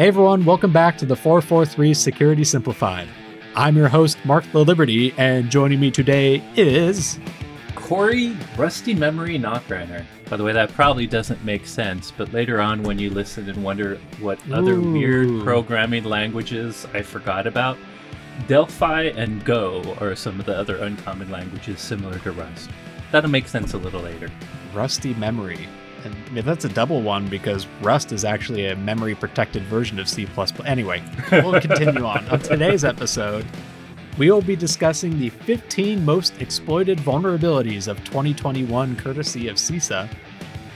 Hey 0.00 0.08
everyone, 0.08 0.46
welcome 0.46 0.72
back 0.72 0.96
to 0.96 1.04
the 1.04 1.14
443 1.14 1.92
Security 1.92 2.42
Simplified. 2.42 3.06
I'm 3.54 3.76
your 3.76 3.88
host, 3.88 4.16
Marc 4.24 4.44
Laliberte, 4.54 5.12
and 5.18 5.50
joining 5.50 5.78
me 5.78 5.90
today 5.90 6.42
is. 6.56 7.18
Corey 7.74 8.34
Rusty 8.56 8.94
Memory 8.94 9.38
Nachreiner. 9.38 10.06
By 10.30 10.38
the 10.38 10.42
way, 10.42 10.54
that 10.54 10.72
probably 10.72 11.06
doesn't 11.06 11.44
make 11.44 11.66
sense, 11.66 12.14
but 12.16 12.32
later 12.32 12.62
on 12.62 12.82
when 12.82 12.98
you 12.98 13.10
listen 13.10 13.46
and 13.50 13.62
wonder 13.62 13.96
what 14.20 14.38
other 14.50 14.72
Ooh. 14.72 14.90
weird 14.90 15.44
programming 15.44 16.04
languages 16.04 16.86
I 16.94 17.02
forgot 17.02 17.46
about, 17.46 17.76
Delphi 18.48 19.02
and 19.02 19.44
Go 19.44 19.82
are 20.00 20.16
some 20.16 20.40
of 20.40 20.46
the 20.46 20.56
other 20.56 20.78
uncommon 20.78 21.30
languages 21.30 21.78
similar 21.78 22.18
to 22.20 22.32
Rust. 22.32 22.70
That'll 23.12 23.28
make 23.28 23.48
sense 23.48 23.74
a 23.74 23.76
little 23.76 24.00
later. 24.00 24.30
Rusty 24.72 25.12
Memory. 25.12 25.68
And 26.04 26.14
I 26.14 26.30
mean, 26.30 26.44
that's 26.44 26.64
a 26.64 26.68
double 26.68 27.02
one 27.02 27.28
because 27.28 27.66
Rust 27.82 28.12
is 28.12 28.24
actually 28.24 28.66
a 28.66 28.76
memory 28.76 29.14
protected 29.14 29.62
version 29.64 29.98
of 29.98 30.08
C. 30.08 30.26
Anyway, 30.64 31.02
we'll 31.32 31.60
continue 31.60 32.04
on. 32.04 32.26
On 32.28 32.38
today's 32.40 32.84
episode, 32.84 33.44
we 34.18 34.30
will 34.30 34.42
be 34.42 34.56
discussing 34.56 35.18
the 35.18 35.30
15 35.30 36.04
most 36.04 36.40
exploited 36.40 36.98
vulnerabilities 36.98 37.88
of 37.88 37.98
2021 38.04 38.96
courtesy 38.96 39.48
of 39.48 39.56
CISA, 39.56 40.08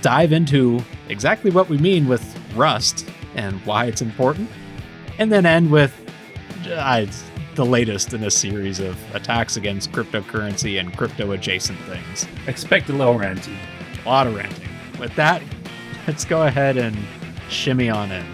dive 0.03 0.33
into 0.33 0.81
exactly 1.09 1.51
what 1.51 1.69
we 1.69 1.79
mean 1.79 2.07
with 2.09 2.23
Rust 2.55 3.07
and 3.35 3.61
why 3.67 3.87
it's 3.87 4.03
important, 4.03 4.49
and 5.19 5.31
then 5.31 5.47
end 5.47 5.71
with 5.71 5.93
uh, 6.69 7.07
the 7.55 7.65
latest 7.65 8.13
in 8.13 8.25
a 8.25 8.31
series 8.31 8.81
of 8.81 8.99
attacks 9.15 9.57
against 9.57 9.93
cryptocurrency 9.93 10.81
and 10.81 10.97
crypto 10.97 11.33
adjacent 11.33 11.79
things. 11.81 12.27
Expect 12.47 12.89
a 12.89 12.93
little 12.93 13.15
ranty. 13.15 13.57
A 14.05 14.09
lot 14.09 14.27
of 14.27 14.35
ranting. 14.35 14.64
With 14.99 15.15
that, 15.17 15.43
let's 16.07 16.25
go 16.25 16.47
ahead 16.47 16.77
and 16.77 16.97
shimmy 17.49 17.91
on 17.91 18.13
in. 18.13 18.25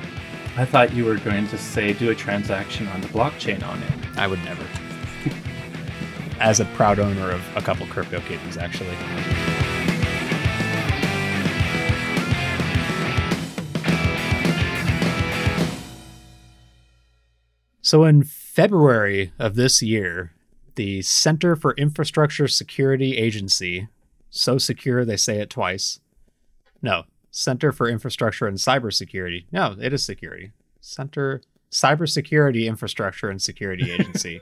I 0.57 0.65
thought 0.65 0.93
you 0.93 1.05
were 1.05 1.17
going 1.17 1.49
to 1.49 1.59
say 1.59 1.93
do 1.93 2.11
a 2.11 2.15
transaction 2.15 2.87
on 2.89 3.01
the 3.01 3.09
blockchain 3.09 3.67
on 3.67 3.83
it. 3.83 3.93
I 4.17 4.27
would 4.27 4.43
never. 4.45 4.65
As 6.39 6.61
a 6.61 6.65
proud 6.77 6.99
owner 6.99 7.31
of 7.31 7.43
a 7.57 7.63
couple 7.63 7.87
crypto 7.87 8.21
kittens, 8.21 8.57
actually. 8.57 8.97
So, 17.83 18.05
in 18.05 18.23
February 18.23 19.33
of 19.39 19.55
this 19.55 19.83
year, 19.83 20.33
the 20.77 21.03
Center 21.03 21.57
for 21.57 21.73
Infrastructure 21.75 22.47
Security 22.47 23.17
Agency, 23.17 23.89
so 24.29 24.59
secure 24.59 25.05
they 25.05 25.17
say 25.17 25.41
it 25.41 25.51
twice. 25.51 26.01
No, 26.83 27.05
Center 27.31 27.73
for 27.73 27.89
Infrastructure 27.89 28.47
and 28.47 28.57
Cybersecurity. 28.57 29.47
No, 29.53 29.77
it 29.81 29.93
is 29.93 30.05
security. 30.05 30.53
Center 30.81 31.43
Cybersecurity 31.71 32.67
Infrastructure 32.67 33.31
and 33.31 33.41
Security 33.41 33.93
Agency. 33.93 34.41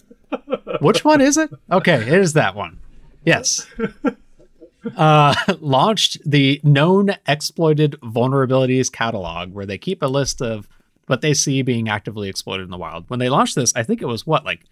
Which 0.80 1.04
one 1.04 1.20
is 1.20 1.36
it? 1.36 1.50
Okay, 1.70 1.94
it 1.94 2.08
is 2.20 2.34
that 2.34 2.54
one. 2.54 2.78
Yes. 3.24 3.66
Uh, 4.96 5.34
launched 5.60 6.18
the 6.28 6.60
known 6.62 7.16
exploited 7.26 7.96
vulnerabilities 8.02 8.92
catalog, 8.92 9.52
where 9.52 9.66
they 9.66 9.78
keep 9.78 10.02
a 10.02 10.06
list 10.06 10.42
of 10.42 10.68
what 11.06 11.20
they 11.20 11.34
see 11.34 11.62
being 11.62 11.88
actively 11.88 12.28
exploited 12.28 12.64
in 12.64 12.70
the 12.70 12.76
wild. 12.76 13.08
When 13.08 13.18
they 13.18 13.28
launched 13.28 13.54
this, 13.54 13.74
I 13.74 13.82
think 13.82 14.02
it 14.02 14.06
was 14.06 14.26
what, 14.26 14.44
like 14.44 14.64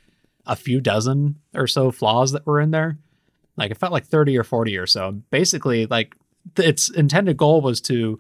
a 0.47 0.57
few 0.57 0.81
dozen 0.81 1.37
or 1.55 1.67
so 1.67 1.91
flaws 1.91 2.33
that 2.33 2.47
were 2.47 2.61
in 2.61 2.73
there. 2.73 2.99
Like 3.57 3.71
it 3.71 3.79
felt 3.79 3.93
like 3.93 4.07
30 4.07 4.37
or 4.39 4.45
40 4.45 4.77
or 4.77 4.87
so. 4.87 5.13
Basically, 5.31 5.87
like 5.87 6.15
its 6.57 6.89
intended 6.89 7.37
goal 7.37 7.61
was 7.61 7.81
to 7.83 8.19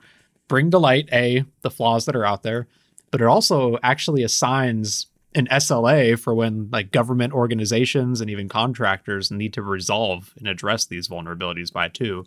bring 0.48 0.70
to 0.70 0.78
light 0.78 1.08
A, 1.12 1.44
the 1.62 1.70
flaws 1.70 2.04
that 2.06 2.16
are 2.16 2.24
out 2.24 2.42
there, 2.42 2.66
but 3.10 3.20
it 3.20 3.26
also 3.26 3.78
actually 3.82 4.22
assigns 4.22 5.06
an 5.34 5.46
SLA 5.46 6.18
for 6.18 6.34
when 6.34 6.68
like 6.70 6.90
government 6.90 7.32
organizations 7.32 8.20
and 8.20 8.30
even 8.30 8.48
contractors 8.48 9.30
need 9.30 9.52
to 9.54 9.62
resolve 9.62 10.34
and 10.38 10.46
address 10.46 10.84
these 10.84 11.08
vulnerabilities 11.08 11.72
by 11.72 11.88
two 11.88 12.24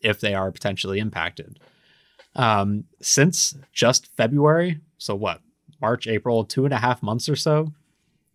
if 0.00 0.20
they 0.20 0.34
are 0.34 0.50
potentially 0.50 0.98
impacted. 0.98 1.58
Um, 2.34 2.84
since 3.00 3.56
just 3.72 4.08
February, 4.16 4.80
so 4.96 5.14
what, 5.14 5.40
March, 5.80 6.06
April, 6.06 6.44
two 6.44 6.64
and 6.64 6.74
a 6.74 6.78
half 6.78 7.02
months 7.02 7.28
or 7.28 7.36
so, 7.36 7.72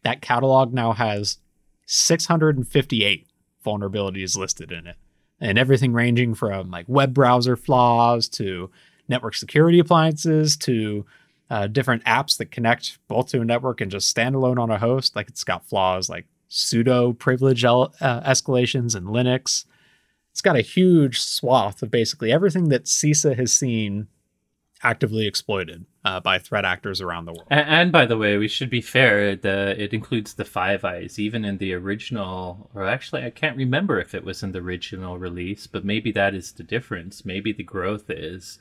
that 0.03 0.21
catalog 0.21 0.73
now 0.73 0.93
has 0.93 1.37
658 1.85 3.27
vulnerabilities 3.65 4.37
listed 4.37 4.71
in 4.71 4.87
it. 4.87 4.95
And 5.43 5.59
everything 5.59 5.91
ranging 5.91 6.35
from 6.35 6.71
like 6.71 6.85
web 6.87 7.13
browser 7.13 7.57
flaws 7.57 8.29
to 8.29 8.71
network 9.09 9.35
security 9.35 9.77
appliances 9.77 10.55
to 10.57 11.05
uh, 11.49 11.67
different 11.67 12.03
apps 12.05 12.37
that 12.37 12.49
connect 12.49 12.97
both 13.09 13.27
to 13.27 13.41
a 13.41 13.45
network 13.45 13.81
and 13.81 13.91
just 13.91 14.15
standalone 14.15 14.57
on 14.57 14.71
a 14.71 14.79
host. 14.79 15.17
Like 15.17 15.27
it's 15.27 15.43
got 15.43 15.67
flaws 15.67 16.09
like 16.09 16.25
sudo 16.49 17.17
privilege 17.17 17.65
uh, 17.65 17.89
escalations 17.99 18.95
in 18.95 19.03
Linux. 19.03 19.65
It's 20.31 20.41
got 20.41 20.55
a 20.55 20.61
huge 20.61 21.19
swath 21.19 21.83
of 21.83 21.91
basically 21.91 22.31
everything 22.31 22.69
that 22.69 22.85
CISA 22.85 23.35
has 23.35 23.51
seen 23.51 24.07
actively 24.83 25.25
exploited 25.25 25.85
uh, 26.05 26.19
by 26.19 26.37
threat 26.37 26.65
actors 26.65 27.01
around 27.01 27.25
the 27.25 27.31
world. 27.31 27.47
And, 27.49 27.67
and 27.67 27.91
by 27.91 28.05
the 28.05 28.17
way, 28.17 28.37
we 28.37 28.47
should 28.47 28.69
be 28.69 28.81
fair. 28.81 29.35
The 29.35 29.81
it 29.81 29.93
includes 29.93 30.33
the 30.33 30.45
Five 30.45 30.83
Eyes, 30.83 31.17
even 31.17 31.45
in 31.45 31.57
the 31.57 31.73
original, 31.73 32.69
or 32.73 32.85
actually, 32.85 33.23
I 33.23 33.29
can't 33.29 33.57
remember 33.57 33.99
if 33.99 34.13
it 34.13 34.23
was 34.23 34.43
in 34.43 34.51
the 34.51 34.59
original 34.59 35.17
release, 35.17 35.67
but 35.67 35.85
maybe 35.85 36.11
that 36.11 36.35
is 36.35 36.51
the 36.51 36.63
difference. 36.63 37.25
Maybe 37.25 37.53
the 37.53 37.63
growth 37.63 38.09
is 38.09 38.59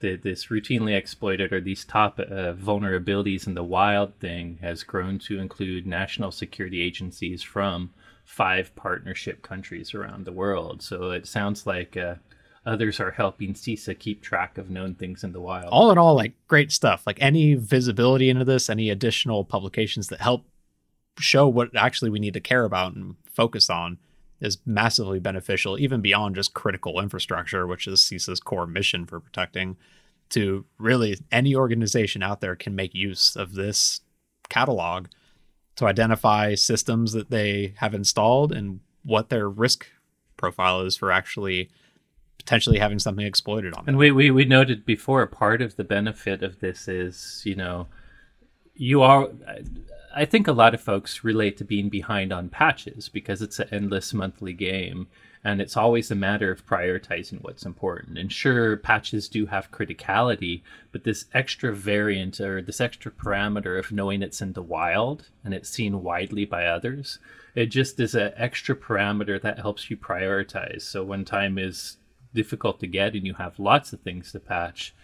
that 0.00 0.22
this 0.22 0.46
routinely 0.46 0.96
exploited 0.96 1.52
or 1.52 1.60
these 1.60 1.84
top 1.84 2.18
uh, 2.18 2.54
vulnerabilities 2.54 3.46
in 3.46 3.54
the 3.54 3.62
wild 3.62 4.14
thing 4.18 4.58
has 4.62 4.82
grown 4.82 5.18
to 5.18 5.38
include 5.38 5.86
national 5.86 6.32
security 6.32 6.80
agencies 6.80 7.42
from 7.42 7.90
five 8.24 8.74
partnership 8.76 9.42
countries 9.42 9.92
around 9.92 10.24
the 10.24 10.32
world. 10.32 10.82
So 10.82 11.10
it 11.10 11.26
sounds 11.26 11.66
like. 11.66 11.96
Uh, 11.96 12.14
others 12.66 13.00
are 13.00 13.12
helping 13.12 13.54
CISA 13.54 13.98
keep 13.98 14.22
track 14.22 14.58
of 14.58 14.70
known 14.70 14.94
things 14.94 15.24
in 15.24 15.32
the 15.32 15.40
wild. 15.40 15.68
All 15.70 15.90
in 15.90 15.98
all, 15.98 16.14
like 16.14 16.34
great 16.46 16.72
stuff. 16.72 17.06
Like 17.06 17.18
any 17.20 17.54
visibility 17.54 18.28
into 18.28 18.44
this, 18.44 18.68
any 18.68 18.90
additional 18.90 19.44
publications 19.44 20.08
that 20.08 20.20
help 20.20 20.44
show 21.18 21.48
what 21.48 21.74
actually 21.76 22.10
we 22.10 22.18
need 22.18 22.34
to 22.34 22.40
care 22.40 22.64
about 22.64 22.94
and 22.94 23.16
focus 23.30 23.70
on 23.70 23.98
is 24.40 24.58
massively 24.64 25.20
beneficial, 25.20 25.78
even 25.78 26.00
beyond 26.00 26.34
just 26.34 26.54
critical 26.54 27.00
infrastructure, 27.00 27.66
which 27.66 27.86
is 27.86 28.00
CISA's 28.00 28.40
core 28.40 28.66
mission 28.66 29.06
for 29.06 29.20
protecting. 29.20 29.76
To 30.30 30.64
really 30.78 31.18
any 31.32 31.56
organization 31.56 32.22
out 32.22 32.40
there 32.40 32.54
can 32.54 32.76
make 32.76 32.94
use 32.94 33.34
of 33.34 33.54
this 33.54 34.00
catalog 34.48 35.08
to 35.76 35.86
identify 35.86 36.54
systems 36.54 37.12
that 37.12 37.30
they 37.30 37.74
have 37.78 37.94
installed 37.94 38.52
and 38.52 38.80
what 39.02 39.28
their 39.28 39.48
risk 39.48 39.88
profile 40.36 40.82
is 40.82 40.96
for 40.96 41.10
actually 41.10 41.70
potentially 42.40 42.78
having 42.78 42.98
something 42.98 43.26
exploited 43.26 43.74
on. 43.74 43.84
And 43.86 43.98
we, 43.98 44.10
we, 44.10 44.30
we 44.30 44.46
noted 44.46 44.86
before, 44.86 45.26
part 45.26 45.60
of 45.60 45.76
the 45.76 45.84
benefit 45.84 46.42
of 46.42 46.58
this 46.60 46.88
is, 46.88 47.42
you 47.44 47.54
know, 47.54 47.86
you 48.74 49.02
are, 49.02 49.28
I 50.14 50.24
think 50.24 50.48
a 50.48 50.52
lot 50.52 50.72
of 50.72 50.80
folks 50.80 51.22
relate 51.22 51.58
to 51.58 51.64
being 51.64 51.90
behind 51.90 52.32
on 52.32 52.48
patches 52.48 53.10
because 53.10 53.42
it's 53.42 53.58
an 53.58 53.68
endless 53.70 54.14
monthly 54.14 54.54
game 54.54 55.06
and 55.44 55.60
it's 55.60 55.76
always 55.76 56.10
a 56.10 56.14
matter 56.14 56.50
of 56.50 56.66
prioritizing 56.66 57.42
what's 57.42 57.64
important. 57.64 58.18
And 58.18 58.32
sure, 58.32 58.76
patches 58.76 59.28
do 59.28 59.46
have 59.46 59.70
criticality, 59.70 60.62
but 60.92 61.04
this 61.04 61.26
extra 61.32 61.74
variant 61.74 62.40
or 62.40 62.60
this 62.60 62.80
extra 62.80 63.10
parameter 63.10 63.78
of 63.78 63.92
knowing 63.92 64.22
it's 64.22 64.42
in 64.42 64.52
the 64.52 64.62
wild 64.62 65.28
and 65.44 65.54
it's 65.54 65.70
seen 65.70 66.02
widely 66.02 66.44
by 66.44 66.66
others, 66.66 67.18
it 67.54 67.66
just 67.66 67.98
is 68.00 68.14
an 68.14 68.32
extra 68.36 68.76
parameter 68.76 69.40
that 69.40 69.58
helps 69.58 69.90
you 69.90 69.96
prioritize. 69.96 70.82
So 70.82 71.04
when 71.04 71.24
time 71.24 71.58
is 71.58 71.96
difficult 72.34 72.80
to 72.80 72.86
get 72.86 73.14
and 73.14 73.26
you 73.26 73.34
have 73.34 73.58
lots 73.58 73.92
of 73.92 74.00
things 74.00 74.32
to 74.32 74.40
patch, 74.40 74.94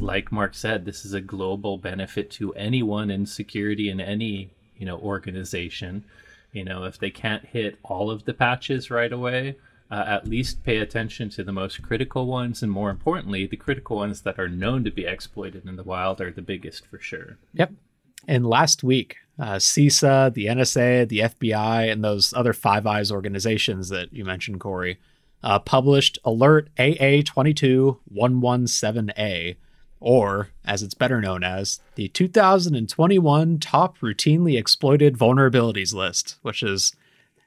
like 0.00 0.32
Mark 0.32 0.54
said, 0.54 0.84
this 0.84 1.04
is 1.04 1.12
a 1.12 1.20
global 1.20 1.78
benefit 1.78 2.30
to 2.32 2.54
anyone 2.54 3.10
in 3.10 3.26
security 3.26 3.90
in 3.90 4.00
any 4.00 4.50
you 4.76 4.86
know 4.86 4.98
organization. 4.98 6.04
You 6.52 6.64
know, 6.64 6.84
if 6.84 6.98
they 6.98 7.10
can't 7.10 7.44
hit 7.44 7.78
all 7.82 8.10
of 8.10 8.24
the 8.24 8.34
patches 8.34 8.90
right 8.90 9.12
away, 9.12 9.56
uh, 9.90 10.04
at 10.06 10.28
least 10.28 10.64
pay 10.64 10.78
attention 10.78 11.28
to 11.30 11.44
the 11.44 11.52
most 11.52 11.82
critical 11.82 12.26
ones, 12.26 12.62
and 12.62 12.70
more 12.70 12.90
importantly, 12.90 13.46
the 13.46 13.56
critical 13.56 13.96
ones 13.96 14.22
that 14.22 14.38
are 14.38 14.48
known 14.48 14.84
to 14.84 14.90
be 14.90 15.06
exploited 15.06 15.66
in 15.66 15.76
the 15.76 15.82
wild 15.82 16.20
are 16.20 16.30
the 16.30 16.42
biggest 16.42 16.86
for 16.86 16.98
sure. 16.98 17.38
Yep. 17.54 17.72
And 18.28 18.46
last 18.46 18.84
week, 18.84 19.16
uh, 19.38 19.56
CISA, 19.56 20.32
the 20.34 20.46
NSA, 20.46 21.08
the 21.08 21.20
FBI, 21.20 21.90
and 21.90 22.04
those 22.04 22.32
other 22.34 22.52
Five 22.52 22.86
Eyes 22.86 23.10
organizations 23.10 23.88
that 23.88 24.12
you 24.12 24.24
mentioned, 24.24 24.60
Corey, 24.60 24.98
uh, 25.42 25.58
published 25.58 26.18
Alert 26.24 26.70
AA22117A, 26.78 29.56
or 30.00 30.48
as 30.64 30.82
it's 30.82 30.94
better 30.94 31.20
known 31.20 31.44
as, 31.44 31.80
the 31.94 32.08
2021 32.08 33.58
Top 33.58 33.98
Routinely 33.98 34.58
Exploited 34.58 35.16
Vulnerabilities 35.16 35.94
List, 35.94 36.36
which 36.42 36.62
is 36.62 36.92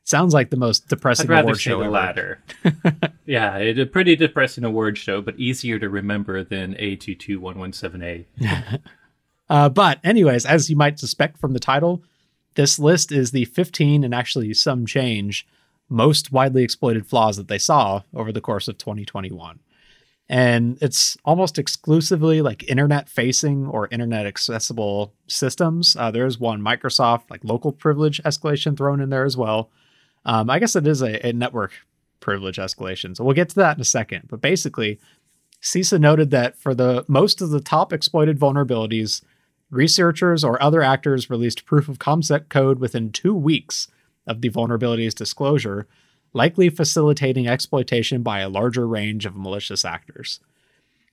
sounds 0.04 0.34
like 0.34 0.50
the 0.52 0.58
most 0.58 0.88
depressing 0.88 1.30
I'd 1.32 1.44
award 1.44 1.60
show 1.60 1.80
the 1.80 1.86
ever. 1.86 1.94
latter. 1.94 2.40
yeah, 3.26 3.58
it's 3.58 3.80
a 3.80 3.86
pretty 3.86 4.16
depressing 4.16 4.64
award 4.64 4.98
show, 4.98 5.22
but 5.22 5.38
easier 5.40 5.80
to 5.80 5.90
remember 5.90 6.44
than 6.44 6.76
A22117A. 6.76 8.26
Uh, 9.48 9.70
but, 9.70 10.00
anyways, 10.04 10.44
as 10.44 10.72
you 10.72 10.76
might 10.76 10.98
suspect 10.98 11.38
from 11.38 11.54
the 11.54 11.60
title, 11.60 12.02
this 12.56 12.80
list 12.80 13.12
is 13.12 13.30
the 13.30 13.46
15 13.46 14.04
and 14.04 14.12
actually 14.12 14.52
some 14.56 14.88
change 14.88 15.46
most 15.90 16.32
widely 16.32 16.64
exploited 16.64 17.06
flaws 17.06 17.38
that 17.38 17.48
they 17.48 17.58
saw 17.58 18.02
over 18.14 18.32
the 18.32 18.42
course 18.42 18.68
of 18.68 18.78
2021. 18.78 19.60
And 20.28 20.80
it's 20.82 21.18
almost 21.24 21.60
exclusively 21.60 22.42
like 22.42 22.68
internet 22.68 23.08
facing 23.08 23.68
or 23.68 23.88
internet 23.92 24.26
accessible 24.26 25.14
systems. 25.28 25.96
Uh, 25.96 26.10
there's 26.10 26.40
one 26.40 26.62
Microsoft, 26.62 27.30
like 27.30 27.44
local 27.44 27.72
privilege 27.72 28.22
escalation 28.24 28.76
thrown 28.76 29.02
in 29.02 29.10
there 29.10 29.26
as 29.26 29.38
well. 29.38 29.70
Um, 30.26 30.50
I 30.50 30.58
guess 30.58 30.76
it 30.76 30.88
is 30.88 31.04
a, 31.04 31.28
a 31.28 31.34
network 31.34 31.74
privilege 32.20 32.58
escalation. 32.58 33.16
So 33.16 33.24
we'll 33.24 33.36
get 33.36 33.50
to 33.50 33.56
that 33.56 33.78
in 33.78 33.82
a 33.82 33.86
second. 33.86 34.24
But 34.28 34.42
basically, 34.42 35.00
CISA 35.62 36.00
noted 36.00 36.32
that 36.32 36.58
for 36.58 36.74
the 36.74 37.06
most 37.08 37.40
of 37.40 37.52
the 37.52 37.62
top 37.62 37.94
exploited 37.94 38.40
vulnerabilities, 38.40 39.24
researchers 39.70 40.44
or 40.44 40.62
other 40.62 40.82
actors 40.82 41.30
released 41.30 41.66
proof 41.66 41.88
of 41.88 42.00
concept 42.00 42.50
code 42.50 42.80
within 42.80 43.12
two 43.12 43.36
weeks 43.36 43.88
of 44.28 44.42
the 44.42 44.50
vulnerability's 44.50 45.14
disclosure, 45.14 45.88
likely 46.34 46.70
facilitating 46.70 47.48
exploitation 47.48 48.24
by 48.24 48.40
a 48.40 48.50
larger 48.50 48.88
range 48.88 49.26
of 49.26 49.36
malicious 49.36 49.86
actors. 49.86 50.40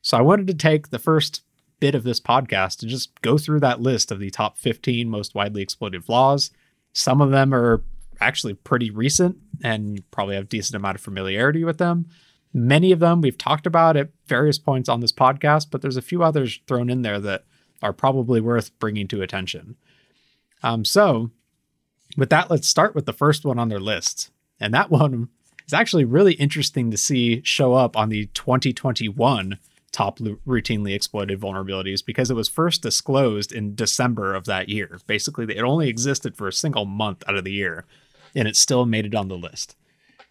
So 0.00 0.18
I 0.18 0.22
wanted 0.22 0.48
to 0.48 0.54
take 0.54 0.88
the 0.88 0.98
first 0.98 1.42
bit 1.78 1.94
of 1.94 2.04
this 2.04 2.20
podcast 2.20 2.78
to 2.78 2.86
just 2.86 3.20
go 3.22 3.38
through 3.38 3.60
that 3.60 3.80
list 3.80 4.10
of 4.10 4.18
the 4.18 4.30
top 4.30 4.56
15 4.56 5.08
most 5.08 5.34
widely 5.34 5.62
exploited 5.62 6.04
flaws. 6.04 6.50
Some 6.92 7.20
of 7.20 7.30
them 7.30 7.54
are 7.54 7.82
actually 8.20 8.54
pretty 8.54 8.90
recent 8.90 9.36
and 9.64 10.02
probably 10.10 10.36
have 10.36 10.48
decent 10.48 10.76
amount 10.76 10.96
of 10.96 11.00
familiarity 11.00 11.64
with 11.64 11.78
them. 11.78 12.06
Many 12.54 12.92
of 12.92 13.00
them 13.00 13.20
we've 13.20 13.38
talked 13.38 13.66
about 13.66 13.96
at 13.96 14.10
various 14.26 14.58
points 14.58 14.88
on 14.88 15.00
this 15.00 15.12
podcast, 15.12 15.68
but 15.70 15.82
there's 15.82 15.96
a 15.96 16.02
few 16.02 16.22
others 16.22 16.60
thrown 16.66 16.90
in 16.90 17.02
there 17.02 17.18
that 17.20 17.44
are 17.82 17.92
probably 17.92 18.40
worth 18.40 18.78
bringing 18.78 19.08
to 19.08 19.22
attention. 19.22 19.76
Um, 20.62 20.84
so 20.84 21.30
with 22.16 22.30
that, 22.30 22.50
let's 22.50 22.68
start 22.68 22.94
with 22.94 23.06
the 23.06 23.12
first 23.12 23.44
one 23.44 23.58
on 23.58 23.68
their 23.68 23.80
list. 23.80 24.30
And 24.60 24.72
that 24.74 24.90
one 24.90 25.28
is 25.66 25.72
actually 25.72 26.04
really 26.04 26.34
interesting 26.34 26.90
to 26.90 26.96
see 26.96 27.42
show 27.44 27.74
up 27.74 27.96
on 27.96 28.08
the 28.08 28.26
2021 28.34 29.58
top 29.92 30.18
routinely 30.18 30.94
exploited 30.94 31.38
vulnerabilities 31.38 32.04
because 32.04 32.30
it 32.30 32.34
was 32.34 32.48
first 32.48 32.82
disclosed 32.82 33.52
in 33.52 33.74
December 33.74 34.34
of 34.34 34.46
that 34.46 34.68
year. 34.68 35.00
Basically, 35.06 35.44
it 35.44 35.62
only 35.62 35.88
existed 35.88 36.36
for 36.36 36.48
a 36.48 36.52
single 36.52 36.86
month 36.86 37.22
out 37.28 37.36
of 37.36 37.44
the 37.44 37.52
year, 37.52 37.84
and 38.34 38.48
it 38.48 38.56
still 38.56 38.86
made 38.86 39.04
it 39.04 39.14
on 39.14 39.28
the 39.28 39.36
list. 39.36 39.76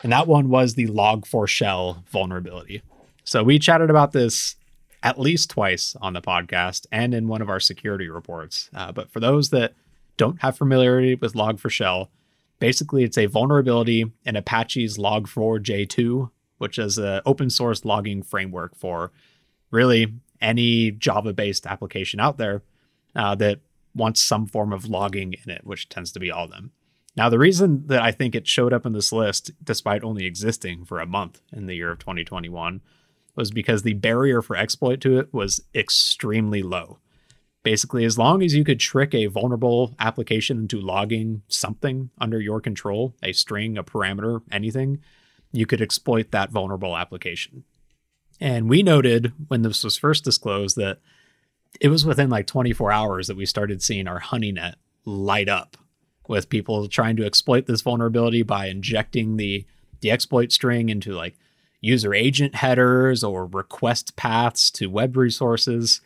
And 0.03 0.11
that 0.11 0.27
one 0.27 0.49
was 0.49 0.73
the 0.73 0.87
log4shell 0.87 2.03
vulnerability. 2.07 2.81
So 3.23 3.43
we 3.43 3.59
chatted 3.59 3.91
about 3.91 4.13
this 4.13 4.55
at 5.03 5.19
least 5.19 5.49
twice 5.49 5.95
on 6.01 6.13
the 6.13 6.21
podcast 6.21 6.85
and 6.91 7.13
in 7.13 7.27
one 7.27 7.41
of 7.41 7.49
our 7.49 7.59
security 7.59 8.09
reports. 8.09 8.69
Uh, 8.73 8.91
but 8.91 9.11
for 9.11 9.19
those 9.19 9.49
that 9.49 9.73
don't 10.21 10.43
have 10.43 10.55
familiarity 10.55 11.15
with 11.15 11.33
Log4Shell, 11.33 12.09
basically 12.59 13.03
it's 13.03 13.17
a 13.17 13.25
vulnerability 13.25 14.05
in 14.23 14.35
Apache's 14.35 14.99
Log4j2, 14.99 16.29
which 16.59 16.77
is 16.77 16.99
an 16.99 17.21
open 17.25 17.49
source 17.49 17.83
logging 17.85 18.21
framework 18.21 18.75
for 18.75 19.11
really 19.71 20.13
any 20.39 20.91
Java 20.91 21.33
based 21.33 21.65
application 21.65 22.19
out 22.19 22.37
there 22.37 22.61
uh, 23.15 23.33
that 23.33 23.61
wants 23.95 24.21
some 24.21 24.45
form 24.45 24.71
of 24.71 24.85
logging 24.85 25.33
in 25.43 25.49
it, 25.49 25.65
which 25.65 25.89
tends 25.89 26.11
to 26.11 26.19
be 26.19 26.29
all 26.29 26.45
of 26.45 26.51
them. 26.51 26.71
Now, 27.17 27.27
the 27.27 27.39
reason 27.39 27.87
that 27.87 28.03
I 28.03 28.11
think 28.11 28.35
it 28.35 28.47
showed 28.47 28.73
up 28.73 28.85
in 28.85 28.93
this 28.93 29.11
list, 29.11 29.49
despite 29.63 30.03
only 30.03 30.27
existing 30.27 30.85
for 30.85 30.99
a 30.99 31.07
month 31.07 31.41
in 31.51 31.65
the 31.65 31.73
year 31.73 31.89
of 31.89 31.97
2021, 31.97 32.81
was 33.35 33.49
because 33.49 33.81
the 33.81 33.93
barrier 33.93 34.43
for 34.43 34.55
exploit 34.55 35.01
to 35.01 35.17
it 35.17 35.33
was 35.33 35.61
extremely 35.73 36.61
low. 36.61 36.99
Basically, 37.63 38.05
as 38.05 38.17
long 38.17 38.41
as 38.41 38.55
you 38.55 38.63
could 38.63 38.79
trick 38.79 39.13
a 39.13 39.27
vulnerable 39.27 39.95
application 39.99 40.57
into 40.57 40.79
logging 40.79 41.43
something 41.47 42.09
under 42.19 42.41
your 42.41 42.59
control, 42.59 43.15
a 43.21 43.33
string, 43.33 43.77
a 43.77 43.83
parameter, 43.83 44.41
anything, 44.51 44.99
you 45.51 45.65
could 45.65 45.81
exploit 45.81 46.31
that 46.31 46.51
vulnerable 46.51 46.97
application. 46.97 47.63
And 48.39 48.67
we 48.67 48.81
noted 48.81 49.33
when 49.47 49.61
this 49.61 49.83
was 49.83 49.97
first 49.97 50.23
disclosed 50.23 50.75
that 50.77 50.99
it 51.79 51.89
was 51.89 52.05
within 52.05 52.29
like 52.29 52.47
24 52.47 52.91
hours 52.91 53.27
that 53.27 53.37
we 53.37 53.45
started 53.45 53.83
seeing 53.83 54.07
our 54.07 54.19
HoneyNet 54.19 54.73
light 55.05 55.47
up 55.47 55.77
with 56.27 56.49
people 56.49 56.87
trying 56.87 57.15
to 57.17 57.25
exploit 57.25 57.67
this 57.67 57.81
vulnerability 57.81 58.41
by 58.41 58.67
injecting 58.67 59.37
the 59.37 59.65
the 60.01 60.09
exploit 60.09 60.51
string 60.51 60.89
into 60.89 61.13
like 61.13 61.37
user 61.79 62.13
agent 62.13 62.55
headers 62.55 63.23
or 63.23 63.45
request 63.45 64.15
paths 64.15 64.71
to 64.71 64.87
web 64.89 65.15
resources 65.15 66.01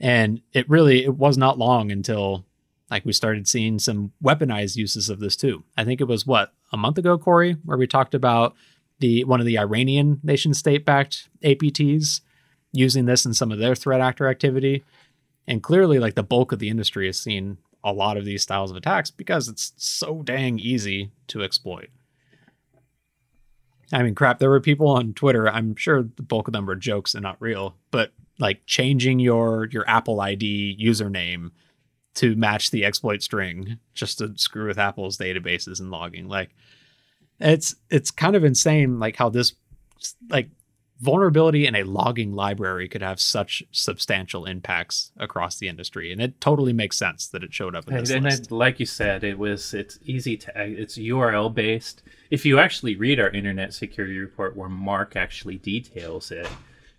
and 0.00 0.40
it 0.52 0.68
really 0.68 1.04
it 1.04 1.16
was 1.16 1.36
not 1.36 1.58
long 1.58 1.90
until 1.90 2.44
like 2.90 3.04
we 3.04 3.12
started 3.12 3.48
seeing 3.48 3.78
some 3.78 4.12
weaponized 4.22 4.76
uses 4.76 5.08
of 5.08 5.20
this 5.20 5.36
too. 5.36 5.64
I 5.76 5.84
think 5.84 6.00
it 6.00 6.08
was 6.08 6.26
what 6.26 6.52
a 6.72 6.76
month 6.76 6.98
ago, 6.98 7.18
Corey, 7.18 7.56
where 7.64 7.78
we 7.78 7.86
talked 7.86 8.14
about 8.14 8.54
the 8.98 9.24
one 9.24 9.40
of 9.40 9.46
the 9.46 9.58
Iranian 9.58 10.20
nation 10.22 10.54
state 10.54 10.84
backed 10.84 11.28
APTs 11.42 12.20
using 12.72 13.06
this 13.06 13.24
in 13.24 13.34
some 13.34 13.52
of 13.52 13.58
their 13.58 13.74
threat 13.74 14.00
actor 14.00 14.28
activity. 14.28 14.84
And 15.46 15.62
clearly, 15.62 15.98
like 15.98 16.14
the 16.14 16.22
bulk 16.22 16.52
of 16.52 16.58
the 16.58 16.70
industry 16.70 17.06
has 17.06 17.18
seen 17.18 17.58
a 17.82 17.92
lot 17.92 18.16
of 18.16 18.24
these 18.24 18.42
styles 18.42 18.70
of 18.70 18.76
attacks 18.76 19.10
because 19.10 19.48
it's 19.48 19.72
so 19.76 20.22
dang 20.22 20.58
easy 20.58 21.10
to 21.28 21.42
exploit. 21.42 21.90
I 23.92 24.02
mean, 24.02 24.14
crap, 24.14 24.38
there 24.38 24.50
were 24.50 24.60
people 24.60 24.88
on 24.88 25.12
Twitter, 25.12 25.48
I'm 25.48 25.76
sure 25.76 26.02
the 26.02 26.22
bulk 26.22 26.48
of 26.48 26.52
them 26.52 26.66
were 26.66 26.74
jokes 26.74 27.14
and 27.14 27.22
not 27.22 27.40
real, 27.40 27.76
but 27.90 28.12
like 28.38 28.64
changing 28.66 29.18
your 29.18 29.68
your 29.70 29.88
Apple 29.88 30.20
ID 30.20 30.78
username 30.80 31.50
to 32.14 32.36
match 32.36 32.70
the 32.70 32.84
exploit 32.84 33.22
string 33.22 33.78
just 33.92 34.18
to 34.18 34.32
screw 34.36 34.68
with 34.68 34.78
Apple's 34.78 35.18
databases 35.18 35.80
and 35.80 35.90
logging. 35.90 36.28
Like 36.28 36.50
it's 37.40 37.74
it's 37.90 38.10
kind 38.10 38.36
of 38.36 38.44
insane 38.44 38.98
like 38.98 39.16
how 39.16 39.28
this 39.28 39.54
like 40.28 40.48
vulnerability 41.00 41.66
in 41.66 41.74
a 41.74 41.82
logging 41.82 42.32
library 42.32 42.88
could 42.88 43.02
have 43.02 43.20
such 43.20 43.62
substantial 43.72 44.44
impacts 44.46 45.10
across 45.16 45.58
the 45.58 45.66
industry 45.66 46.12
and 46.12 46.20
it 46.20 46.40
totally 46.40 46.72
makes 46.72 46.96
sense 46.96 47.26
that 47.26 47.42
it 47.42 47.52
showed 47.52 47.74
up 47.74 47.88
in 47.88 47.94
this 47.96 48.10
and, 48.10 48.24
list. 48.24 48.42
And 48.42 48.52
like 48.52 48.78
you 48.78 48.86
said 48.86 49.24
it 49.24 49.36
was 49.36 49.74
it's 49.74 49.98
easy 50.04 50.36
to 50.36 50.52
it's 50.56 50.96
url 50.96 51.52
based 51.52 52.02
if 52.30 52.46
you 52.46 52.60
actually 52.60 52.94
read 52.94 53.18
our 53.18 53.28
internet 53.30 53.74
security 53.74 54.16
report 54.18 54.56
where 54.56 54.68
mark 54.68 55.16
actually 55.16 55.58
details 55.58 56.30
it 56.30 56.48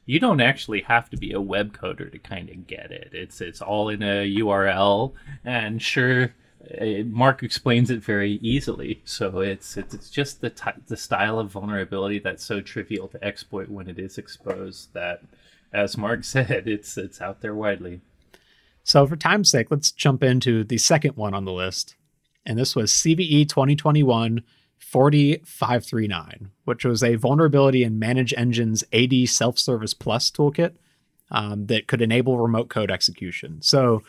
you 0.06 0.19
don't 0.19 0.42
actually 0.42 0.81
have 0.81 1.10
to 1.10 1.18
be 1.18 1.31
a 1.31 1.42
web 1.42 1.75
coder 1.75 2.12
to 2.12 2.19
kind 2.19 2.50
of 2.50 2.68
get 2.68 2.92
it. 2.92 3.10
It's 3.12 3.42
it's 3.42 3.62
all 3.62 3.90
in 3.90 4.04
a 4.04 4.36
URL, 4.38 5.13
and 5.44 5.81
sure, 5.81 6.33
it, 6.62 7.07
Mark 7.07 7.42
explains 7.42 7.90
it 7.90 8.04
very 8.04 8.33
easily. 8.33 9.02
So 9.04 9.40
it's 9.40 9.78
it's, 9.78 9.94
it's 9.94 10.09
just 10.09 10.42
the 10.42 10.52
ty- 10.52 10.76
the 10.88 10.97
style 10.97 11.40
of 11.40 11.52
vulnerability 11.52 12.19
that's 12.19 12.45
so 12.45 12.62
trivial 12.62 13.07
to 13.09 13.24
exploit 13.24 13.69
when 13.69 13.90
it 13.90 13.97
is 13.97 14.18
exposed 14.18 14.94
that, 14.94 15.21
as 15.74 15.97
Mark 15.97 16.24
said, 16.24 16.68
it's 16.68 16.97
it's 16.97 17.19
out 17.19 17.42
there 17.42 17.56
widely. 17.56 18.02
So 18.83 19.07
for 19.07 19.16
time's 19.16 19.50
sake, 19.50 19.71
let's 19.71 19.92
jump 19.92 20.24
into 20.24 20.64
the 20.64 20.78
second 20.78 21.16
one 21.16 21.33
on 21.33 21.45
the 21.45 21.52
list, 21.52 21.95
and 22.45 22.59
this 22.59 22.76
was 22.76 22.92
CVE 22.92 23.50
2021 23.50 24.44
40539, 24.92 26.49
which 26.63 26.85
was 26.85 27.04
a 27.04 27.15
vulnerability 27.15 27.83
in 27.83 27.99
ManageEngine's 27.99 28.83
AD 28.94 29.27
Self 29.30 29.57
Service 29.57 29.94
Plus 29.94 30.30
toolkit 30.31 30.75
um, 31.31 31.65
that 31.68 31.87
could 31.87 32.01
enable 32.01 32.37
remote 32.39 32.69
code 32.69 32.92
execution. 32.92 33.61
So, 33.61 34.04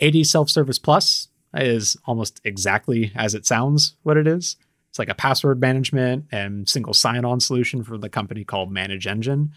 AD 0.00 0.26
Self 0.26 0.48
Service 0.48 0.78
Plus 0.78 1.28
is 1.54 1.96
almost 2.06 2.40
exactly 2.44 3.12
as 3.14 3.34
it 3.34 3.46
sounds 3.46 3.96
what 4.02 4.16
it 4.16 4.26
is. 4.26 4.56
It's 4.88 4.98
like 4.98 5.08
a 5.08 5.14
password 5.14 5.60
management 5.60 6.26
and 6.30 6.68
single 6.68 6.94
sign 6.94 7.24
on 7.24 7.40
solution 7.40 7.82
for 7.82 7.98
the 7.98 8.08
company 8.08 8.44
called 8.44 8.70
ManageEngine. 8.70 9.50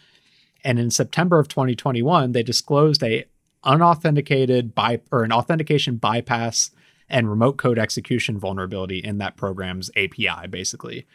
And 0.63 0.79
in 0.79 0.89
September 0.89 1.39
of 1.39 1.47
2021, 1.47 2.31
they 2.31 2.43
disclosed 2.43 3.03
a 3.03 3.25
unauthenticated 3.63 4.73
by 4.73 5.01
or 5.11 5.23
an 5.23 5.31
authentication 5.31 5.97
bypass 5.97 6.71
and 7.09 7.29
remote 7.29 7.57
code 7.57 7.77
execution 7.77 8.39
vulnerability 8.39 8.99
in 8.99 9.17
that 9.19 9.37
program's 9.37 9.89
API, 9.95 10.47
basically. 10.49 11.05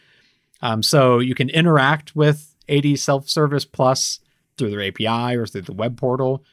Um, 0.62 0.82
so 0.82 1.18
you 1.18 1.34
can 1.34 1.50
interact 1.50 2.14
with 2.14 2.54
AD 2.68 2.98
Self 2.98 3.28
Service 3.28 3.64
Plus 3.64 4.20
through 4.56 4.70
their 4.70 4.82
API 4.82 5.36
or 5.36 5.46
through 5.46 5.62
the 5.62 5.72
web 5.72 5.96
portal. 5.96 6.44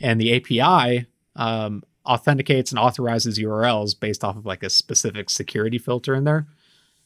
And 0.00 0.20
the 0.20 0.34
API 0.34 1.06
um, 1.36 1.82
authenticates 2.06 2.72
and 2.72 2.78
authorizes 2.78 3.38
URLs 3.38 3.98
based 3.98 4.24
off 4.24 4.36
of 4.36 4.46
like 4.46 4.62
a 4.62 4.70
specific 4.70 5.30
security 5.30 5.78
filter 5.78 6.14
in 6.14 6.24
there. 6.24 6.46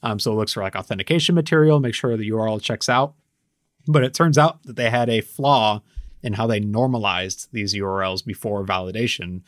Um, 0.02 0.18
so 0.18 0.32
it 0.32 0.36
looks 0.36 0.52
for 0.52 0.62
like 0.62 0.76
authentication 0.76 1.34
material, 1.34 1.80
make 1.80 1.94
sure 1.94 2.16
the 2.16 2.30
URL 2.30 2.60
checks 2.60 2.88
out. 2.88 3.14
But 3.86 4.04
it 4.04 4.14
turns 4.14 4.38
out 4.38 4.62
that 4.62 4.76
they 4.76 4.90
had 4.90 5.10
a 5.10 5.20
flaw 5.20 5.82
in 6.22 6.34
how 6.34 6.46
they 6.46 6.60
normalized 6.60 7.48
these 7.52 7.74
URLs 7.74 8.24
before 8.24 8.64
validation 8.64 9.42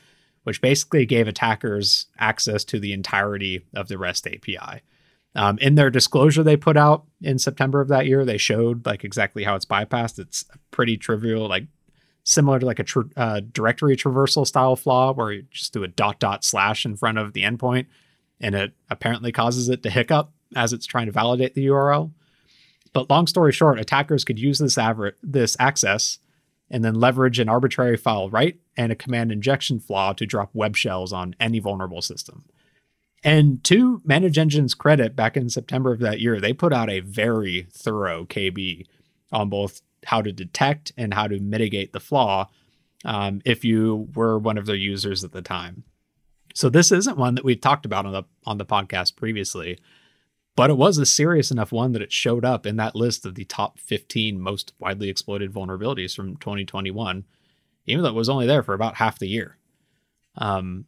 which 0.46 0.60
basically 0.60 1.04
gave 1.04 1.26
attackers 1.26 2.06
access 2.20 2.62
to 2.62 2.78
the 2.78 2.92
entirety 2.92 3.64
of 3.74 3.88
the 3.88 3.98
REST 3.98 4.28
API. 4.28 4.80
Um, 5.34 5.58
in 5.58 5.74
their 5.74 5.90
disclosure 5.90 6.44
they 6.44 6.56
put 6.56 6.76
out 6.76 7.04
in 7.20 7.40
September 7.40 7.80
of 7.80 7.88
that 7.88 8.06
year, 8.06 8.24
they 8.24 8.38
showed 8.38 8.86
like 8.86 9.02
exactly 9.02 9.42
how 9.42 9.56
it's 9.56 9.64
bypassed. 9.64 10.20
It's 10.20 10.44
pretty 10.70 10.96
trivial, 10.96 11.48
like 11.48 11.66
similar 12.22 12.60
to 12.60 12.66
like 12.66 12.78
a 12.78 12.84
tr- 12.84 13.00
uh, 13.16 13.40
directory 13.52 13.96
traversal 13.96 14.46
style 14.46 14.76
flaw 14.76 15.12
where 15.12 15.32
you 15.32 15.42
just 15.50 15.72
do 15.72 15.82
a 15.82 15.88
dot 15.88 16.20
dot 16.20 16.44
slash 16.44 16.84
in 16.84 16.96
front 16.96 17.18
of 17.18 17.32
the 17.32 17.42
endpoint 17.42 17.86
and 18.40 18.54
it 18.54 18.72
apparently 18.88 19.32
causes 19.32 19.68
it 19.68 19.82
to 19.82 19.90
hiccup 19.90 20.30
as 20.54 20.72
it's 20.72 20.86
trying 20.86 21.06
to 21.06 21.12
validate 21.12 21.54
the 21.54 21.66
URL. 21.66 22.12
But 22.92 23.10
long 23.10 23.26
story 23.26 23.50
short, 23.50 23.80
attackers 23.80 24.24
could 24.24 24.38
use 24.38 24.60
this 24.60 24.78
aver- 24.78 25.16
this 25.24 25.56
access 25.58 26.20
and 26.70 26.84
then 26.84 26.94
leverage 26.94 27.38
an 27.38 27.48
arbitrary 27.48 27.96
file 27.96 28.28
write 28.28 28.58
and 28.76 28.90
a 28.90 28.96
command 28.96 29.30
injection 29.30 29.78
flaw 29.78 30.12
to 30.12 30.26
drop 30.26 30.50
web 30.52 30.76
shells 30.76 31.12
on 31.12 31.34
any 31.38 31.58
vulnerable 31.58 32.02
system. 32.02 32.44
And 33.22 33.62
to 33.64 34.00
ManageEngine's 34.06 34.74
credit, 34.74 35.16
back 35.16 35.36
in 35.36 35.48
September 35.48 35.92
of 35.92 36.00
that 36.00 36.20
year, 36.20 36.40
they 36.40 36.52
put 36.52 36.72
out 36.72 36.90
a 36.90 37.00
very 37.00 37.66
thorough 37.72 38.24
KB 38.24 38.86
on 39.32 39.48
both 39.48 39.80
how 40.04 40.22
to 40.22 40.32
detect 40.32 40.92
and 40.96 41.14
how 41.14 41.26
to 41.26 41.40
mitigate 41.40 41.92
the 41.92 42.00
flaw 42.00 42.48
um, 43.04 43.40
if 43.44 43.64
you 43.64 44.08
were 44.14 44.38
one 44.38 44.58
of 44.58 44.66
their 44.66 44.76
users 44.76 45.24
at 45.24 45.32
the 45.32 45.42
time. 45.42 45.84
So 46.54 46.68
this 46.68 46.92
isn't 46.92 47.18
one 47.18 47.34
that 47.34 47.44
we've 47.44 47.60
talked 47.60 47.84
about 47.84 48.06
on 48.06 48.12
the 48.12 48.22
on 48.46 48.58
the 48.58 48.64
podcast 48.64 49.16
previously, 49.16 49.78
but 50.56 50.70
it 50.70 50.76
was 50.76 50.96
a 50.96 51.06
serious 51.06 51.50
enough 51.50 51.70
one 51.70 51.92
that 51.92 52.02
it 52.02 52.12
showed 52.12 52.44
up 52.44 52.66
in 52.66 52.76
that 52.76 52.96
list 52.96 53.26
of 53.26 53.34
the 53.34 53.44
top 53.44 53.78
15 53.78 54.40
most 54.40 54.72
widely 54.78 55.10
exploited 55.10 55.52
vulnerabilities 55.52 56.16
from 56.16 56.36
2021, 56.38 57.24
even 57.84 58.02
though 58.02 58.08
it 58.08 58.14
was 58.14 58.30
only 58.30 58.46
there 58.46 58.62
for 58.62 58.74
about 58.74 58.96
half 58.96 59.18
the 59.18 59.28
year. 59.28 59.58
Um, 60.36 60.86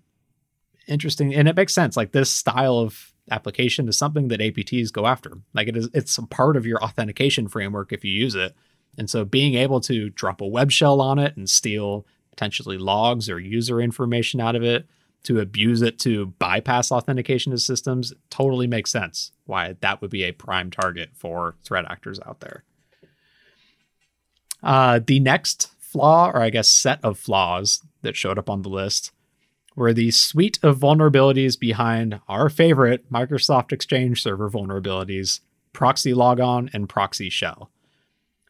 interesting, 0.87 1.35
and 1.35 1.47
it 1.47 1.55
makes 1.55 1.75
sense. 1.75 1.97
Like 1.97 2.13
this 2.13 2.31
style 2.31 2.79
of 2.79 3.13
application 3.31 3.89
is 3.89 3.99
something 3.99 4.29
that 4.29 4.41
APTs 4.41 4.91
go 4.91 5.07
after. 5.07 5.33
Like 5.53 5.69
it 5.69 5.77
is, 5.77 5.91
it's 5.93 6.17
a 6.17 6.27
part 6.27 6.57
of 6.57 6.67
your 6.67 6.83
authentication 6.83 7.47
framework 7.47 7.93
if 7.93 8.05
you 8.05 8.11
use 8.11 8.35
it. 8.35 8.55
And 8.97 9.09
so 9.09 9.25
being 9.27 9.55
able 9.55 9.81
to 9.83 10.09
drop 10.11 10.41
a 10.41 10.47
web 10.47 10.73
shell 10.73 11.03
on 11.03 11.19
it 11.19 11.37
and 11.37 11.49
steal 11.49 12.07
potentially 12.31 12.79
logs 12.79 13.29
or 13.29 13.39
user 13.39 13.83
information 13.83 14.41
out 14.41 14.57
of 14.57 14.63
it 14.63 14.87
to 15.25 15.41
abuse 15.41 15.83
it 15.83 15.99
to 16.01 16.27
bypass 16.39 16.91
authentication 16.91 17.53
of 17.53 17.61
systems 17.61 18.13
totally 18.31 18.67
makes 18.67 18.91
sense 18.91 19.33
why 19.47 19.75
that 19.81 20.01
would 20.01 20.11
be 20.11 20.25
a 20.25 20.33
prime 20.33 20.71
target 20.71 21.11
for 21.15 21.57
threat 21.65 21.85
actors 21.89 22.21
out 22.27 22.41
there. 22.41 22.65
Uh, 24.63 25.01
the 25.05 25.21
next 25.21 25.71
flaw, 25.79 26.31
or 26.31 26.43
I 26.43 26.51
guess 26.51 26.69
set 26.69 27.01
of 27.03 27.19
flaws 27.19 27.83
that 28.03 28.17
showed 28.17 28.39
up 28.39 28.51
on 28.51 28.63
the 28.63 28.69
list, 28.69 29.13
were 29.75 29.93
the 29.93 30.11
suite 30.11 30.59
of 30.63 30.79
vulnerabilities 30.79 31.59
behind 31.59 32.21
our 32.29 32.49
favorite 32.49 33.11
Microsoft 33.13 33.73
Exchange 33.73 34.23
server 34.23 34.51
vulnerabilities, 34.51 35.41
proxy 35.73 36.13
logon 36.13 36.69
and 36.73 36.89
proxy 36.89 37.31
shell. 37.31 37.71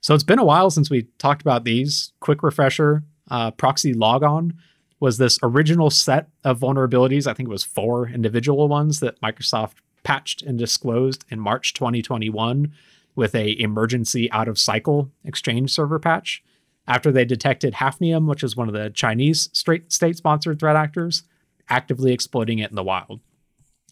So 0.01 0.15
it's 0.15 0.25
been 0.25 0.39
a 0.39 0.45
while 0.45 0.71
since 0.71 0.91
we 0.91 1.09
talked 1.19 1.43
about 1.43 1.65
these. 1.65 2.13
Quick 2.21 2.43
refresher 2.43 3.03
uh, 3.31 3.51
proxy 3.51 3.93
logon 3.93 4.55
was 5.01 5.19
this 5.19 5.39
original 5.43 5.91
set 5.91 6.29
of 6.45 6.61
vulnerabilities. 6.61 7.27
I 7.27 7.35
think 7.35 7.49
it 7.49 7.53
was 7.53 7.65
four 7.65 8.09
individual 8.09 8.69
ones 8.69 9.01
that 9.01 9.21
Microsoft 9.21 9.75
patched 10.03 10.43
and 10.43 10.59
disclosed 10.59 11.25
in 11.29 11.41
March 11.41 11.75
2021 11.75 12.73
with 13.15 13.35
a 13.35 13.61
emergency 13.61 14.31
out 14.33 14.49
of 14.49 14.59
cycle 14.59 15.11
exchange 15.25 15.73
server 15.73 15.99
patch 15.99 16.43
after 16.87 17.13
they 17.13 17.25
detected 17.25 17.75
Hafnium, 17.75 18.27
which 18.27 18.43
is 18.43 18.57
one 18.57 18.69
of 18.69 18.75
the 18.75 18.91
Chinese 18.91 19.51
state 19.53 20.17
sponsored 20.17 20.59
threat 20.59 20.77
actors, 20.77 21.25
actively 21.69 22.13
exploiting 22.13 22.59
it 22.59 22.71
in 22.71 22.77
the 22.77 22.83
wild. 22.83 23.21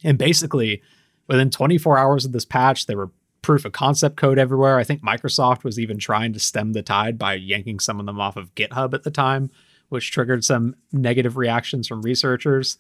And 0.03 0.17
basically, 0.17 0.83
within 1.29 1.51
24 1.51 1.99
hours 1.99 2.25
of 2.25 2.33
this 2.33 2.45
patch, 2.45 2.87
there 2.87 2.97
were 2.97 3.11
proof 3.43 3.65
of 3.65 3.73
concept 3.73 4.17
code 4.17 4.39
everywhere. 4.39 4.79
I 4.79 4.85
think 4.85 5.03
Microsoft 5.03 5.63
was 5.63 5.79
even 5.79 5.99
trying 5.99 6.33
to 6.33 6.41
stem 6.41 6.73
the 6.73 6.83
tide 6.83 7.19
by 7.19 7.35
yanking 7.35 7.79
some 7.79 8.01
of 8.01 8.07
them 8.07 8.21
off 8.21 8.37
of 8.37 8.55
GitHub 8.55 8.95
at 8.95 9.03
the 9.03 9.11
time, 9.11 9.51
which 9.89 10.11
triggered 10.11 10.45
some 10.45 10.75
negative 10.93 11.37
reactions 11.37 11.87
from 11.87 12.03
researchers. 12.03 12.79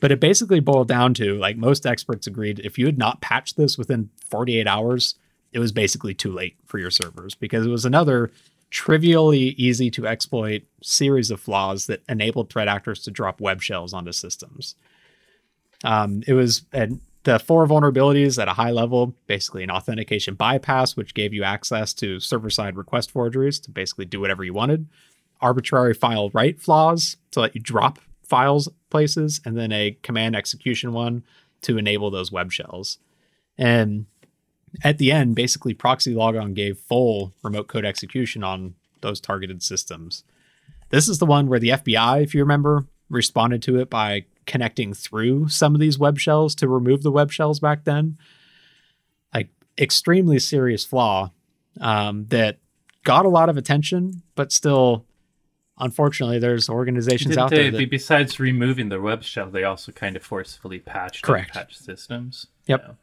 But 0.00 0.12
it 0.12 0.20
basically 0.20 0.60
boiled 0.60 0.88
down 0.88 1.14
to 1.14 1.36
like 1.38 1.56
most 1.56 1.86
experts 1.86 2.26
agreed 2.26 2.60
if 2.60 2.78
you 2.78 2.86
had 2.86 2.98
not 2.98 3.20
patched 3.20 3.56
this 3.56 3.78
within 3.78 4.10
48 4.28 4.66
hours, 4.66 5.14
it 5.52 5.60
was 5.60 5.72
basically 5.72 6.14
too 6.14 6.32
late 6.32 6.56
for 6.66 6.78
your 6.78 6.90
servers 6.90 7.34
because 7.34 7.66
it 7.66 7.70
was 7.70 7.84
another 7.84 8.30
trivially 8.70 9.50
easy 9.50 9.88
to 9.88 10.06
exploit 10.06 10.62
series 10.82 11.30
of 11.30 11.40
flaws 11.40 11.86
that 11.86 12.02
enabled 12.08 12.50
threat 12.50 12.66
actors 12.66 13.00
to 13.04 13.10
drop 13.10 13.40
web 13.40 13.62
shells 13.62 13.94
onto 13.94 14.10
systems. 14.10 14.74
Um, 15.84 16.22
it 16.26 16.32
was 16.32 16.64
and 16.72 17.00
the 17.22 17.38
four 17.38 17.66
vulnerabilities 17.66 18.40
at 18.40 18.48
a 18.48 18.52
high 18.52 18.70
level 18.70 19.14
basically 19.26 19.62
an 19.62 19.70
authentication 19.70 20.34
bypass, 20.34 20.96
which 20.96 21.14
gave 21.14 21.32
you 21.32 21.44
access 21.44 21.94
to 21.94 22.20
server 22.20 22.50
side 22.50 22.76
request 22.76 23.10
forgeries 23.10 23.58
to 23.60 23.70
basically 23.70 24.04
do 24.04 24.20
whatever 24.20 24.44
you 24.44 24.52
wanted 24.52 24.86
arbitrary 25.44 25.92
file 25.92 26.30
write 26.30 26.58
flaws 26.58 27.18
to 27.30 27.40
let 27.40 27.54
you 27.54 27.60
drop 27.60 27.98
files 28.24 28.68
places, 28.88 29.40
and 29.44 29.56
then 29.56 29.70
a 29.70 29.96
command 30.02 30.34
execution 30.34 30.92
one 30.92 31.22
to 31.60 31.76
enable 31.76 32.10
those 32.10 32.32
web 32.32 32.50
shells. 32.50 32.98
And 33.58 34.06
at 34.82 34.98
the 34.98 35.12
end, 35.12 35.36
basically, 35.36 35.74
proxy 35.74 36.14
logon 36.14 36.54
gave 36.54 36.78
full 36.78 37.32
remote 37.42 37.68
code 37.68 37.84
execution 37.84 38.42
on 38.42 38.74
those 39.02 39.20
targeted 39.20 39.62
systems. 39.62 40.24
This 40.88 41.08
is 41.08 41.18
the 41.18 41.26
one 41.26 41.46
where 41.46 41.60
the 41.60 41.68
FBI, 41.68 42.22
if 42.22 42.34
you 42.34 42.40
remember, 42.40 42.86
responded 43.10 43.62
to 43.62 43.78
it 43.78 43.90
by 43.90 44.24
connecting 44.46 44.94
through 44.94 45.48
some 45.48 45.74
of 45.74 45.80
these 45.80 45.98
web 45.98 46.18
shells 46.18 46.54
to 46.54 46.68
remove 46.68 47.02
the 47.02 47.12
web 47.12 47.30
shells 47.30 47.60
back 47.60 47.84
then. 47.84 48.16
Like, 49.34 49.50
extremely 49.78 50.38
serious 50.38 50.84
flaw 50.84 51.30
um, 51.80 52.26
that 52.28 52.58
got 53.04 53.26
a 53.26 53.28
lot 53.28 53.48
of 53.48 53.56
attention, 53.56 54.22
but 54.34 54.50
still 54.50 55.04
unfortunately, 55.78 56.38
there's 56.38 56.68
organizations 56.68 57.36
out 57.36 57.50
there. 57.50 57.70
That, 57.70 57.90
besides 57.90 58.38
removing 58.38 58.88
the 58.88 59.00
web 59.00 59.22
shell, 59.22 59.50
they 59.50 59.64
also 59.64 59.92
kind 59.92 60.16
of 60.16 60.22
forcefully 60.22 60.78
patched 60.78 61.22
correct 61.22 61.52
patch 61.52 61.76
systems. 61.76 62.46
Yep. 62.66 62.84
Yeah. 62.86 62.94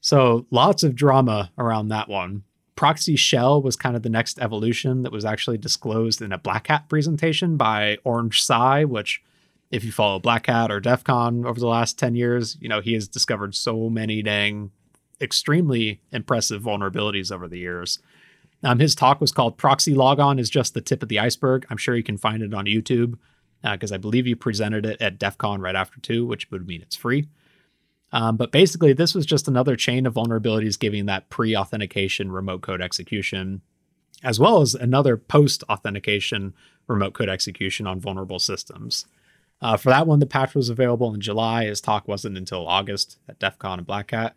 So 0.00 0.46
lots 0.50 0.82
of 0.82 0.94
drama 0.94 1.52
around 1.56 1.88
that 1.88 2.08
one. 2.08 2.44
Proxy 2.74 3.16
Shell 3.16 3.62
was 3.62 3.76
kind 3.76 3.94
of 3.94 4.02
the 4.02 4.08
next 4.08 4.40
evolution 4.40 5.02
that 5.02 5.12
was 5.12 5.24
actually 5.24 5.58
disclosed 5.58 6.22
in 6.22 6.32
a 6.32 6.38
Black 6.38 6.66
Hat 6.66 6.88
presentation 6.88 7.56
by 7.56 7.98
Orange 8.02 8.42
Tsai, 8.42 8.84
which, 8.84 9.22
if 9.70 9.84
you 9.84 9.92
follow 9.92 10.18
Black 10.18 10.46
Hat 10.46 10.70
or 10.70 10.80
DEF 10.80 11.04
CON 11.04 11.46
over 11.46 11.60
the 11.60 11.66
last 11.66 11.98
10 11.98 12.14
years, 12.14 12.56
you 12.60 12.68
know, 12.68 12.80
he 12.80 12.94
has 12.94 13.06
discovered 13.06 13.54
so 13.54 13.88
many 13.88 14.22
dang 14.22 14.70
extremely 15.20 16.00
impressive 16.10 16.62
vulnerabilities 16.62 17.30
over 17.30 17.46
the 17.46 17.58
years. 17.58 18.00
Um, 18.64 18.78
his 18.78 18.94
talk 18.94 19.20
was 19.20 19.32
called 19.32 19.58
Proxy 19.58 19.94
Logon 19.94 20.38
is 20.38 20.48
just 20.48 20.74
the 20.74 20.80
tip 20.80 21.02
of 21.02 21.08
the 21.08 21.18
iceberg. 21.18 21.66
I'm 21.68 21.76
sure 21.76 21.96
you 21.96 22.02
can 22.02 22.16
find 22.16 22.42
it 22.42 22.54
on 22.54 22.66
YouTube 22.66 23.18
because 23.62 23.92
uh, 23.92 23.96
I 23.96 23.98
believe 23.98 24.26
you 24.26 24.36
presented 24.36 24.86
it 24.86 25.00
at 25.00 25.18
DEF 25.18 25.38
CON 25.38 25.60
right 25.60 25.74
after 25.74 26.00
two, 26.00 26.26
which 26.26 26.50
would 26.50 26.66
mean 26.66 26.82
it's 26.82 26.96
free. 26.96 27.28
Um, 28.12 28.36
but 28.36 28.52
basically, 28.52 28.92
this 28.92 29.14
was 29.14 29.24
just 29.24 29.48
another 29.48 29.74
chain 29.74 30.06
of 30.06 30.14
vulnerabilities 30.14 30.78
giving 30.78 31.06
that 31.06 31.30
pre 31.30 31.56
authentication 31.56 32.30
remote 32.30 32.60
code 32.60 32.82
execution, 32.82 33.62
as 34.22 34.38
well 34.38 34.60
as 34.60 34.74
another 34.74 35.16
post 35.16 35.64
authentication 35.64 36.54
remote 36.86 37.14
code 37.14 37.28
execution 37.30 37.86
on 37.86 38.00
vulnerable 38.00 38.38
systems. 38.38 39.06
Uh, 39.62 39.76
for 39.76 39.90
that 39.90 40.06
one, 40.06 40.18
the 40.18 40.26
patch 40.26 40.54
was 40.54 40.68
available 40.68 41.14
in 41.14 41.20
July. 41.20 41.66
His 41.66 41.80
talk 41.80 42.06
wasn't 42.06 42.36
until 42.36 42.66
August 42.66 43.18
at 43.28 43.38
DEF 43.38 43.58
CON 43.58 43.78
and 43.78 43.86
Black 43.86 44.10
Hat. 44.10 44.36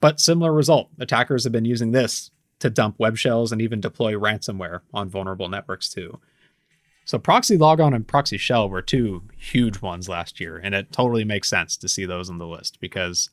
But 0.00 0.20
similar 0.20 0.52
result. 0.52 0.90
Attackers 0.98 1.44
have 1.44 1.52
been 1.52 1.64
using 1.64 1.92
this 1.92 2.30
to 2.60 2.70
dump 2.70 2.96
web 2.98 3.16
shells 3.16 3.52
and 3.52 3.60
even 3.60 3.80
deploy 3.80 4.12
ransomware 4.12 4.80
on 4.92 5.08
vulnerable 5.08 5.48
networks 5.48 5.88
too. 5.88 6.20
So 7.04 7.18
proxy 7.18 7.58
logon 7.58 7.92
and 7.92 8.06
proxy 8.06 8.38
shell 8.38 8.68
were 8.68 8.80
two 8.80 9.22
huge 9.36 9.82
ones 9.82 10.08
last 10.08 10.40
year, 10.40 10.56
and 10.56 10.74
it 10.74 10.90
totally 10.90 11.24
makes 11.24 11.48
sense 11.48 11.76
to 11.76 11.88
see 11.88 12.06
those 12.06 12.30
on 12.30 12.38
the 12.38 12.46
list 12.46 12.80
because 12.80 13.30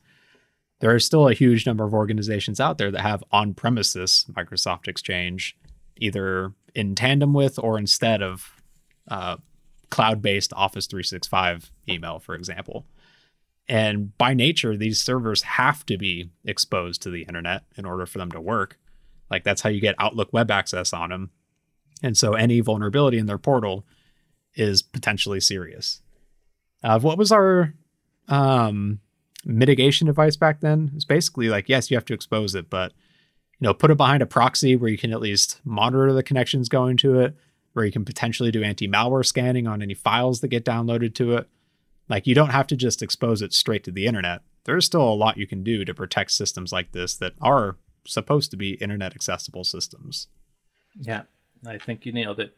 there 0.81 0.93
are 0.93 0.99
still 0.99 1.27
a 1.27 1.33
huge 1.33 1.65
number 1.65 1.85
of 1.85 1.93
organizations 1.93 2.59
out 2.59 2.77
there 2.77 2.91
that 2.91 3.01
have 3.01 3.23
on-premises 3.31 4.25
Microsoft 4.33 4.87
Exchange, 4.87 5.55
either 5.97 6.53
in 6.75 6.95
tandem 6.95 7.33
with 7.33 7.57
or 7.59 7.77
instead 7.77 8.21
of 8.21 8.55
uh, 9.07 9.37
cloud-based 9.89 10.51
Office 10.53 10.87
365 10.87 11.71
email, 11.87 12.19
for 12.19 12.35
example. 12.35 12.85
And 13.69 14.17
by 14.17 14.33
nature, 14.33 14.75
these 14.75 14.99
servers 15.01 15.43
have 15.43 15.85
to 15.85 15.97
be 15.97 16.31
exposed 16.43 17.01
to 17.03 17.09
the 17.09 17.23
internet 17.23 17.63
in 17.77 17.85
order 17.85 18.05
for 18.05 18.17
them 18.17 18.31
to 18.31 18.41
work. 18.41 18.77
Like 19.31 19.43
that's 19.43 19.61
how 19.61 19.69
you 19.69 19.81
get 19.81 19.95
Outlook 19.97 20.33
web 20.33 20.51
access 20.51 20.93
on 20.93 21.09
them. 21.09 21.31
And 22.03 22.17
so 22.17 22.33
any 22.33 22.59
vulnerability 22.59 23.17
in 23.17 23.25
their 23.25 23.37
portal 23.37 23.85
is 24.55 24.81
potentially 24.81 25.39
serious. 25.39 26.01
Uh, 26.83 26.99
what 26.99 27.17
was 27.17 27.31
our 27.31 27.73
um, 28.27 28.99
mitigation 29.45 30.07
device 30.07 30.35
back 30.35 30.59
then? 30.59 30.91
It's 30.95 31.05
basically 31.05 31.47
like, 31.47 31.69
yes, 31.69 31.89
you 31.89 31.97
have 31.97 32.05
to 32.05 32.13
expose 32.13 32.55
it, 32.55 32.69
but 32.69 32.91
you 33.59 33.67
know, 33.67 33.73
put 33.73 33.91
it 33.91 33.97
behind 33.97 34.23
a 34.23 34.25
proxy 34.25 34.75
where 34.75 34.89
you 34.89 34.97
can 34.97 35.13
at 35.13 35.21
least 35.21 35.61
monitor 35.63 36.11
the 36.11 36.23
connections 36.23 36.67
going 36.67 36.97
to 36.97 37.19
it, 37.19 37.35
where 37.73 37.85
you 37.85 37.91
can 37.91 38.03
potentially 38.03 38.51
do 38.51 38.63
anti-malware 38.63 39.25
scanning 39.25 39.67
on 39.67 39.81
any 39.81 39.93
files 39.93 40.41
that 40.41 40.47
get 40.47 40.65
downloaded 40.65 41.13
to 41.15 41.35
it. 41.35 41.47
Like 42.09 42.27
you 42.27 42.35
don't 42.35 42.49
have 42.49 42.67
to 42.67 42.75
just 42.75 43.01
expose 43.01 43.41
it 43.41 43.53
straight 43.53 43.83
to 43.85 43.91
the 43.91 44.07
internet. 44.07 44.41
There's 44.65 44.85
still 44.85 45.07
a 45.07 45.13
lot 45.13 45.37
you 45.37 45.47
can 45.47 45.63
do 45.63 45.85
to 45.85 45.93
protect 45.93 46.31
systems 46.31 46.73
like 46.73 46.91
this 46.91 47.15
that 47.17 47.33
are 47.39 47.77
supposed 48.05 48.51
to 48.51 48.57
be 48.57 48.71
internet 48.75 49.13
accessible 49.15 49.63
systems. 49.63 50.27
Yeah, 50.99 51.23
I 51.65 51.77
think 51.77 52.05
you 52.05 52.11
nailed 52.11 52.39
it. 52.39 52.55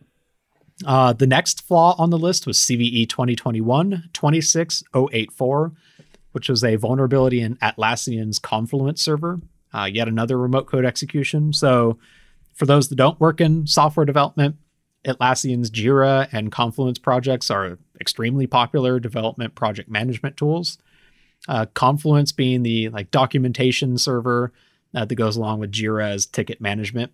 Uh, 0.86 1.14
the 1.14 1.28
next 1.28 1.62
flaw 1.62 1.96
on 1.98 2.10
the 2.10 2.18
list 2.18 2.48
was 2.48 2.58
CVE 2.58 3.08
2021 3.08 4.10
26084, 4.14 5.72
which 6.32 6.50
was 6.50 6.64
a 6.64 6.76
vulnerability 6.76 7.42
in 7.42 7.56
Atlassian's 7.58 8.40
Confluence 8.40 9.02
server, 9.02 9.40
uh, 9.74 9.88
yet 9.92 10.08
another 10.08 10.38
remote 10.38 10.66
code 10.66 10.86
execution. 10.86 11.54
So, 11.54 12.00
for 12.54 12.66
those 12.66 12.90
that 12.90 12.96
don't 12.96 13.20
work 13.20 13.42
in 13.42 13.66
software 13.66 14.06
development, 14.06 14.58
Atlassian's 15.06 15.70
Jira 15.70 16.28
and 16.32 16.52
Confluence 16.52 17.00
projects 17.00 17.50
are 17.50 17.78
extremely 18.00 18.48
popular 18.48 19.00
development 19.00 19.56
project 19.56 19.90
management 19.90 20.38
tools. 20.38 20.78
Uh, 21.48 21.66
Confluence 21.74 22.32
being 22.32 22.64
the 22.64 22.90
like 22.90 23.12
documentation 23.12 23.98
server 23.98 24.54
uh, 24.94 25.06
that 25.06 25.16
goes 25.16 25.36
along 25.36 25.60
with 25.60 25.72
Jira 25.72 26.12
as 26.12 26.26
ticket 26.26 26.62
management. 26.62 27.12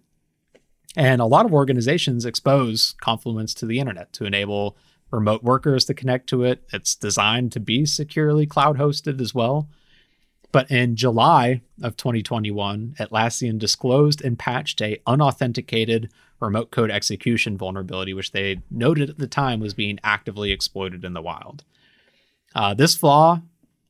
And 0.95 1.21
a 1.21 1.25
lot 1.25 1.45
of 1.45 1.53
organizations 1.53 2.25
expose 2.25 2.95
Confluence 3.01 3.53
to 3.55 3.65
the 3.65 3.79
internet 3.79 4.12
to 4.13 4.25
enable 4.25 4.75
remote 5.12 5.43
workers 5.43 5.86
to 5.86 5.93
connect 5.93 6.27
to 6.29 6.43
it. 6.43 6.63
It's 6.74 6.95
designed 6.95 7.51
to 7.53 7.59
be 7.59 7.86
securely 7.86 8.45
cloud 8.45 8.77
hosted 8.77 9.21
as 9.21 9.33
well. 9.33 9.69
But 10.51 10.69
in 10.71 10.95
July 10.95 11.62
of 11.81 11.95
2021, 11.95 12.95
Atlassian 13.00 13.59
disclosed 13.59 14.24
and 14.24 14.38
patched 14.38 14.81
a 14.81 15.00
unauthenticated 15.05 16.09
remote 16.39 16.71
code 16.71 16.89
execution 16.89 17.57
vulnerability, 17.57 18.13
which 18.13 18.31
they 18.31 18.62
noted 18.71 19.12
at 19.12 19.19
the 19.19 19.27
time 19.27 19.59
was 19.59 19.74
being 19.74 20.00
actively 20.03 20.51
exploited 20.51 21.05
in 21.05 21.13
the 21.13 21.21
wild. 21.21 21.63
Uh, 22.55 22.74
this 22.74 22.95
flaw 22.95 23.41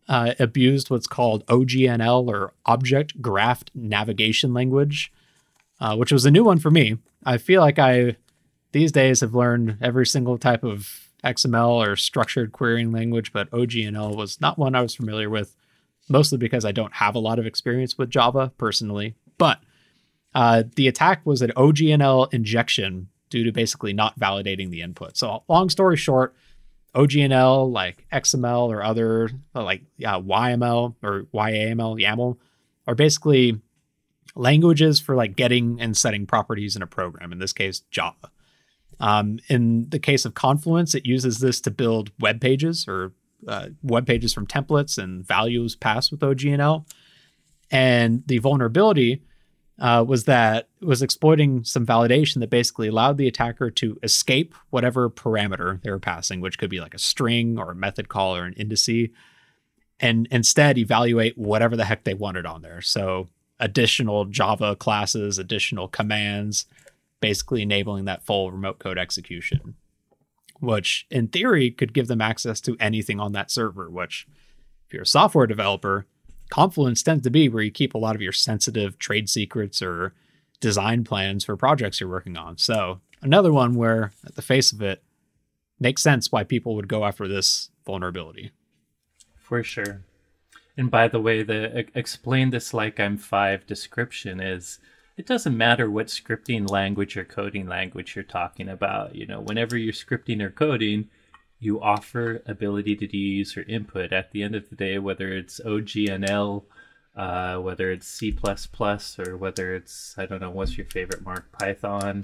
uh, 0.10 0.34
abused 0.40 0.90
what's 0.90 1.08
called 1.08 1.46
OGNL 1.46 2.28
or 2.28 2.54
Object 2.66 3.22
Graph 3.22 3.64
Navigation 3.76 4.54
Language, 4.54 5.14
uh, 5.80 5.96
which 5.96 6.12
was 6.12 6.26
a 6.26 6.32
new 6.32 6.44
one 6.44 6.58
for 6.58 6.72
me. 6.72 6.98
I 7.24 7.38
feel 7.38 7.62
like 7.62 7.78
I 7.80 8.18
these 8.72 8.92
days 8.92 9.22
have 9.22 9.36
learned 9.36 9.78
every 9.82 10.06
single 10.06 10.38
type 10.38 10.64
of 10.64 11.10
XML 11.24 11.88
or 11.88 11.96
structured 11.96 12.52
querying 12.52 12.92
language, 12.92 13.32
but 13.32 13.50
OGNL 13.52 14.16
was 14.16 14.42
not 14.42 14.58
one 14.58 14.76
I 14.76 14.82
was 14.82 14.96
familiar 14.96 15.30
with, 15.30 15.56
mostly 16.08 16.38
because 16.38 16.66
I 16.66 16.72
don't 16.72 16.94
have 16.94 17.16
a 17.16 17.20
lot 17.20 17.40
of 17.40 17.46
experience 17.46 17.98
with 17.98 18.10
Java 18.10 18.52
personally. 18.58 19.16
But 19.38 19.60
uh, 20.34 20.64
the 20.76 20.88
attack 20.88 21.26
was 21.26 21.42
an 21.42 21.52
OGNL 21.56 22.34
injection 22.34 23.10
due 23.30 23.44
to 23.44 23.52
basically 23.52 23.94
not 23.94 24.20
validating 24.20 24.70
the 24.70 24.82
input. 24.82 25.18
So, 25.18 25.44
long 25.48 25.70
story 25.70 25.98
short, 25.98 26.36
OGNL, 26.96 27.72
like 27.72 28.06
XML 28.12 28.70
or 28.70 28.84
other, 28.84 29.30
like 29.54 29.84
uh, 30.06 30.20
YML 30.20 30.96
or 31.04 31.24
YAML, 31.34 32.02
YAML, 32.02 32.38
are 32.88 32.96
basically 32.96 33.60
languages 34.36 35.00
for 35.00 35.16
like 35.16 35.36
getting 35.36 35.80
and 35.80 35.96
setting 35.96 36.26
properties 36.26 36.76
in 36.76 36.82
a 36.82 36.88
program, 36.88 37.32
in 37.32 37.40
this 37.40 37.54
case, 37.54 37.82
Java. 37.92 38.32
Um, 39.00 39.40
in 39.48 39.90
the 39.90 40.00
case 40.00 40.26
of 40.26 40.34
Confluence, 40.34 40.94
it 40.94 41.06
uses 41.06 41.40
this 41.40 41.62
to 41.62 41.72
build 41.72 42.12
web 42.20 42.42
pages 42.42 42.86
or 42.88 43.14
uh, 43.48 43.70
web 43.82 44.06
pages 44.06 44.34
from 44.34 44.46
templates 44.46 44.98
and 44.98 45.26
values 45.26 45.76
passed 45.76 46.12
with 46.12 46.20
OGNL. 46.20 46.86
And 47.72 48.24
the 48.26 48.40
vulnerability 48.40 49.22
uh, 49.80 50.04
was 50.06 50.26
that 50.26 50.68
was 50.82 51.02
exploiting 51.02 51.64
some 51.64 51.86
validation 51.86 52.40
that 52.40 52.50
basically 52.50 52.88
allowed 52.88 53.18
the 53.18 53.28
attacker 53.28 53.72
to 53.72 53.98
escape 54.04 54.54
whatever 54.70 55.10
parameter 55.10 55.82
they 55.82 55.90
were 55.90 56.00
passing, 56.00 56.42
which 56.42 56.58
could 56.58 56.70
be 56.70 56.82
like 56.82 56.94
a 56.94 57.00
string 57.00 57.58
or 57.58 57.72
a 57.72 57.76
method 57.76 58.10
call 58.10 58.36
or 58.36 58.46
an 58.46 58.54
indice, 58.56 59.12
and 60.00 60.28
instead 60.32 60.78
evaluate 60.78 61.38
whatever 61.38 61.76
the 61.76 61.86
heck 61.86 62.04
they 62.04 62.14
wanted 62.14 62.46
on 62.46 62.62
there. 62.62 62.82
So 62.82 63.30
additional 63.60 64.26
Java 64.26 64.76
classes, 64.76 65.38
additional 65.38 65.88
commands, 65.88 66.66
basically 67.22 67.62
enabling 67.62 68.06
that 68.06 68.26
full 68.26 68.52
remote 68.52 68.80
code 68.80 68.98
execution, 68.98 69.76
which 70.60 71.06
in 71.10 71.28
theory 71.28 71.72
could 71.72 71.94
give 71.94 72.08
them 72.08 72.22
access 72.22 72.60
to 72.62 72.78
anything 72.80 73.20
on 73.20 73.32
that 73.34 73.52
server, 73.52 73.90
which 73.90 74.28
if 74.88 74.94
you're 74.94 75.04
a 75.04 75.08
software 75.08 75.48
developer, 75.48 76.06
Confluence 76.50 77.04
tends 77.04 77.24
to 77.24 77.30
be 77.30 77.48
where 77.48 77.64
you 77.64 77.72
keep 77.72 77.94
a 77.94 78.00
lot 78.00 78.16
of 78.16 78.22
your 78.22 78.32
sensitive 78.32 78.98
trade 78.98 79.30
secrets 79.30 79.82
or 79.82 80.14
design 80.60 81.04
plans 81.04 81.46
for 81.46 81.56
projects 81.56 82.00
you're 82.00 82.10
working 82.10 82.38
on. 82.38 82.58
So, 82.58 83.00
another 83.22 83.54
one 83.54 83.76
where, 83.76 84.12
at 84.26 84.36
the 84.36 84.42
face 84.42 84.72
of 84.72 84.82
it, 84.82 85.04
makes 85.80 86.02
sense 86.02 86.32
why 86.32 86.44
people 86.44 86.76
would 86.76 86.88
go 86.88 87.06
after 87.06 87.28
this 87.28 87.70
vulnerability. 87.86 88.52
For 89.38 89.64
sure. 89.64 90.04
And 90.76 90.90
by 90.90 91.08
the 91.08 91.20
way, 91.20 91.44
the 91.44 91.86
explain 91.94 92.50
this 92.50 92.74
like 92.74 93.00
I'm 93.00 93.18
five 93.18 93.66
description 93.68 94.40
is 94.40 94.80
it 95.18 95.26
doesn't 95.26 95.58
matter 95.58 95.90
what 95.90 96.08
scripting 96.08 96.70
language 96.70 97.18
or 97.18 97.26
coding 97.26 97.68
language 97.68 98.16
you're 98.16 98.24
talking 98.24 98.70
about. 98.70 99.16
You 99.16 99.26
know, 99.26 99.42
whenever 99.42 99.78
you're 99.78 99.92
scripting 99.92 100.42
or 100.42 100.50
coding, 100.50 101.10
you 101.60 101.82
offer 101.82 102.42
ability 102.46 102.96
to 102.96 103.08
do 103.08 103.18
user 103.18 103.66
input. 103.68 104.14
At 104.14 104.32
the 104.32 104.44
end 104.44 104.56
of 104.56 104.70
the 104.70 104.76
day, 104.76 104.98
whether 104.98 105.34
it's 105.34 105.60
OGNL, 105.60 106.64
uh, 107.16 107.58
whether 107.58 107.92
it's 107.92 108.08
C++, 108.08 108.36
or 109.20 109.38
whether 109.38 109.76
it's, 109.76 110.16
I 110.18 110.26
don't 110.26 110.42
know, 110.42 110.52
what's 110.52 110.78
your 110.78 110.86
favorite 110.88 111.24
mark, 111.24 111.52
Python. 111.52 112.24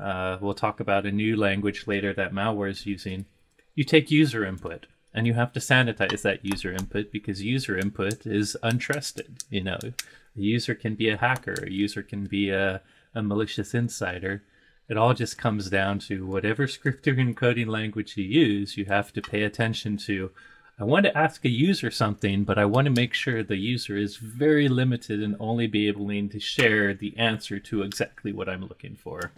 Uh, 0.00 0.38
we'll 0.40 0.54
talk 0.54 0.80
about 0.80 1.06
a 1.06 1.12
new 1.12 1.36
language 1.36 1.86
later 1.86 2.12
that 2.14 2.32
malware 2.32 2.70
is 2.70 2.86
using. 2.86 3.26
You 3.74 3.84
take 3.84 4.10
user 4.10 4.44
input 4.44 4.86
and 5.12 5.26
you 5.26 5.34
have 5.34 5.52
to 5.54 5.60
sanitize 5.60 6.22
that 6.22 6.44
user 6.44 6.72
input 6.72 7.10
because 7.10 7.42
user 7.42 7.76
input 7.76 8.26
is 8.26 8.56
untrusted. 8.62 9.42
You 9.50 9.64
know, 9.64 9.78
a 9.82 9.92
user 10.34 10.74
can 10.74 10.94
be 10.94 11.08
a 11.08 11.16
hacker, 11.16 11.56
a 11.62 11.70
user 11.70 12.02
can 12.02 12.26
be 12.26 12.50
a, 12.50 12.82
a 13.14 13.22
malicious 13.22 13.74
insider 13.74 14.42
it 14.88 14.96
all 14.96 15.14
just 15.14 15.36
comes 15.38 15.68
down 15.68 15.98
to 16.00 16.26
whatever 16.26 16.66
scripting 16.66 17.20
and 17.20 17.36
coding 17.36 17.68
language 17.68 18.16
you 18.16 18.24
use, 18.24 18.76
you 18.76 18.84
have 18.86 19.12
to 19.12 19.22
pay 19.22 19.42
attention 19.42 19.96
to. 19.98 20.30
I 20.78 20.84
want 20.84 21.06
to 21.06 21.16
ask 21.16 21.44
a 21.44 21.48
user 21.48 21.90
something, 21.90 22.44
but 22.44 22.58
I 22.58 22.66
want 22.66 22.84
to 22.84 22.90
make 22.90 23.14
sure 23.14 23.42
the 23.42 23.56
user 23.56 23.96
is 23.96 24.16
very 24.16 24.68
limited 24.68 25.22
and 25.22 25.34
only 25.40 25.66
be 25.66 25.88
able 25.88 26.06
to 26.06 26.38
share 26.38 26.92
the 26.92 27.16
answer 27.16 27.58
to 27.58 27.82
exactly 27.82 28.30
what 28.30 28.48
I'm 28.48 28.60
looking 28.60 28.94
for. 28.94 29.32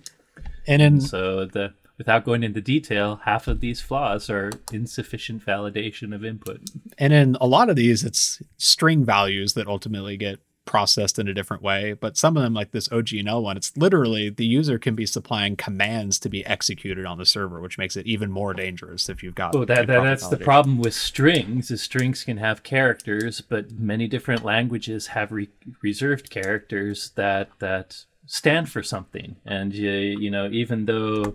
And 0.67 0.83
in 0.83 1.01
so 1.01 1.47
the 1.47 1.75
without 1.97 2.25
going 2.25 2.45
into 2.45 2.61
detail, 2.61 3.21
half 3.25 3.49
of 3.49 3.61
these 3.61 3.81
flaws 3.81 4.31
are 4.31 4.53
insufficient 4.73 5.45
validation 5.45 6.15
of 6.15 6.25
input. 6.25 6.61
And 6.97 7.13
in 7.13 7.37
a 7.41 7.47
lot 7.47 7.69
of 7.69 7.77
these, 7.77 8.05
it's 8.05 8.41
string 8.57 9.05
values 9.05 9.55
that 9.55 9.67
ultimately 9.67 10.17
get 10.17 10.39
processed 10.69 11.19
in 11.19 11.27
a 11.27 11.33
different 11.33 11.63
way. 11.63 11.95
But 11.95 12.19
some 12.19 12.37
of 12.37 12.43
them, 12.43 12.53
like 12.53 12.73
this 12.73 12.89
OGNL 12.89 13.43
one, 13.43 13.57
it's 13.57 13.75
literally 13.75 14.29
the 14.29 14.45
user 14.45 14.79
can 14.79 14.95
be 14.95 15.07
supplying 15.07 15.57
commands 15.57 16.19
to 16.21 16.29
be 16.29 16.45
executed 16.45 17.07
on 17.07 17.17
the 17.17 17.25
server, 17.25 17.59
which 17.59 17.79
makes 17.79 17.97
it 17.97 18.07
even 18.07 18.31
more 18.31 18.53
dangerous 18.53 19.09
if 19.09 19.23
you've 19.23 19.35
got. 19.35 19.57
Oh, 19.57 19.65
that, 19.65 19.87
that 19.87 20.03
that's 20.03 20.29
the 20.29 20.37
problem 20.37 20.77
with 20.77 20.93
strings. 20.93 21.71
Is 21.71 21.81
strings 21.81 22.23
can 22.23 22.37
have 22.37 22.63
characters, 22.63 23.41
but 23.41 23.73
many 23.73 24.07
different 24.07 24.45
languages 24.45 25.09
have 25.09 25.33
re- 25.33 25.49
reserved 25.81 26.29
characters 26.29 27.13
that 27.15 27.49
that 27.61 28.05
stand 28.27 28.69
for 28.69 28.83
something. 28.83 29.37
And 29.47 29.75
you, 29.75 29.91
you 29.91 30.31
know, 30.31 30.51
even 30.51 30.85
though 30.85 31.35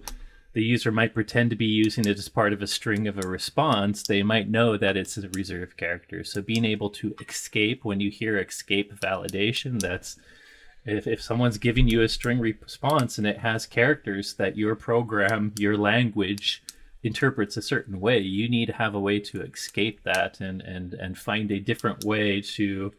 the 0.54 0.64
user 0.64 0.92
might 0.92 1.16
pretend 1.16 1.50
to 1.50 1.56
be 1.56 1.66
using 1.66 2.06
it 2.06 2.18
as 2.18 2.30
part 2.30 2.54
of 2.54 2.62
a 2.62 2.68
string 2.68 3.08
of 3.08 3.18
a 3.18 3.28
response, 3.28 4.04
they 4.04 4.22
might 4.22 4.50
know 4.50 4.78
that 4.78 4.96
it's 4.96 5.18
a 5.18 5.28
reserved 5.30 5.78
character. 5.78 6.24
So 6.24 6.42
being 6.42 6.64
able 6.64 6.92
to 6.92 7.16
escape 7.28 7.84
when 7.84 8.00
you 8.00 8.12
hear 8.12 8.38
escape 8.38 8.94
validation, 9.00 9.80
that's 9.80 10.18
if, 10.86 11.08
if 11.08 11.22
someone's 11.22 11.58
giving 11.58 11.88
you 11.88 12.02
a 12.02 12.08
string 12.08 12.40
response 12.40 13.18
and 13.18 13.26
it 13.26 13.40
has 13.40 13.66
characters 13.66 14.36
that 14.36 14.58
your 14.58 14.76
program, 14.76 15.54
your 15.58 15.78
language 15.78 16.62
interprets 17.02 17.58
a 17.58 17.62
certain 17.62 18.00
way, 18.00 18.20
you 18.20 18.48
need 18.48 18.68
to 18.68 18.74
have 18.74 18.94
a 18.94 19.00
way 19.00 19.20
to 19.20 19.42
escape 19.42 20.04
that 20.04 20.40
and, 20.40 20.62
and, 20.62 20.94
and 20.94 21.18
find 21.18 21.52
a 21.52 21.60
different 21.60 22.04
way 22.04 22.42
to 22.42 22.94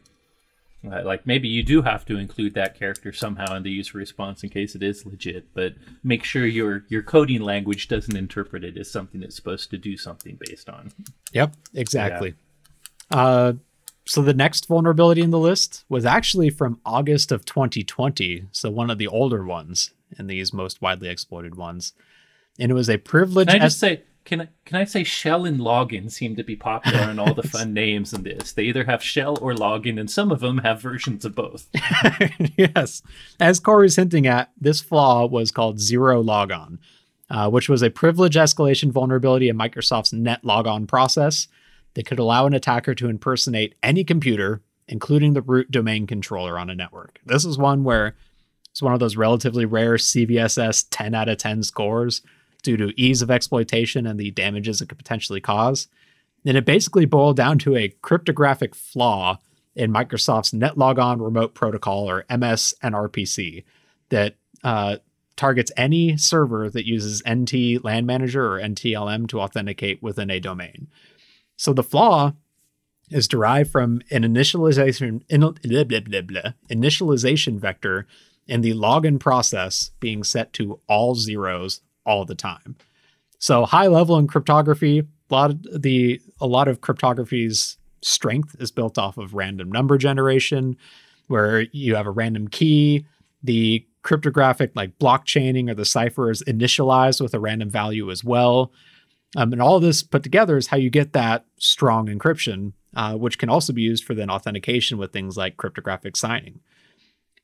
like 0.85 1.27
maybe 1.27 1.49
you 1.49 1.62
do 1.62 1.83
have 1.83 2.05
to 2.07 2.16
include 2.16 2.55
that 2.55 2.79
character 2.79 3.12
somehow 3.12 3.57
in 3.57 3.62
the 3.62 3.70
user 3.70 3.99
response 3.99 4.42
in 4.42 4.51
case 4.51 4.75
it 4.75 4.83
is 4.83 5.07
legit, 5.07 5.53
but 5.55 5.75
make 6.03 6.25
sure 6.25 6.47
your 6.47 6.85
your 6.88 7.03
coding 7.03 7.42
language 7.42 7.88
doesn't 7.88 8.16
interpret 8.16 8.64
it 8.64 8.77
as 8.77 8.90
something 8.90 9.23
it's 9.23 9.37
supposed 9.37 9.70
to 9.70 9.79
do 9.79 9.97
something 9.97 10.38
based 10.47 10.68
on. 10.68 10.92
Yep, 11.33 11.55
exactly. 11.75 12.35
Yeah. 13.11 13.18
Uh, 13.18 13.53
so 14.07 14.20
the 14.20 14.35
next 14.35 14.66
vulnerability 14.66 15.23
in 15.23 15.31
the 15.31 15.38
list 15.38 15.85
was 15.88 16.05
actually 16.05 16.51
from 16.51 16.81
August 16.85 17.33
of 17.33 17.47
2020, 17.47 18.49
so 18.53 18.70
one 18.70 18.90
of 18.90 18.99
the 18.99 19.07
older 19.07 19.44
ones 19.44 19.92
in 20.18 20.27
these 20.27 20.53
most 20.53 20.83
widely 20.83 21.09
exploited 21.09 21.55
ones, 21.55 21.94
and 22.59 22.70
it 22.70 22.75
was 22.75 22.90
a 22.90 22.99
privilege. 22.99 23.49
Can 23.49 23.62
I 23.62 23.64
just 23.64 23.79
say 23.79 24.03
can 24.24 24.40
I, 24.40 24.48
can 24.64 24.76
I 24.76 24.84
say 24.84 25.04
shell 25.04 25.44
and 25.44 25.60
login 25.60 26.10
seem 26.10 26.34
to 26.37 26.42
be 26.42 26.56
popular 26.56 27.10
in 27.10 27.18
all 27.18 27.34
the 27.34 27.42
fun 27.48 27.74
names 27.74 28.12
in 28.12 28.22
this? 28.22 28.52
They 28.52 28.64
either 28.64 28.84
have 28.84 29.02
shell 29.02 29.38
or 29.40 29.52
login, 29.52 30.00
and 30.00 30.10
some 30.10 30.32
of 30.32 30.40
them 30.40 30.58
have 30.58 30.80
versions 30.80 31.24
of 31.24 31.34
both. 31.34 31.68
yes. 32.56 33.02
As 33.38 33.60
Corey's 33.60 33.96
hinting 33.96 34.26
at, 34.26 34.50
this 34.58 34.80
flaw 34.80 35.26
was 35.26 35.50
called 35.50 35.78
zero 35.78 36.22
logon, 36.22 36.78
uh, 37.28 37.50
which 37.50 37.68
was 37.68 37.82
a 37.82 37.90
privilege 37.90 38.34
escalation 38.34 38.90
vulnerability 38.90 39.48
in 39.48 39.58
Microsoft's 39.58 40.12
net 40.12 40.42
logon 40.42 40.87
process 40.87 41.46
that 41.92 42.06
could 42.06 42.18
allow 42.18 42.46
an 42.46 42.54
attacker 42.54 42.94
to 42.94 43.08
impersonate 43.08 43.74
any 43.82 44.04
computer, 44.04 44.62
including 44.88 45.34
the 45.34 45.42
root 45.42 45.70
domain 45.70 46.06
controller 46.06 46.58
on 46.58 46.70
a 46.70 46.74
network. 46.74 47.20
This 47.26 47.44
is 47.44 47.58
one 47.58 47.84
where 47.84 48.16
it's 48.70 48.82
one 48.82 48.94
of 48.94 49.00
those 49.00 49.16
relatively 49.16 49.66
rare 49.66 49.94
CVSS 49.94 50.87
10 50.90 51.14
out 51.14 51.28
of 51.28 51.38
10 51.38 51.62
scores 51.62 52.22
due 52.64 52.77
to 52.77 53.00
ease 53.00 53.22
of 53.22 53.31
exploitation 53.31 54.07
and 54.07 54.18
the 54.18 54.33
damages 54.33 54.81
it 54.81 54.88
could 54.88 54.98
potentially 54.98 55.40
cause. 55.40 55.87
And 56.44 56.57
it 56.57 56.64
basically 56.64 57.05
boiled 57.05 57.37
down 57.37 57.59
to 57.61 57.77
a 57.77 57.94
cryptographic 58.03 58.74
flaw 58.74 59.38
in 59.77 59.92
Microsoft's 59.92 60.50
NetLogon 60.50 61.20
Remote 61.20 61.55
Protocol, 61.55 62.09
or 62.09 62.24
MSNRPC, 62.24 63.64
that 64.09 64.37
uh, 64.62 64.96
targets 65.37 65.72
any 65.77 66.16
server 66.16 66.70
that 66.70 66.87
uses 66.87 67.22
NT 67.29 67.85
LAN 67.85 68.07
Manager 68.07 68.55
or 68.55 68.61
NTLM 68.61 69.29
to 69.29 69.40
authenticate 69.40 70.03
within 70.03 70.31
a 70.31 70.40
domain. 70.40 70.88
So 71.57 71.72
the 71.72 71.83
flaw 71.83 72.33
is 73.11 73.29
derived 73.29 73.70
from 73.70 74.00
an 74.11 74.22
initialization 74.22 75.22
in, 75.29 75.40
blah, 75.40 75.85
blah, 75.85 76.20
blah, 76.22 76.53
initialization 76.70 77.59
vector 77.59 78.07
in 78.46 78.61
the 78.61 78.74
login 78.74 79.18
process 79.18 79.90
being 80.00 80.22
set 80.22 80.53
to 80.55 80.81
all 80.88 81.14
zeros 81.14 81.81
all 82.06 82.24
the 82.24 82.34
time. 82.34 82.76
So 83.38 83.64
high 83.64 83.88
level 83.88 84.16
in 84.18 84.26
cryptography, 84.26 85.00
a 85.00 85.34
lot 85.34 85.50
of 85.50 85.82
the 85.82 86.20
a 86.40 86.46
lot 86.46 86.68
of 86.68 86.80
cryptography's 86.80 87.76
strength 88.02 88.56
is 88.58 88.70
built 88.70 88.98
off 88.98 89.16
of 89.18 89.34
random 89.34 89.70
number 89.70 89.98
generation, 89.98 90.76
where 91.28 91.62
you 91.72 91.94
have 91.94 92.06
a 92.06 92.10
random 92.10 92.48
key, 92.48 93.06
the 93.42 93.86
cryptographic 94.02 94.72
like 94.74 94.98
blockchaining 94.98 95.70
or 95.70 95.74
the 95.74 95.84
cipher 95.84 96.30
is 96.30 96.42
initialized 96.46 97.20
with 97.20 97.34
a 97.34 97.40
random 97.40 97.70
value 97.70 98.10
as 98.10 98.22
well. 98.22 98.72
Um, 99.36 99.52
and 99.52 99.60
all 99.60 99.80
this 99.80 100.02
put 100.02 100.22
together 100.22 100.56
is 100.56 100.68
how 100.68 100.76
you 100.76 100.90
get 100.90 101.12
that 101.12 101.44
strong 101.58 102.06
encryption, 102.06 102.72
uh, 102.94 103.14
which 103.14 103.38
can 103.38 103.48
also 103.48 103.72
be 103.72 103.82
used 103.82 104.04
for 104.04 104.14
then 104.14 104.30
authentication 104.30 104.98
with 104.98 105.12
things 105.12 105.36
like 105.36 105.56
cryptographic 105.56 106.16
signing. 106.16 106.60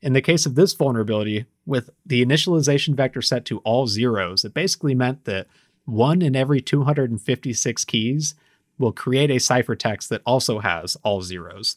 In 0.02 0.14
the 0.14 0.22
case 0.22 0.46
of 0.46 0.54
this 0.54 0.72
vulnerability, 0.72 1.44
with 1.66 1.90
the 2.06 2.24
initialization 2.24 2.94
vector 2.94 3.20
set 3.20 3.44
to 3.46 3.58
all 3.58 3.86
zeros, 3.86 4.44
it 4.44 4.54
basically 4.54 4.94
meant 4.94 5.24
that 5.24 5.46
one 5.84 6.22
in 6.22 6.34
every 6.34 6.60
256 6.60 7.84
keys 7.84 8.34
will 8.78 8.92
create 8.92 9.30
a 9.30 9.34
ciphertext 9.34 10.08
that 10.08 10.22
also 10.24 10.60
has 10.60 10.96
all 11.02 11.20
zeros, 11.20 11.76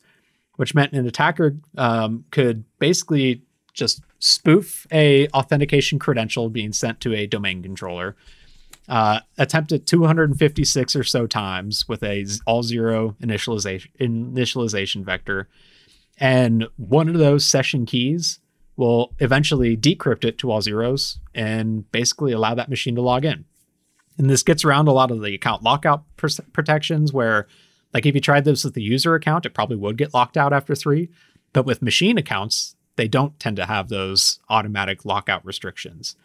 which 0.56 0.74
meant 0.74 0.94
an 0.94 1.06
attacker 1.06 1.58
um, 1.78 2.24
could 2.32 2.64
basically 2.80 3.42
just 3.74 4.02
spoof 4.20 4.88
a 4.92 5.28
authentication 5.30 6.00
credential 6.00 6.50
being 6.50 6.72
sent 6.72 7.02
to 7.02 7.14
a 7.14 7.28
domain 7.28 7.62
controller, 7.62 8.16
uh, 8.88 9.20
attempt 9.38 9.72
it 9.72 9.86
256 9.86 10.96
or 10.96 11.04
so 11.04 11.28
times 11.28 11.88
with 11.88 12.04
a 12.04 12.26
all 12.46 12.64
zero 12.64 13.16
initialization 13.22 13.90
initialization 14.00 15.04
vector, 15.04 15.50
and 16.18 16.68
one 16.78 17.10
of 17.10 17.18
those 17.18 17.46
session 17.46 17.86
keys 17.86 18.40
will 18.76 19.14
eventually 19.20 19.78
decrypt 19.78 20.26
it 20.26 20.38
to 20.40 20.52
all 20.52 20.62
zeros 20.62 21.20
and 21.36 21.90
basically 21.92 22.32
allow 22.32 22.56
that 22.56 22.70
machine 22.70 22.96
to 22.96 23.02
log 23.02 23.26
in. 23.26 23.46
And 24.18 24.30
this 24.30 24.44
gets 24.44 24.64
around 24.64 24.88
a 24.88 24.94
lot 24.94 25.12
of 25.12 25.22
the 25.22 25.36
account 25.36 25.64
lockout 25.64 26.04
pr- 26.18 26.28
protections 26.54 27.14
where 27.14 27.48
like 27.94 28.06
if 28.06 28.16
you 28.16 28.22
tried 28.22 28.46
this 28.46 28.64
with 28.64 28.74
the 28.74 28.82
user 28.82 29.14
account, 29.16 29.46
it 29.46 29.54
probably 29.54 29.78
would 29.78 29.98
get 29.98 30.14
locked 30.14 30.38
out 30.38 30.54
after 30.54 30.76
three. 30.76 31.10
But 31.52 31.66
with 31.66 31.82
machine 31.82 32.18
accounts, 32.18 32.76
they 32.96 33.08
don't 33.08 33.40
tend 33.40 33.58
to 33.58 33.66
have 33.66 33.90
those 33.90 34.40
automatic 34.50 35.06
lockout 35.06 35.46
restrictions. 35.46 36.16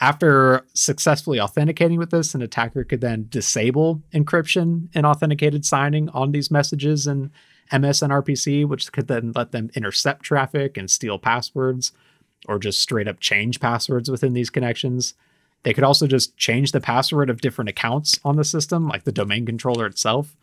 After 0.00 0.66
successfully 0.74 1.40
authenticating 1.40 1.98
with 1.98 2.10
this, 2.10 2.34
an 2.34 2.42
attacker 2.42 2.84
could 2.84 3.00
then 3.00 3.26
disable 3.28 4.02
encryption 4.12 4.88
and 4.94 5.06
authenticated 5.06 5.64
signing 5.64 6.08
on 6.10 6.32
these 6.32 6.50
messages 6.50 7.06
in 7.06 7.30
MSNRPC, 7.72 8.66
which 8.66 8.90
could 8.92 9.08
then 9.08 9.32
let 9.34 9.52
them 9.52 9.70
intercept 9.74 10.22
traffic 10.22 10.76
and 10.76 10.90
steal 10.90 11.18
passwords 11.18 11.92
or 12.46 12.58
just 12.58 12.80
straight 12.80 13.08
up 13.08 13.20
change 13.20 13.60
passwords 13.60 14.10
within 14.10 14.34
these 14.34 14.50
connections. 14.50 15.14
They 15.62 15.72
could 15.72 15.84
also 15.84 16.06
just 16.06 16.36
change 16.36 16.72
the 16.72 16.80
password 16.80 17.30
of 17.30 17.40
different 17.40 17.70
accounts 17.70 18.20
on 18.24 18.36
the 18.36 18.44
system, 18.44 18.86
like 18.86 19.04
the 19.04 19.12
domain 19.12 19.46
controller 19.46 19.86
itself. 19.86 20.36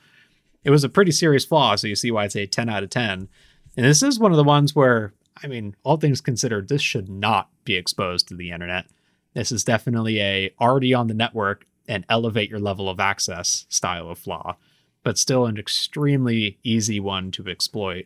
It 0.64 0.72
was 0.72 0.84
a 0.84 0.90
pretty 0.90 1.12
serious 1.12 1.46
flaw, 1.46 1.76
so 1.76 1.88
you 1.88 1.96
see 1.96 2.12
why 2.12 2.26
it's 2.26 2.36
a 2.36 2.48
10 2.48 2.70
out 2.70 2.84
of 2.84 2.90
10. 2.90 3.30
And 3.78 3.86
this 3.86 4.04
is 4.04 4.20
one 4.20 4.32
of 4.32 4.38
the 4.38 4.44
ones 4.44 4.76
where, 4.76 5.14
I 5.44 5.48
mean, 5.48 5.76
all 5.84 5.98
things 5.98 6.22
considered, 6.22 6.68
this 6.68 6.82
should 6.82 7.10
not 7.10 7.50
be 7.64 7.76
exposed 7.76 8.28
to 8.28 8.36
the 8.36 8.52
internet. 8.52 8.86
This 9.34 9.52
is 9.52 9.64
definitely 9.64 10.20
a 10.22 10.54
already 10.60 10.94
on 10.94 11.08
the 11.08 11.14
network 11.14 11.66
and 11.88 12.06
elevate 12.10 12.50
your 12.50 12.60
level 12.60 12.90
of 12.90 13.00
access 13.00 13.66
style 13.70 14.10
of 14.10 14.18
flaw, 14.18 14.58
but 15.04 15.18
still 15.18 15.46
an 15.46 15.58
extremely 15.58 16.58
easy 16.64 17.00
one 17.00 17.32
to 17.32 17.48
exploit, 17.48 18.06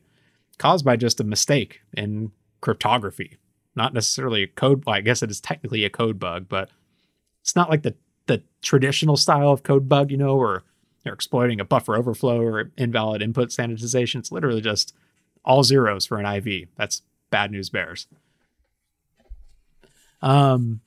caused 0.57 0.85
by 0.85 0.95
just 0.95 1.19
a 1.19 1.23
mistake 1.23 1.81
in 1.93 2.31
cryptography. 2.61 3.37
Not 3.75 3.93
necessarily 3.93 4.43
a 4.43 4.47
code, 4.47 4.85
well, 4.85 4.95
I 4.95 5.01
guess 5.01 5.21
it 5.21 5.29
is 5.29 5.41
technically 5.41 5.83
a 5.83 5.89
code 5.89 6.19
bug, 6.19 6.47
but 6.47 6.69
it's 7.41 7.55
not 7.55 7.69
like 7.69 7.83
the 7.83 7.95
the 8.27 8.41
traditional 8.61 9.17
style 9.17 9.51
of 9.51 9.61
code 9.61 9.87
bug, 9.87 10.09
you 10.09 10.17
know, 10.17 10.35
or 10.35 10.63
they're 11.03 11.13
exploiting 11.13 11.59
a 11.59 11.65
buffer 11.65 11.95
overflow 11.95 12.41
or 12.41 12.71
invalid 12.77 13.21
input 13.21 13.49
sanitization. 13.49 14.15
It's 14.15 14.31
literally 14.31 14.61
just 14.61 14.95
all 15.43 15.63
zeros 15.63 16.07
for 16.07 16.17
an 16.17 16.25
IV. 16.25 16.69
That's 16.75 17.03
bad 17.29 17.51
news 17.51 17.69
bears. 17.69 18.07
Um, 20.21 20.81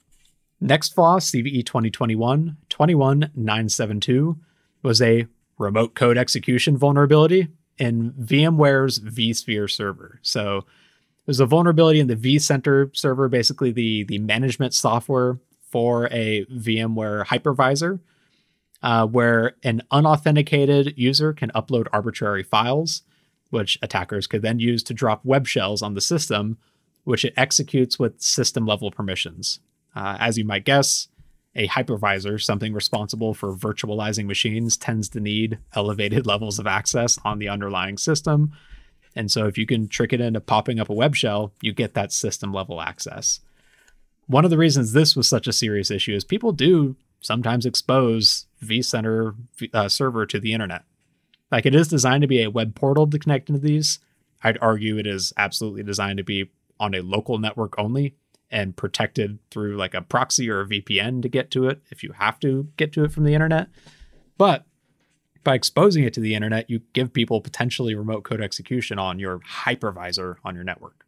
next 0.60 0.94
flaw, 0.94 1.20
CVE 1.20 1.64
2021 1.64 2.56
21972, 2.68 4.36
was 4.82 5.00
a 5.00 5.26
remote 5.58 5.94
code 5.94 6.16
execution 6.16 6.76
vulnerability 6.76 7.48
in 7.78 8.12
VMware's 8.12 9.00
vSphere 9.00 9.70
server. 9.70 10.18
So 10.22 10.64
there's 11.26 11.40
a 11.40 11.46
vulnerability 11.46 12.00
in 12.00 12.06
the 12.06 12.16
vCenter 12.16 12.96
server, 12.96 13.28
basically 13.28 13.70
the, 13.70 14.04
the 14.04 14.18
management 14.18 14.74
software 14.74 15.38
for 15.60 16.06
a 16.06 16.46
VMware 16.46 17.26
hypervisor, 17.26 18.00
uh, 18.82 19.06
where 19.06 19.56
an 19.62 19.82
unauthenticated 19.90 20.94
user 20.96 21.32
can 21.32 21.50
upload 21.50 21.86
arbitrary 21.92 22.42
files, 22.42 23.02
which 23.50 23.78
attackers 23.82 24.26
could 24.26 24.42
then 24.42 24.58
use 24.58 24.82
to 24.84 24.94
drop 24.94 25.24
web 25.24 25.46
shells 25.46 25.82
on 25.82 25.94
the 25.94 26.00
system, 26.00 26.56
which 27.04 27.24
it 27.24 27.34
executes 27.36 27.98
with 27.98 28.20
system 28.20 28.66
level 28.66 28.90
permissions. 28.90 29.60
Uh, 29.94 30.16
as 30.20 30.38
you 30.38 30.44
might 30.44 30.64
guess, 30.64 31.08
a 31.54 31.68
hypervisor, 31.68 32.40
something 32.40 32.72
responsible 32.72 33.34
for 33.34 33.54
virtualizing 33.54 34.26
machines, 34.26 34.76
tends 34.76 35.08
to 35.10 35.20
need 35.20 35.58
elevated 35.74 36.26
levels 36.32 36.58
of 36.58 36.66
access 36.66 37.18
on 37.24 37.38
the 37.38 37.48
underlying 37.48 37.98
system. 37.98 38.52
And 39.16 39.30
so, 39.30 39.46
if 39.46 39.58
you 39.58 39.66
can 39.66 39.88
trick 39.88 40.12
it 40.12 40.20
into 40.20 40.40
popping 40.40 40.78
up 40.78 40.90
a 40.90 40.94
web 40.94 41.16
shell, 41.16 41.52
you 41.60 41.72
get 41.72 41.94
that 41.94 42.12
system 42.12 42.52
level 42.52 42.80
access 42.80 43.40
one 44.28 44.44
of 44.44 44.50
the 44.50 44.58
reasons 44.58 44.92
this 44.92 45.16
was 45.16 45.28
such 45.28 45.48
a 45.48 45.52
serious 45.52 45.90
issue 45.90 46.14
is 46.14 46.22
people 46.22 46.52
do 46.52 46.94
sometimes 47.20 47.66
expose 47.66 48.46
vCenter 48.62 49.34
uh, 49.74 49.88
server 49.88 50.24
to 50.26 50.38
the 50.38 50.52
internet. 50.52 50.84
Like 51.50 51.66
it 51.66 51.74
is 51.74 51.88
designed 51.88 52.22
to 52.22 52.28
be 52.28 52.42
a 52.42 52.50
web 52.50 52.74
portal 52.74 53.08
to 53.08 53.18
connect 53.18 53.48
into 53.48 53.60
these. 53.60 53.98
I'd 54.44 54.58
argue 54.60 54.98
it 54.98 55.06
is 55.06 55.32
absolutely 55.36 55.82
designed 55.82 56.18
to 56.18 56.24
be 56.24 56.50
on 56.78 56.94
a 56.94 57.00
local 57.00 57.38
network 57.38 57.76
only 57.78 58.14
and 58.50 58.76
protected 58.76 59.38
through 59.50 59.76
like 59.76 59.94
a 59.94 60.02
proxy 60.02 60.50
or 60.50 60.60
a 60.60 60.66
VPN 60.66 61.22
to 61.22 61.28
get 61.28 61.50
to 61.50 61.68
it 61.68 61.82
if 61.90 62.02
you 62.02 62.12
have 62.12 62.40
to 62.40 62.68
get 62.76 62.92
to 62.92 63.04
it 63.04 63.12
from 63.12 63.24
the 63.24 63.34
internet. 63.34 63.68
But 64.36 64.64
by 65.44 65.54
exposing 65.54 66.04
it 66.04 66.14
to 66.14 66.20
the 66.20 66.34
internet, 66.34 66.68
you 66.68 66.80
give 66.92 67.12
people 67.12 67.40
potentially 67.40 67.94
remote 67.94 68.24
code 68.24 68.40
execution 68.40 68.98
on 68.98 69.18
your 69.18 69.38
hypervisor 69.40 70.36
on 70.44 70.54
your 70.54 70.64
network. 70.64 71.04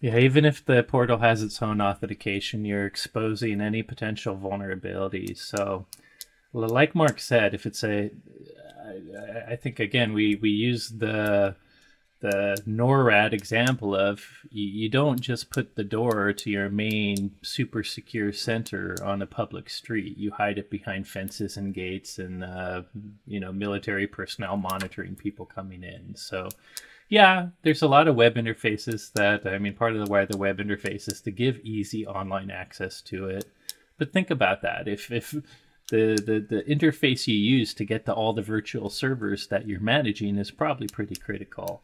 Yeah, 0.00 0.18
even 0.18 0.44
if 0.44 0.64
the 0.64 0.82
portal 0.82 1.18
has 1.18 1.42
its 1.42 1.62
own 1.62 1.80
authentication, 1.80 2.64
you're 2.64 2.86
exposing 2.86 3.60
any 3.60 3.82
potential 3.82 4.36
vulnerabilities. 4.36 5.38
So, 5.38 5.86
like 6.52 6.94
Mark 6.94 7.18
said, 7.18 7.54
if 7.54 7.64
it's 7.64 7.82
a, 7.82 8.10
I, 8.84 9.52
I 9.52 9.56
think 9.56 9.80
again 9.80 10.12
we 10.12 10.34
we 10.36 10.50
use 10.50 10.90
the 10.90 11.56
the 12.24 12.58
NORAD 12.66 13.34
example 13.34 13.94
of 13.94 14.24
you, 14.48 14.66
you 14.66 14.88
don't 14.88 15.20
just 15.20 15.50
put 15.50 15.76
the 15.76 15.84
door 15.84 16.32
to 16.32 16.50
your 16.50 16.70
main 16.70 17.32
super 17.42 17.84
secure 17.84 18.32
center 18.32 18.96
on 19.04 19.20
a 19.20 19.26
public 19.26 19.68
street. 19.68 20.16
You 20.16 20.30
hide 20.30 20.56
it 20.56 20.70
behind 20.70 21.06
fences 21.06 21.58
and 21.58 21.74
gates 21.74 22.18
and 22.18 22.42
uh, 22.42 22.82
you 23.26 23.40
know 23.40 23.52
military 23.52 24.06
personnel 24.06 24.56
monitoring 24.56 25.16
people 25.16 25.44
coming 25.44 25.82
in. 25.82 26.16
So 26.16 26.48
yeah, 27.10 27.48
there's 27.60 27.82
a 27.82 27.88
lot 27.88 28.08
of 28.08 28.16
web 28.16 28.36
interfaces 28.36 29.12
that 29.12 29.46
I 29.46 29.58
mean, 29.58 29.74
part 29.74 29.94
of 29.94 30.02
the 30.02 30.10
why 30.10 30.24
the 30.24 30.38
web 30.38 30.60
interface 30.60 31.12
is 31.12 31.20
to 31.20 31.30
give 31.30 31.58
easy 31.58 32.06
online 32.06 32.50
access 32.50 33.02
to 33.02 33.26
it. 33.28 33.44
But 33.98 34.14
think 34.14 34.30
about 34.30 34.62
that. 34.62 34.88
If 34.88 35.12
if 35.12 35.34
the, 35.90 36.16
the, 36.16 36.40
the 36.56 36.62
interface 36.62 37.26
you 37.26 37.34
use 37.34 37.74
to 37.74 37.84
get 37.84 38.06
to 38.06 38.14
all 38.14 38.32
the 38.32 38.40
virtual 38.40 38.88
servers 38.88 39.48
that 39.48 39.68
you're 39.68 39.80
managing 39.80 40.38
is 40.38 40.50
probably 40.50 40.86
pretty 40.86 41.16
critical. 41.16 41.82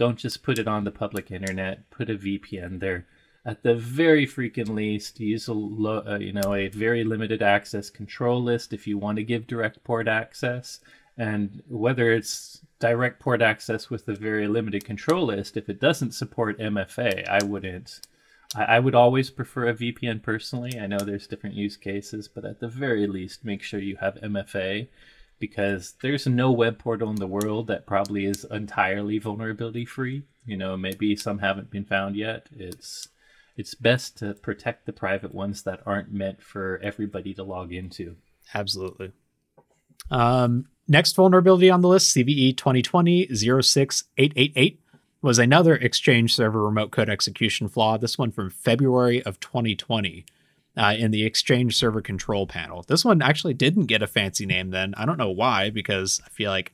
Don't 0.00 0.16
just 0.16 0.42
put 0.42 0.58
it 0.58 0.66
on 0.66 0.84
the 0.84 0.90
public 0.90 1.30
internet. 1.30 1.90
Put 1.90 2.08
a 2.08 2.14
VPN 2.14 2.80
there. 2.80 3.04
At 3.44 3.62
the 3.62 3.74
very 3.74 4.26
freaking 4.26 4.70
least, 4.70 5.20
use 5.20 5.46
a 5.46 5.52
lo- 5.52 6.02
uh, 6.08 6.16
you 6.18 6.32
know 6.32 6.54
a 6.54 6.68
very 6.68 7.04
limited 7.04 7.42
access 7.42 7.90
control 7.90 8.42
list 8.42 8.72
if 8.72 8.86
you 8.86 8.96
want 8.96 9.16
to 9.16 9.22
give 9.22 9.46
direct 9.46 9.84
port 9.84 10.08
access. 10.08 10.80
And 11.18 11.62
whether 11.68 12.10
it's 12.10 12.62
direct 12.78 13.20
port 13.20 13.42
access 13.42 13.90
with 13.90 14.08
a 14.08 14.14
very 14.14 14.48
limited 14.48 14.86
control 14.86 15.26
list, 15.26 15.58
if 15.58 15.68
it 15.68 15.78
doesn't 15.78 16.12
support 16.12 16.58
MFA, 16.58 17.28
I 17.28 17.44
wouldn't 17.44 18.00
I, 18.56 18.76
I 18.76 18.78
would 18.78 18.94
always 18.94 19.28
prefer 19.28 19.68
a 19.68 19.74
VPN 19.74 20.22
personally. 20.22 20.80
I 20.80 20.86
know 20.86 21.00
there's 21.00 21.26
different 21.26 21.56
use 21.56 21.76
cases, 21.76 22.26
but 22.26 22.46
at 22.46 22.60
the 22.60 22.68
very 22.68 23.06
least, 23.06 23.44
make 23.44 23.62
sure 23.62 23.80
you 23.80 23.96
have 23.96 24.14
MFA 24.14 24.88
because 25.40 25.94
there's 26.02 26.26
no 26.26 26.52
web 26.52 26.78
portal 26.78 27.10
in 27.10 27.16
the 27.16 27.26
world 27.26 27.66
that 27.66 27.86
probably 27.86 28.26
is 28.26 28.46
entirely 28.50 29.18
vulnerability 29.18 29.84
free. 29.84 30.22
You 30.46 30.56
know, 30.56 30.76
maybe 30.76 31.16
some 31.16 31.38
haven't 31.38 31.70
been 31.70 31.84
found 31.84 32.14
yet. 32.14 32.48
It's 32.56 33.08
it's 33.56 33.74
best 33.74 34.18
to 34.18 34.34
protect 34.34 34.86
the 34.86 34.92
private 34.92 35.34
ones 35.34 35.64
that 35.64 35.80
aren't 35.84 36.12
meant 36.12 36.40
for 36.40 36.78
everybody 36.82 37.34
to 37.34 37.42
log 37.42 37.72
into. 37.72 38.16
Absolutely. 38.54 39.12
Um, 40.10 40.66
next 40.88 41.14
vulnerability 41.14 41.70
on 41.70 41.82
the 41.82 41.88
list, 41.88 42.14
CVE 42.14 42.56
2020 42.56 43.34
06888, 43.34 44.80
was 45.22 45.38
another 45.38 45.74
Exchange 45.74 46.34
server 46.34 46.62
remote 46.62 46.90
code 46.90 47.10
execution 47.10 47.68
flaw. 47.68 47.98
This 47.98 48.16
one 48.16 48.30
from 48.30 48.50
February 48.50 49.22
of 49.22 49.40
2020 49.40 50.24
uh, 50.76 50.94
in 50.96 51.10
the 51.10 51.24
Exchange 51.24 51.76
server 51.76 52.00
control 52.00 52.46
panel. 52.46 52.84
This 52.86 53.04
one 53.04 53.22
actually 53.22 53.54
didn't 53.54 53.86
get 53.86 54.02
a 54.02 54.06
fancy 54.06 54.46
name 54.46 54.70
then. 54.70 54.94
I 54.96 55.04
don't 55.06 55.18
know 55.18 55.30
why, 55.30 55.70
because 55.70 56.20
I 56.24 56.28
feel 56.28 56.50
like 56.50 56.72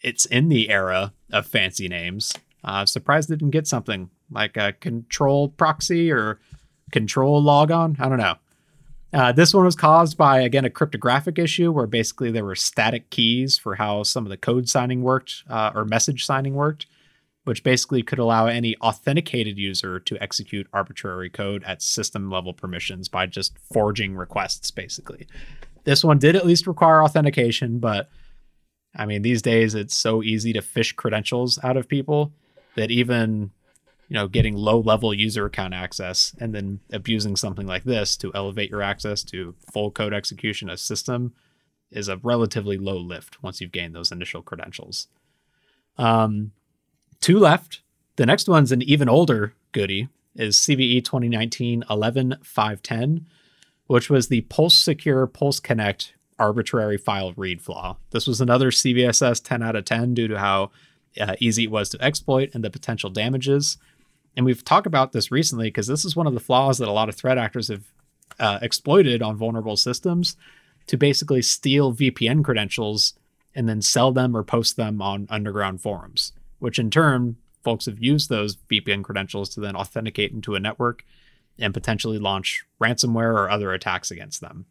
it's 0.00 0.26
in 0.26 0.48
the 0.48 0.70
era 0.70 1.12
of 1.32 1.46
fancy 1.46 1.88
names. 1.88 2.32
Uh, 2.64 2.84
surprised 2.86 3.30
it 3.30 3.36
didn't 3.36 3.52
get 3.52 3.66
something 3.66 4.10
like 4.30 4.56
a 4.56 4.72
control 4.72 5.48
proxy 5.50 6.10
or 6.10 6.40
control 6.90 7.42
logon. 7.42 7.96
I 8.00 8.08
don't 8.08 8.18
know. 8.18 8.34
Uh, 9.12 9.32
this 9.32 9.54
one 9.54 9.64
was 9.64 9.76
caused 9.76 10.16
by, 10.16 10.40
again, 10.40 10.64
a 10.64 10.70
cryptographic 10.70 11.38
issue 11.38 11.70
where 11.72 11.86
basically 11.86 12.30
there 12.30 12.44
were 12.44 12.56
static 12.56 13.08
keys 13.08 13.56
for 13.56 13.76
how 13.76 14.02
some 14.02 14.26
of 14.26 14.30
the 14.30 14.36
code 14.36 14.68
signing 14.68 15.02
worked 15.02 15.44
uh, 15.48 15.70
or 15.74 15.84
message 15.84 16.26
signing 16.26 16.54
worked, 16.54 16.86
which 17.46 17.62
basically 17.62 18.02
could 18.02 18.18
allow 18.18 18.46
any 18.46 18.76
authenticated 18.78 19.56
user 19.56 20.00
to 20.00 20.20
execute 20.20 20.66
arbitrary 20.72 21.30
code 21.30 21.62
at 21.62 21.80
system 21.80 22.28
level 22.28 22.52
permissions 22.52 23.08
by 23.08 23.24
just 23.24 23.56
forging 23.72 24.16
requests, 24.16 24.72
basically. 24.72 25.28
This 25.84 26.02
one 26.02 26.18
did 26.18 26.34
at 26.34 26.44
least 26.44 26.66
require 26.66 27.04
authentication, 27.04 27.78
but 27.78 28.10
I 28.96 29.06
mean, 29.06 29.22
these 29.22 29.42
days 29.42 29.76
it's 29.76 29.96
so 29.96 30.24
easy 30.24 30.52
to 30.54 30.60
fish 30.60 30.92
credentials 30.94 31.56
out 31.62 31.76
of 31.76 31.86
people 31.86 32.32
that 32.74 32.90
even 32.90 33.52
you 34.08 34.14
know 34.14 34.26
getting 34.26 34.56
low 34.56 34.80
level 34.80 35.14
user 35.14 35.46
account 35.46 35.72
access 35.72 36.34
and 36.40 36.52
then 36.52 36.80
abusing 36.92 37.36
something 37.36 37.66
like 37.66 37.84
this 37.84 38.16
to 38.16 38.32
elevate 38.34 38.70
your 38.70 38.82
access 38.82 39.22
to 39.22 39.54
full 39.72 39.90
code 39.90 40.12
execution 40.12 40.70
a 40.70 40.76
system 40.76 41.32
is 41.90 42.08
a 42.08 42.18
relatively 42.18 42.78
low 42.78 42.98
lift 42.98 43.42
once 43.42 43.60
you've 43.60 43.72
gained 43.72 43.96
those 43.96 44.12
initial 44.12 44.42
credentials 44.42 45.08
um, 45.98 46.52
two 47.20 47.38
left. 47.38 47.80
The 48.16 48.26
next 48.26 48.48
one's 48.48 48.72
an 48.72 48.82
even 48.82 49.08
older 49.08 49.54
goodie 49.72 50.08
is 50.34 50.56
cve 50.56 51.04
2019 51.04 51.84
11510 51.88 53.26
which 53.86 54.10
was 54.10 54.28
the 54.28 54.40
pulse 54.42 54.74
secure 54.74 55.26
pulse 55.26 55.60
connect 55.60 56.14
arbitrary 56.38 56.98
file 56.98 57.32
read 57.36 57.62
flaw. 57.62 57.96
This 58.10 58.26
was 58.26 58.40
another 58.40 58.70
cvss 58.70 59.42
10 59.42 59.62
out 59.62 59.76
of 59.76 59.84
10 59.84 60.14
due 60.14 60.28
to 60.28 60.38
how 60.38 60.70
uh, 61.20 61.36
easy 61.40 61.64
it 61.64 61.70
was 61.70 61.88
to 61.90 62.02
exploit 62.02 62.50
and 62.52 62.62
the 62.62 62.70
potential 62.70 63.10
damages. 63.10 63.78
And 64.36 64.44
we've 64.44 64.64
talked 64.64 64.86
about 64.86 65.12
this 65.12 65.30
recently 65.30 65.68
because 65.68 65.86
this 65.86 66.04
is 66.04 66.14
one 66.14 66.26
of 66.26 66.34
the 66.34 66.40
flaws 66.40 66.78
that 66.78 66.88
a 66.88 66.92
lot 66.92 67.08
of 67.08 67.14
threat 67.14 67.38
actors 67.38 67.68
have 67.68 67.84
uh, 68.38 68.58
exploited 68.60 69.22
on 69.22 69.36
vulnerable 69.36 69.76
systems 69.76 70.36
to 70.86 70.96
basically 70.96 71.42
steal 71.42 71.94
VPN 71.94 72.44
credentials 72.44 73.14
and 73.54 73.68
then 73.68 73.80
sell 73.80 74.12
them 74.12 74.36
or 74.36 74.42
post 74.42 74.76
them 74.76 75.00
on 75.00 75.26
underground 75.30 75.80
forums, 75.80 76.32
which 76.58 76.78
in 76.78 76.90
turn, 76.90 77.36
folks 77.62 77.86
have 77.86 77.98
used 77.98 78.28
those 78.28 78.56
VPN 78.70 79.02
credentials 79.02 79.48
to 79.50 79.60
then 79.60 79.76
authenticate 79.76 80.32
into 80.32 80.54
a 80.54 80.60
network 80.60 81.04
and 81.58 81.74
potentially 81.74 82.18
launch 82.18 82.64
ransomware 82.80 83.34
or 83.34 83.50
other 83.50 83.72
attacks 83.72 84.10
against 84.10 84.40
them. 84.40 84.66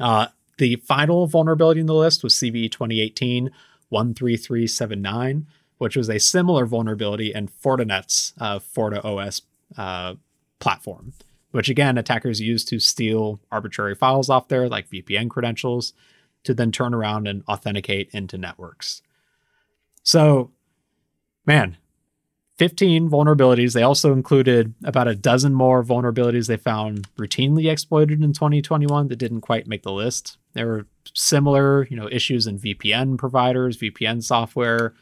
Uh, 0.00 0.26
the 0.58 0.76
final 0.76 1.26
vulnerability 1.26 1.80
in 1.80 1.86
the 1.86 1.94
list 1.94 2.22
was 2.22 2.34
CVE 2.34 2.70
2018 2.70 3.50
13379, 3.90 5.46
which 5.78 5.96
was 5.96 6.08
a 6.08 6.18
similar 6.18 6.66
vulnerability 6.66 7.32
in 7.32 7.48
Fortinet's 7.48 8.32
uh, 8.38 8.58
FortiOS 8.58 9.42
uh, 9.76 10.14
platform, 10.58 11.12
which 11.50 11.68
again, 11.68 11.98
attackers 11.98 12.40
use 12.40 12.64
to 12.64 12.78
steal 12.78 13.40
arbitrary 13.50 13.94
files 13.94 14.30
off 14.30 14.48
there, 14.48 14.68
like 14.68 14.90
VPN 14.90 15.28
credentials, 15.28 15.92
to 16.44 16.54
then 16.54 16.72
turn 16.72 16.94
around 16.94 17.26
and 17.26 17.42
authenticate 17.48 18.10
into 18.12 18.38
networks. 18.38 19.02
So, 20.02 20.52
man, 21.46 21.76
15 22.56 23.10
vulnerabilities. 23.10 23.72
They 23.72 23.82
also 23.82 24.12
included 24.12 24.74
about 24.84 25.08
a 25.08 25.14
dozen 25.14 25.54
more 25.54 25.82
vulnerabilities 25.82 26.46
they 26.46 26.56
found 26.56 27.08
routinely 27.16 27.70
exploited 27.70 28.22
in 28.22 28.32
2021 28.32 29.08
that 29.08 29.16
didn't 29.16 29.40
quite 29.40 29.66
make 29.66 29.82
the 29.82 29.92
list. 29.92 30.38
There 30.52 30.66
were 30.66 30.86
similar, 31.14 31.86
you 31.88 31.96
know, 31.96 32.08
issues 32.10 32.46
in 32.46 32.58
VPN 32.58 33.18
providers, 33.18 33.78
VPN 33.78 34.22
software, 34.22 34.94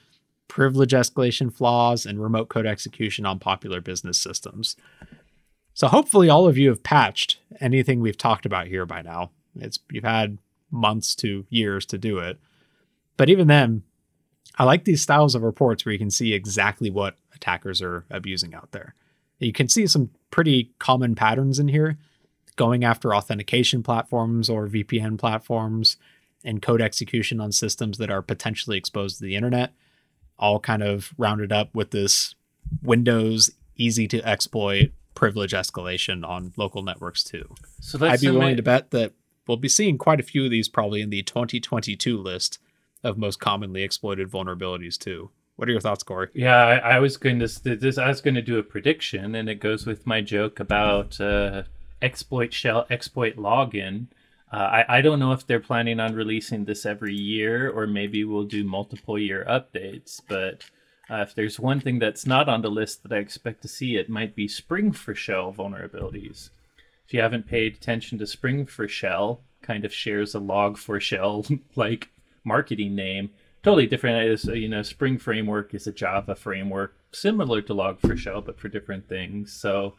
privilege 0.48 0.92
escalation 0.92 1.52
flaws, 1.52 2.06
and 2.06 2.22
remote 2.22 2.48
code 2.48 2.66
execution 2.66 3.26
on 3.26 3.38
popular 3.38 3.80
business 3.80 4.18
systems. 4.18 4.76
So 5.74 5.88
hopefully 5.88 6.28
all 6.28 6.48
of 6.48 6.58
you 6.58 6.68
have 6.68 6.82
patched 6.82 7.38
anything 7.60 8.00
we've 8.00 8.18
talked 8.18 8.46
about 8.46 8.66
here 8.66 8.86
by 8.86 9.02
now. 9.02 9.30
It's 9.56 9.78
you've 9.90 10.04
had 10.04 10.38
months 10.70 11.14
to 11.16 11.46
years 11.50 11.84
to 11.86 11.98
do 11.98 12.18
it. 12.18 12.38
But 13.18 13.28
even 13.28 13.46
then, 13.46 13.82
I 14.58 14.64
like 14.64 14.84
these 14.84 15.02
styles 15.02 15.34
of 15.34 15.42
reports 15.42 15.84
where 15.84 15.92
you 15.92 15.98
can 15.98 16.10
see 16.10 16.32
exactly 16.32 16.90
what 16.90 17.16
attackers 17.34 17.80
are 17.80 18.04
abusing 18.10 18.54
out 18.54 18.72
there. 18.72 18.94
You 19.38 19.52
can 19.52 19.68
see 19.68 19.86
some 19.86 20.10
pretty 20.30 20.70
common 20.78 21.14
patterns 21.14 21.58
in 21.58 21.68
here 21.68 21.98
going 22.56 22.84
after 22.84 23.14
authentication 23.14 23.82
platforms 23.82 24.48
or 24.48 24.68
VPN 24.68 25.18
platforms 25.18 25.96
and 26.44 26.60
code 26.60 26.80
execution 26.80 27.40
on 27.40 27.50
systems 27.52 27.98
that 27.98 28.10
are 28.10 28.22
potentially 28.22 28.76
exposed 28.76 29.18
to 29.18 29.24
the 29.24 29.36
internet, 29.36 29.72
all 30.38 30.60
kind 30.60 30.82
of 30.82 31.12
rounded 31.16 31.52
up 31.52 31.74
with 31.74 31.90
this 31.90 32.34
Windows 32.82 33.50
easy 33.76 34.06
to 34.08 34.26
exploit 34.26 34.92
privilege 35.14 35.52
escalation 35.52 36.26
on 36.26 36.52
local 36.56 36.82
networks 36.82 37.22
too. 37.24 37.54
So 37.80 38.04
I'd 38.04 38.20
be 38.20 38.30
willing 38.30 38.56
to 38.56 38.62
bet 38.62 38.90
that 38.90 39.12
we'll 39.46 39.56
be 39.56 39.68
seeing 39.68 39.98
quite 39.98 40.20
a 40.20 40.22
few 40.22 40.44
of 40.44 40.50
these 40.50 40.68
probably 40.68 41.00
in 41.00 41.10
the 41.10 41.22
2022 41.22 42.16
list 42.16 42.58
of 43.02 43.18
most 43.18 43.40
commonly 43.40 43.82
exploited 43.82 44.30
vulnerabilities 44.30 44.98
too. 44.98 45.30
What 45.56 45.68
are 45.68 45.72
your 45.72 45.80
thoughts, 45.80 46.02
Corey? 46.02 46.28
Yeah, 46.34 46.56
I, 46.56 46.76
I 46.76 46.98
was 46.98 47.16
going 47.16 47.38
to 47.38 47.46
this. 47.46 47.98
I 47.98 48.08
was 48.08 48.20
going 48.20 48.34
to 48.34 48.42
do 48.42 48.58
a 48.58 48.62
prediction, 48.62 49.34
and 49.34 49.48
it 49.48 49.56
goes 49.56 49.86
with 49.86 50.06
my 50.06 50.20
joke 50.20 50.58
about 50.60 51.20
uh, 51.20 51.64
exploit 52.00 52.52
shell 52.52 52.86
exploit 52.90 53.36
login. 53.36 54.06
Uh, 54.52 54.84
I, 54.88 54.98
I 54.98 55.00
don't 55.00 55.18
know 55.18 55.32
if 55.32 55.46
they're 55.46 55.60
planning 55.60 55.98
on 55.98 56.14
releasing 56.14 56.64
this 56.64 56.84
every 56.84 57.14
year 57.14 57.70
or 57.70 57.86
maybe 57.86 58.22
we'll 58.22 58.44
do 58.44 58.64
multiple 58.64 59.18
year 59.18 59.46
updates. 59.48 60.20
But 60.28 60.64
uh, 61.10 61.22
if 61.22 61.34
there's 61.34 61.58
one 61.58 61.80
thing 61.80 61.98
that's 61.98 62.26
not 62.26 62.50
on 62.50 62.60
the 62.60 62.70
list 62.70 63.02
that 63.02 63.12
I 63.12 63.16
expect 63.16 63.62
to 63.62 63.68
see, 63.68 63.96
it 63.96 64.10
might 64.10 64.36
be 64.36 64.46
Spring4Shell 64.46 65.56
vulnerabilities. 65.56 66.50
If 67.06 67.14
you 67.14 67.22
haven't 67.22 67.48
paid 67.48 67.76
attention 67.76 68.18
to 68.18 68.24
Spring4Shell, 68.24 69.40
kind 69.62 69.86
of 69.86 69.94
shares 69.94 70.34
a 70.34 70.38
Log4Shell 70.38 71.60
like 71.76 72.10
marketing 72.44 72.94
name. 72.94 73.30
Totally 73.62 73.86
different. 73.86 74.28
Is 74.28 74.44
you 74.44 74.68
know 74.68 74.82
spring 74.82 75.18
framework 75.18 75.74
is 75.74 75.86
a 75.86 75.92
java 75.92 76.34
framework 76.34 76.96
similar 77.12 77.62
to 77.62 77.74
Log4Shell 77.74 78.44
but 78.44 78.58
for 78.58 78.68
different 78.68 79.08
things. 79.08 79.52
So 79.52 79.94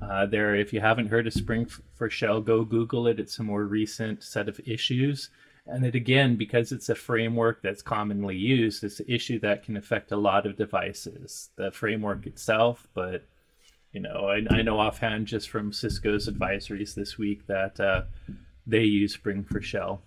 uh, 0.00 0.26
there 0.26 0.54
if 0.54 0.72
you 0.72 0.80
haven't 0.80 1.08
heard 1.08 1.26
of 1.26 1.32
spring 1.32 1.66
for 1.94 2.08
shell 2.08 2.40
go 2.40 2.64
google 2.64 3.06
it. 3.06 3.20
It's 3.20 3.38
a 3.38 3.42
more 3.42 3.64
recent 3.64 4.22
set 4.22 4.48
of 4.48 4.60
issues. 4.66 5.30
And 5.66 5.84
it 5.86 5.94
again 5.94 6.36
because 6.36 6.72
it's 6.72 6.88
a 6.88 6.94
framework 6.94 7.62
that's 7.62 7.82
commonly 7.82 8.36
used 8.36 8.82
it's 8.82 8.98
an 9.00 9.06
issue 9.08 9.38
that 9.40 9.62
can 9.62 9.76
affect 9.76 10.10
a 10.10 10.16
lot 10.16 10.46
of 10.46 10.56
devices. 10.56 11.50
The 11.56 11.70
framework 11.70 12.26
itself 12.26 12.88
but 12.94 13.26
you 13.92 14.00
know 14.00 14.26
i, 14.28 14.54
I 14.54 14.62
know 14.62 14.78
offhand 14.78 15.26
just 15.26 15.50
from 15.50 15.70
cisco's 15.70 16.26
advisories 16.26 16.94
this 16.94 17.18
week 17.18 17.46
that 17.46 17.78
uh, 17.78 18.02
they 18.66 18.84
use 18.84 19.16
Spring4Shell 19.16 19.98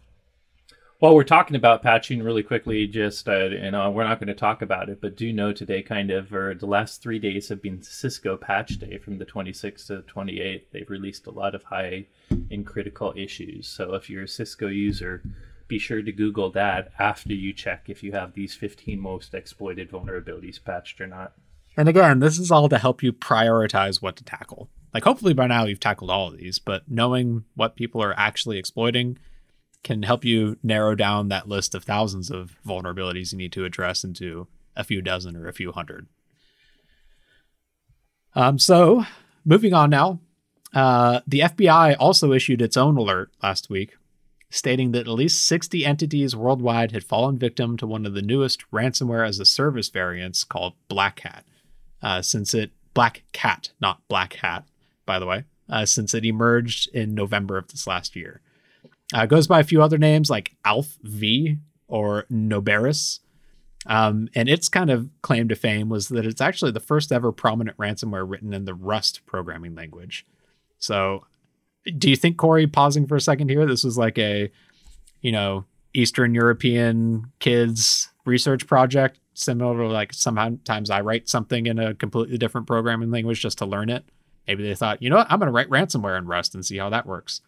well, 1.01 1.13
we're 1.13 1.23
talking 1.23 1.55
about 1.55 1.84
patching 1.84 2.23
really 2.23 2.43
quickly. 2.43 2.88
Just 2.88 3.27
uh, 3.27 3.45
you 3.47 3.71
know, 3.71 3.91
we're 3.91 4.05
not 4.05 4.19
going 4.19 4.27
to 4.27 4.34
talk 4.34 4.62
about 4.62 4.89
it, 4.89 5.01
but 5.01 5.17
do 5.17 5.34
know 5.34 5.51
today, 5.51 5.81
kind 5.81 6.10
of, 6.10 6.34
or 6.34 6.55
the 6.55 6.65
last 6.65 7.01
three 7.01 7.19
days 7.19 7.49
have 7.49 7.62
been 7.62 7.81
Cisco 7.81 8.38
patch 8.38 8.79
day 8.79 8.97
from 8.97 9.17
the 9.17 9.25
26th 9.25 9.88
to 9.88 9.97
the 9.97 10.03
28th. 10.03 10.63
They've 10.71 10.89
released 10.89 11.27
a 11.27 11.31
lot 11.31 11.53
of 11.53 11.63
high 11.63 12.05
and 12.29 12.65
critical 12.65 13.13
issues. 13.15 13.67
So 13.67 13.93
if 13.93 14.10
you're 14.10 14.23
a 14.23 14.27
Cisco 14.27 14.67
user, 14.67 15.21
be 15.67 15.79
sure 15.79 16.01
to 16.01 16.12
Google 16.12 16.49
that 16.51 16.91
after 16.97 17.34
you 17.34 17.51
check 17.51 17.89
if 17.89 18.01
you 18.01 18.13
have 18.13 18.34
these 18.34 18.53
15 18.55 18.99
most 18.99 19.34
exploited 19.34 19.91
vulnerabilities 19.91 20.63
patched 20.63 21.01
or 21.01 21.08
not. 21.08 21.34
And 21.75 21.89
again, 21.89 22.19
this 22.19 22.39
is 22.39 22.51
all 22.51 22.69
to 22.69 22.77
help 22.77 23.03
you 23.03 23.12
prioritize 23.12 24.01
what 24.01 24.15
to 24.15 24.23
tackle. 24.23 24.69
Like, 24.93 25.03
hopefully 25.03 25.34
by 25.34 25.47
now 25.47 25.65
you've 25.65 25.81
tackled 25.81 26.10
all 26.10 26.29
of 26.29 26.38
these, 26.38 26.58
but 26.58 26.84
knowing 26.89 27.43
what 27.55 27.75
people 27.75 28.01
are 28.01 28.17
actually 28.17 28.58
exploiting 28.58 29.17
can 29.85 30.01
help 30.01 30.25
you 30.25 30.57
narrow 30.63 30.95
down 30.95 31.29
that 31.29 31.47
list 31.47 31.75
of 31.75 31.83
thousands 31.83 32.31
of 32.31 32.57
vulnerabilities 32.67 33.31
you 33.31 33.37
need 33.37 33.53
to 33.53 33.63
address 33.63 34.03
into 34.03 34.47
a 34.75 34.83
few 34.83 34.99
dozen 34.99 35.37
or 35.37 35.47
a 35.47 35.53
few 35.53 35.71
hundred. 35.71 36.07
Um, 38.33 38.57
so 38.59 39.05
moving 39.45 39.73
on 39.73 39.91
now. 39.91 40.19
Uh, 40.73 41.21
the 41.25 41.41
FBI 41.41 41.95
also 41.99 42.33
issued 42.33 42.61
its 42.61 42.75
own 42.75 42.97
alert 42.97 43.31
last 43.43 43.69
week, 43.69 43.95
stating 44.49 44.91
that 44.91 45.07
at 45.07 45.13
least 45.13 45.47
60 45.47 45.85
entities 45.85 46.35
worldwide 46.35 46.91
had 46.91 47.03
fallen 47.03 47.37
victim 47.37 47.77
to 47.77 47.87
one 47.87 48.07
of 48.07 48.15
the 48.15 48.23
newest 48.23 48.69
ransomware 48.71 49.25
as 49.25 49.39
a 49.39 49.45
service 49.45 49.89
variants 49.89 50.43
called 50.43 50.73
Black 50.89 51.19
Hat. 51.19 51.45
Uh, 52.01 52.21
since 52.21 52.53
it 52.55 52.71
Black 52.95 53.23
Cat, 53.33 53.69
not 53.79 54.01
Black 54.07 54.33
Hat, 54.33 54.65
by 55.05 55.19
the 55.19 55.27
way, 55.27 55.43
uh, 55.69 55.85
since 55.85 56.13
it 56.15 56.25
emerged 56.25 56.89
in 56.93 57.13
November 57.13 57.57
of 57.57 57.67
this 57.67 57.85
last 57.85 58.15
year. 58.15 58.41
Uh, 59.13 59.25
goes 59.25 59.47
by 59.47 59.59
a 59.59 59.63
few 59.63 59.81
other 59.81 59.97
names 59.97 60.29
like 60.29 60.55
ALPHV 60.65 61.59
or 61.87 62.25
Noberus. 62.31 63.19
Um, 63.87 64.29
and 64.33 64.49
its 64.49 64.67
kind 64.67 64.89
of 64.89 65.09
claim 65.21 65.47
to 65.49 65.55
fame 65.55 65.89
was 65.89 66.07
that 66.09 66.25
it's 66.25 66.41
actually 66.41 66.71
the 66.71 66.79
first 66.79 67.11
ever 67.11 67.31
prominent 67.31 67.77
ransomware 67.77 68.27
written 68.27 68.53
in 68.53 68.65
the 68.65 68.73
Rust 68.73 69.21
programming 69.27 69.75
language. 69.75 70.25
So, 70.79 71.25
do 71.97 72.09
you 72.09 72.15
think 72.15 72.37
Corey, 72.37 72.65
pausing 72.65 73.05
for 73.05 73.15
a 73.15 73.21
second 73.21 73.49
here, 73.49 73.65
this 73.67 73.83
was 73.83 73.95
like 73.95 74.17
a, 74.17 74.51
you 75.21 75.31
know, 75.31 75.65
Eastern 75.93 76.33
European 76.33 77.31
kids 77.39 78.09
research 78.25 78.65
project, 78.65 79.19
similar 79.35 79.77
to 79.77 79.87
like 79.87 80.13
sometimes 80.13 80.89
I 80.89 81.01
write 81.01 81.29
something 81.29 81.67
in 81.67 81.77
a 81.77 81.93
completely 81.93 82.39
different 82.39 82.65
programming 82.65 83.11
language 83.11 83.39
just 83.39 83.59
to 83.59 83.67
learn 83.67 83.89
it? 83.89 84.03
Maybe 84.47 84.63
they 84.63 84.73
thought, 84.73 85.01
you 85.01 85.11
know 85.11 85.17
what, 85.17 85.27
I'm 85.31 85.39
going 85.39 85.47
to 85.47 85.51
write 85.51 85.69
ransomware 85.69 86.17
in 86.17 86.25
Rust 86.25 86.55
and 86.55 86.65
see 86.65 86.77
how 86.77 86.89
that 86.89 87.05
works. 87.05 87.41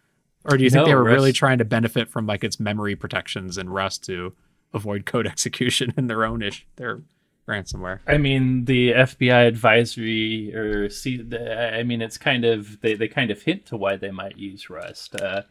Or 0.48 0.56
do 0.56 0.64
you 0.64 0.70
think 0.70 0.82
no, 0.82 0.86
they 0.86 0.94
were 0.94 1.04
Rust... 1.04 1.14
really 1.14 1.32
trying 1.32 1.58
to 1.58 1.64
benefit 1.64 2.08
from 2.08 2.26
like 2.26 2.42
its 2.42 2.58
memory 2.58 2.96
protections 2.96 3.58
in 3.58 3.68
Rust 3.68 4.04
to 4.04 4.34
avoid 4.72 5.06
code 5.06 5.26
execution 5.34 5.92
in 5.96 6.06
their 6.06 6.24
own 6.24 6.42
ish 6.42 6.66
their 6.76 7.02
ransomware. 7.48 8.00
I 8.06 8.18
mean, 8.18 8.66
the 8.66 8.92
FBI 8.92 9.48
advisory 9.48 10.54
or 10.54 10.90
see, 10.90 11.24
I 11.32 11.82
mean, 11.82 12.02
it's 12.02 12.18
kind 12.18 12.44
of 12.44 12.80
they, 12.80 12.94
they 12.94 13.08
kind 13.08 13.30
of 13.30 13.42
hint 13.42 13.66
to 13.66 13.76
why 13.76 13.96
they 13.96 14.10
might 14.10 14.36
use 14.36 14.68
Rust. 14.70 15.20
Uh, 15.20 15.42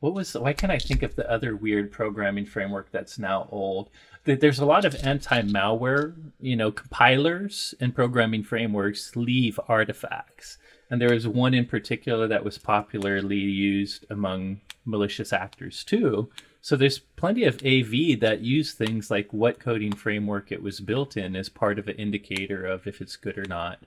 what 0.00 0.14
was 0.14 0.34
why 0.34 0.52
can't 0.52 0.70
I 0.70 0.78
think 0.78 1.02
of 1.02 1.16
the 1.16 1.28
other 1.30 1.56
weird 1.56 1.90
programming 1.90 2.46
framework 2.46 2.92
that's 2.92 3.18
now 3.18 3.48
old? 3.50 3.90
There's 4.24 4.58
a 4.58 4.66
lot 4.66 4.84
of 4.84 4.94
anti-malware, 5.02 6.14
you 6.38 6.54
know, 6.54 6.70
compilers 6.70 7.74
and 7.80 7.94
programming 7.94 8.44
frameworks 8.44 9.16
leave 9.16 9.58
artifacts. 9.68 10.58
And 10.90 11.00
there 11.00 11.12
was 11.12 11.28
one 11.28 11.54
in 11.54 11.66
particular 11.66 12.26
that 12.28 12.44
was 12.44 12.58
popularly 12.58 13.36
used 13.36 14.06
among 14.08 14.60
malicious 14.84 15.32
actors 15.32 15.84
too, 15.84 16.30
so 16.60 16.76
there's 16.76 16.98
plenty 16.98 17.44
of 17.44 17.64
AV 17.64 18.20
that 18.20 18.40
use 18.40 18.72
things 18.74 19.10
like 19.10 19.32
what 19.32 19.60
coding 19.60 19.92
framework 19.92 20.50
it 20.50 20.62
was 20.62 20.80
built 20.80 21.16
in 21.16 21.36
as 21.36 21.48
part 21.48 21.78
of 21.78 21.88
an 21.88 21.96
indicator 21.96 22.66
of 22.66 22.86
if 22.86 23.00
it's 23.00 23.16
good 23.16 23.38
or 23.38 23.44
not. 23.44 23.80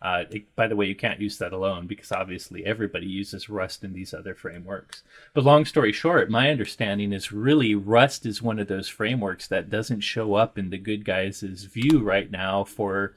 Uh, 0.00 0.24
it, 0.30 0.56
by 0.56 0.66
the 0.66 0.74
way, 0.74 0.86
you 0.86 0.96
can't 0.96 1.20
use 1.20 1.38
that 1.38 1.52
alone 1.52 1.86
because 1.86 2.10
obviously 2.10 2.64
everybody 2.66 3.06
uses 3.06 3.48
Rust 3.48 3.84
in 3.84 3.92
these 3.92 4.12
other 4.12 4.34
frameworks. 4.34 5.02
But 5.32 5.44
long 5.44 5.64
story 5.64 5.92
short, 5.92 6.30
my 6.30 6.50
understanding 6.50 7.12
is 7.12 7.32
really 7.32 7.74
Rust 7.74 8.26
is 8.26 8.42
one 8.42 8.58
of 8.58 8.66
those 8.66 8.88
frameworks 8.88 9.46
that 9.48 9.70
doesn't 9.70 10.00
show 10.00 10.34
up 10.34 10.58
in 10.58 10.70
the 10.70 10.78
good 10.78 11.04
guys' 11.04 11.42
view 11.42 12.00
right 12.00 12.30
now 12.30 12.64
for 12.64 13.14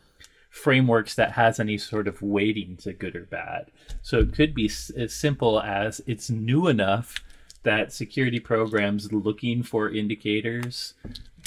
frameworks 0.55 1.15
that 1.15 1.33
has 1.33 1.59
any 1.59 1.77
sort 1.77 2.07
of 2.07 2.21
weighting 2.21 2.77
to 2.77 2.93
good 2.93 3.13
or 3.13 3.25
bad. 3.25 3.69
So 4.01 4.19
it 4.19 4.33
could 4.33 4.55
be 4.55 4.71
as 4.97 5.13
simple 5.13 5.59
as 5.59 6.01
it's 6.07 6.29
new 6.29 6.67
enough 6.67 7.15
that 7.63 7.91
security 7.91 8.39
programs 8.39 9.11
looking 9.11 9.63
for 9.63 9.91
indicators 9.91 10.93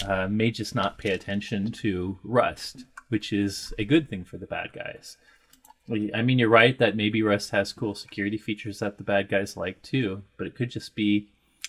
uh, 0.06 0.28
may 0.28 0.50
just 0.50 0.74
not 0.74 0.98
pay 0.98 1.10
attention 1.10 1.72
to 1.72 2.18
Rust, 2.22 2.84
which 3.08 3.32
is 3.32 3.72
a 3.78 3.84
good 3.84 4.10
thing 4.10 4.24
for 4.24 4.36
the 4.36 4.46
bad 4.46 4.74
guys. 4.74 5.16
I 6.14 6.20
mean, 6.20 6.38
you're 6.38 6.50
right 6.50 6.78
that 6.78 6.94
maybe 6.94 7.22
Rust 7.22 7.50
has 7.52 7.72
cool 7.72 7.94
security 7.94 8.36
features 8.36 8.80
that 8.80 8.98
the 8.98 9.04
bad 9.04 9.30
guys 9.30 9.56
like 9.56 9.80
too, 9.80 10.22
but 10.36 10.46
it 10.46 10.54
could 10.54 10.70
just 10.70 10.94
be 10.94 11.28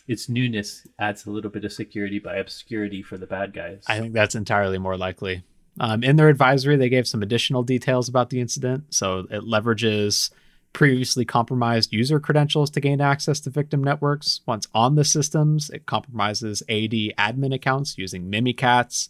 its 0.10 0.28
newness 0.28 0.86
adds 1.00 1.26
a 1.26 1.32
little 1.32 1.52
bit 1.52 1.64
of 1.64 1.72
security 1.72 2.20
by 2.20 2.36
obscurity 2.36 3.02
for 3.02 3.18
the 3.18 3.28
bad 3.28 3.54
guys. 3.54 3.86
I 3.88 4.00
think 4.02 4.14
that's 4.14 4.36
entirely 4.36 4.78
more 4.78 4.98
likely. 4.98 5.46
Um, 5.80 6.04
in 6.04 6.16
their 6.16 6.30
advisory, 6.30 6.76
they 6.76 6.90
gave 6.90 7.08
some 7.08 7.22
additional 7.22 7.64
details 7.64 8.10
about 8.10 8.30
the 8.30 8.40
incident. 8.40 8.94
So 8.94 9.28
it 9.30 9.44
leverages 9.44 10.32
previously 10.74 11.26
compromised 11.26 11.92
user 11.92 12.20
credentials 12.20 12.70
to 12.72 12.80
gain 12.80 13.02
access 13.02 13.40
to 13.42 13.50
victim 13.50 13.84
networks. 13.84 14.42
Once 14.46 14.68
on 14.74 14.96
the 14.96 15.06
systems, 15.06 15.70
it 15.70 15.86
compromises 15.86 16.62
AD 16.70 16.92
admin 17.18 17.54
accounts 17.54 17.98
using 17.98 18.30
Mimikatz. 18.30 19.10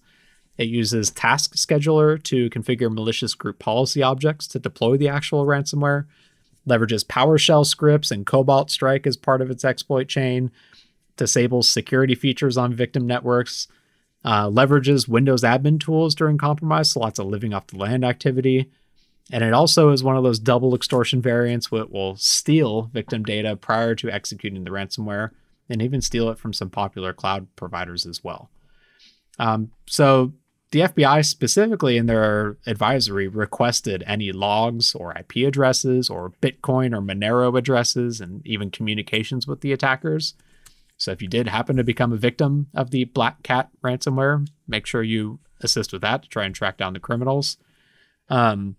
It 0.57 0.67
uses 0.67 1.11
Task 1.11 1.55
Scheduler 1.55 2.21
to 2.23 2.49
configure 2.49 2.93
malicious 2.93 3.33
group 3.33 3.59
policy 3.59 4.03
objects 4.03 4.47
to 4.47 4.59
deploy 4.59 4.97
the 4.97 5.09
actual 5.09 5.45
ransomware. 5.45 6.05
Leverages 6.67 7.05
PowerShell 7.05 7.65
scripts 7.65 8.11
and 8.11 8.25
Cobalt 8.25 8.69
Strike 8.69 9.07
as 9.07 9.17
part 9.17 9.41
of 9.41 9.49
its 9.49 9.65
exploit 9.65 10.07
chain. 10.07 10.51
Disables 11.17 11.69
security 11.69 12.15
features 12.15 12.57
on 12.57 12.73
victim 12.73 13.07
networks. 13.07 13.67
Uh, 14.23 14.47
leverages 14.47 15.08
Windows 15.08 15.43
admin 15.43 15.79
tools 15.79 16.13
during 16.13 16.38
compromise, 16.38 16.91
so 16.91 16.99
lots 16.99 17.19
of 17.19 17.27
living 17.27 17.53
off 17.53 17.67
the 17.67 17.77
land 17.77 18.03
activity 18.03 18.69
and 19.32 19.43
it 19.43 19.53
also 19.53 19.89
is 19.89 20.03
one 20.03 20.17
of 20.17 20.23
those 20.23 20.39
double 20.39 20.75
extortion 20.75 21.21
variants 21.21 21.69
that 21.69 21.91
will 21.91 22.15
steal 22.15 22.84
victim 22.93 23.23
data 23.23 23.55
prior 23.55 23.93
to 23.95 24.10
executing 24.10 24.63
the 24.63 24.71
ransomware 24.71 25.32
and 25.69 25.82
even 25.82 26.01
steal 26.01 26.29
it 26.29 26.39
from 26.39 26.51
some 26.51 26.69
popular 26.69 27.13
cloud 27.13 27.47
providers 27.55 28.05
as 28.05 28.23
well. 28.23 28.49
Um, 29.38 29.71
so 29.86 30.34
the 30.71 30.82
FBI 30.82 31.25
specifically 31.25 31.95
in 31.97 32.08
their 32.08 32.58
advisory 32.65 33.27
requested 33.27 34.03
any 34.08 34.32
logs 34.32 34.95
or 34.95 35.15
IP 35.15 35.47
addresses 35.47 36.10
or 36.10 36.34
Bitcoin 36.41 36.95
or 36.95 37.01
Monero 37.01 37.55
addresses 37.58 38.19
and 38.19 38.45
even 38.45 38.71
communications 38.71 39.47
with 39.47 39.62
the 39.62 39.71
attackers. 39.71 40.34
So 40.99 41.12
if 41.12 41.21
you 41.21 41.29
did 41.29 41.47
happen 41.47 41.77
to 41.77 41.83
become 41.83 42.12
a 42.12 42.17
victim 42.17 42.67
of 42.75 42.91
the 42.91 43.05
Black 43.05 43.41
Cat 43.41 43.69
ransomware, 43.81 44.47
make 44.67 44.85
sure 44.85 45.01
you 45.01 45.39
assist 45.62 45.93
with 45.93 46.01
that 46.01 46.23
to 46.23 46.29
try 46.29 46.43
and 46.43 46.53
track 46.53 46.77
down 46.77 46.93
the 46.93 46.99
criminals. 46.99 47.57
Um, 48.29 48.75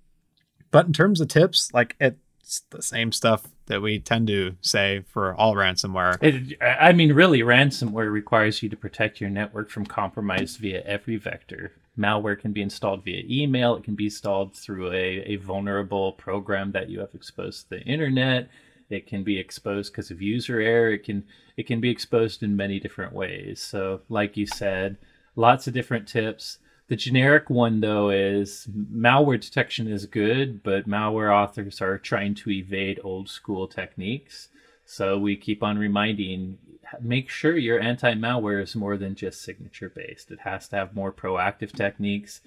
but 0.71 0.87
in 0.87 0.93
terms 0.93 1.21
of 1.21 1.29
tips, 1.29 1.73
like 1.73 1.97
it's 1.99 2.61
the 2.71 2.83
same 2.83 3.11
stuff 3.11 3.49
that 3.67 3.81
we 3.81 3.99
tend 3.99 4.27
to 4.27 4.57
say 4.61 5.03
for 5.09 5.35
all 5.35 5.55
ransomware. 5.55 6.23
It, 6.23 6.59
I 6.63 6.93
mean, 6.93 7.15
really, 7.15 7.41
ransomware 7.41 8.13
requires 8.13 8.63
you 8.63 8.69
to 8.69 8.77
protect 8.77 9.21
your 9.21 9.31
network 9.31 9.71
from 9.71 9.87
compromise 9.87 10.57
via 10.57 10.83
every 10.83 11.17
vector. 11.17 11.73
Malware 11.99 12.39
can 12.39 12.53
be 12.53 12.61
installed 12.61 13.03
via 13.03 13.23
email. 13.29 13.77
It 13.77 13.85
can 13.85 13.95
be 13.95 14.05
installed 14.05 14.55
through 14.55 14.93
a, 14.93 15.23
a 15.23 15.37
vulnerable 15.37 16.13
program 16.13 16.73
that 16.73 16.91
you 16.91 17.01
have 17.01 17.15
exposed 17.15 17.63
to 17.63 17.71
the 17.71 17.83
internet. 17.83 18.49
It 18.91 19.07
can 19.07 19.23
be 19.23 19.39
exposed 19.39 19.93
because 19.93 20.11
of 20.11 20.21
user 20.21 20.61
error. 20.61 20.91
It 20.91 21.05
can 21.05 21.25
it 21.57 21.67
can 21.67 21.81
be 21.81 21.91
exposed 21.91 22.43
in 22.43 22.57
many 22.57 22.81
different 22.81 23.13
ways. 23.13 23.61
So, 23.61 24.03
like 24.09 24.37
you 24.37 24.47
said, 24.47 24.99
lots 25.37 25.67
of 25.67 25.75
different 25.75 26.09
tips. 26.09 26.59
The 26.89 26.97
generic 26.97 27.49
one, 27.49 27.81
though, 27.81 28.11
is 28.11 28.67
malware 28.93 29.41
detection 29.41 29.87
is 29.87 30.07
good, 30.07 30.63
but 30.65 30.89
malware 30.89 31.33
authors 31.33 31.81
are 31.81 31.99
trying 31.99 32.35
to 32.37 32.51
evade 32.51 32.99
old 33.05 33.29
school 33.29 33.69
techniques. 33.69 34.49
So 34.85 35.17
we 35.17 35.37
keep 35.37 35.63
on 35.63 35.79
reminding 35.79 36.59
make 37.01 37.31
sure 37.31 37.57
your 37.57 37.79
anti 37.79 38.15
malware 38.15 38.61
is 38.61 38.75
more 38.75 38.97
than 38.97 39.15
just 39.15 39.43
signature 39.43 39.89
based. 39.89 40.33
It 40.33 40.41
has 40.41 40.67
to 40.69 40.77
have 40.77 40.95
more 40.97 41.13
proactive 41.13 41.73
techniques, 41.73 42.41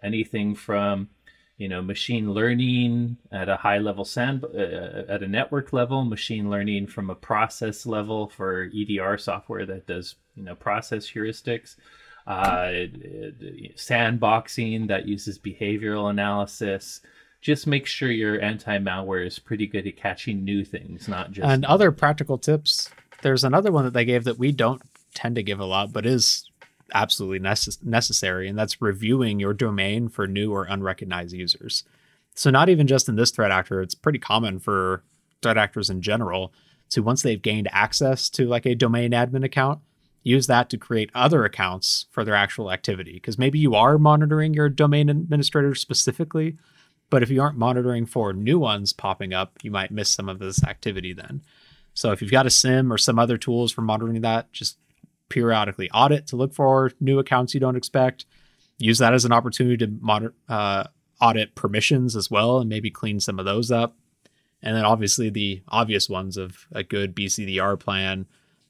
anything 0.00 0.54
from 0.54 1.08
you 1.58 1.68
know 1.68 1.82
machine 1.82 2.32
learning 2.32 3.16
at 3.30 3.48
a 3.48 3.56
high 3.56 3.78
level 3.78 4.04
sand 4.04 4.44
uh, 4.44 5.04
at 5.08 5.22
a 5.22 5.28
network 5.28 5.72
level 5.72 6.04
machine 6.04 6.48
learning 6.48 6.86
from 6.86 7.10
a 7.10 7.14
process 7.14 7.84
level 7.84 8.28
for 8.28 8.68
edr 8.70 9.20
software 9.20 9.66
that 9.66 9.86
does 9.86 10.14
you 10.34 10.42
know 10.42 10.54
process 10.54 11.10
heuristics 11.10 11.76
uh, 12.28 12.84
sandboxing 13.74 14.88
that 14.88 15.08
uses 15.08 15.38
behavioral 15.38 16.10
analysis. 16.10 17.00
Just 17.40 17.66
make 17.66 17.86
sure 17.86 18.10
your 18.10 18.40
anti 18.40 18.78
malware 18.78 19.26
is 19.26 19.38
pretty 19.38 19.66
good 19.66 19.86
at 19.86 19.96
catching 19.96 20.44
new 20.44 20.62
things, 20.64 21.08
not 21.08 21.32
just. 21.32 21.48
And 21.48 21.64
other 21.64 21.90
practical 21.90 22.36
tips. 22.36 22.90
There's 23.22 23.44
another 23.44 23.72
one 23.72 23.84
that 23.84 23.94
they 23.94 24.04
gave 24.04 24.24
that 24.24 24.38
we 24.38 24.52
don't 24.52 24.82
tend 25.14 25.36
to 25.36 25.42
give 25.42 25.58
a 25.58 25.64
lot, 25.64 25.92
but 25.92 26.04
is 26.04 26.47
absolutely 26.94 27.40
necess- 27.40 27.82
necessary, 27.84 28.48
and 28.48 28.58
that's 28.58 28.82
reviewing 28.82 29.40
your 29.40 29.54
domain 29.54 30.08
for 30.08 30.26
new 30.26 30.52
or 30.52 30.64
unrecognized 30.64 31.34
users. 31.34 31.84
So, 32.34 32.50
not 32.50 32.68
even 32.68 32.86
just 32.86 33.08
in 33.08 33.16
this 33.16 33.30
threat 33.30 33.50
actor, 33.50 33.80
it's 33.82 33.94
pretty 33.94 34.18
common 34.18 34.58
for 34.58 35.02
threat 35.42 35.58
actors 35.58 35.90
in 35.90 36.02
general 36.02 36.52
to 36.90 37.02
once 37.02 37.22
they've 37.22 37.40
gained 37.40 37.68
access 37.72 38.30
to 38.30 38.46
like 38.46 38.66
a 38.66 38.74
domain 38.74 39.12
admin 39.12 39.44
account, 39.44 39.80
use 40.22 40.46
that 40.46 40.70
to 40.70 40.78
create 40.78 41.10
other 41.14 41.44
accounts 41.44 42.06
for 42.10 42.24
their 42.24 42.34
actual 42.34 42.70
activity. 42.70 43.14
Because 43.14 43.38
maybe 43.38 43.58
you 43.58 43.74
are 43.74 43.98
monitoring 43.98 44.54
your 44.54 44.68
domain 44.68 45.08
administrator 45.08 45.74
specifically, 45.74 46.56
but 47.10 47.22
if 47.22 47.30
you 47.30 47.40
aren't 47.40 47.58
monitoring 47.58 48.06
for 48.06 48.32
new 48.32 48.58
ones 48.58 48.92
popping 48.92 49.32
up, 49.32 49.58
you 49.62 49.70
might 49.70 49.90
miss 49.90 50.10
some 50.10 50.28
of 50.28 50.38
this 50.38 50.62
activity 50.64 51.12
then. 51.12 51.42
So 51.94 52.12
if 52.12 52.22
you've 52.22 52.30
got 52.30 52.46
a 52.46 52.50
SIEM 52.50 52.92
or 52.92 52.98
some 52.98 53.18
other 53.18 53.36
tools 53.36 53.72
for 53.72 53.82
monitoring 53.82 54.20
that, 54.20 54.52
just 54.52 54.78
periodically 55.28 55.90
audit 55.90 56.26
to 56.28 56.36
look 56.36 56.54
for 56.54 56.92
new 57.00 57.18
accounts 57.18 57.54
you 57.54 57.60
don't 57.60 57.76
expect. 57.76 58.26
Use 58.78 58.98
that 58.98 59.14
as 59.14 59.24
an 59.24 59.32
opportunity 59.32 59.76
to 59.78 59.92
monitor, 60.00 60.34
uh, 60.48 60.84
audit 61.20 61.54
permissions 61.54 62.14
as 62.14 62.30
well 62.30 62.58
and 62.58 62.68
maybe 62.68 62.90
clean 62.90 63.20
some 63.20 63.38
of 63.38 63.44
those 63.44 63.70
up. 63.70 63.96
And 64.62 64.76
then 64.76 64.84
obviously 64.84 65.30
the 65.30 65.62
obvious 65.68 66.08
ones 66.08 66.36
of 66.36 66.66
a 66.72 66.82
good 66.82 67.14
BCDR 67.14 67.78
plan, 67.78 68.26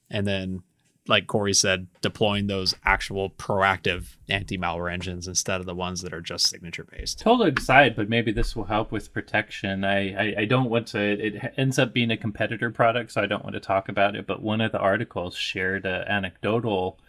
and 0.09 0.25
then 0.25 0.63
like 1.09 1.27
Corey 1.27 1.53
said, 1.53 1.87
deploying 2.01 2.47
those 2.47 2.75
actual 2.85 3.31
proactive 3.31 4.15
anti-malware 4.29 4.93
engines 4.93 5.27
instead 5.27 5.59
of 5.59 5.65
the 5.65 5.75
ones 5.75 6.01
that 6.01 6.13
are 6.13 6.21
just 6.21 6.47
signature 6.47 6.85
based. 6.85 7.19
Totally 7.19 7.51
aside, 7.51 7.95
but 7.95 8.07
maybe 8.07 8.31
this 8.31 8.55
will 8.55 8.65
help 8.65 8.91
with 8.91 9.11
protection. 9.11 9.83
I, 9.83 10.13
I, 10.13 10.35
I 10.41 10.45
don't 10.45 10.69
want 10.69 10.87
to. 10.89 10.99
It 10.99 11.53
ends 11.57 11.79
up 11.79 11.93
being 11.93 12.11
a 12.11 12.17
competitor 12.17 12.69
product, 12.69 13.11
so 13.11 13.21
I 13.21 13.25
don't 13.25 13.43
want 13.43 13.55
to 13.55 13.59
talk 13.59 13.89
about 13.89 14.15
it. 14.15 14.27
But 14.27 14.41
one 14.41 14.61
of 14.61 14.71
the 14.71 14.79
articles 14.79 15.35
shared 15.35 15.85
an 15.85 16.07
anecdotal 16.07 16.99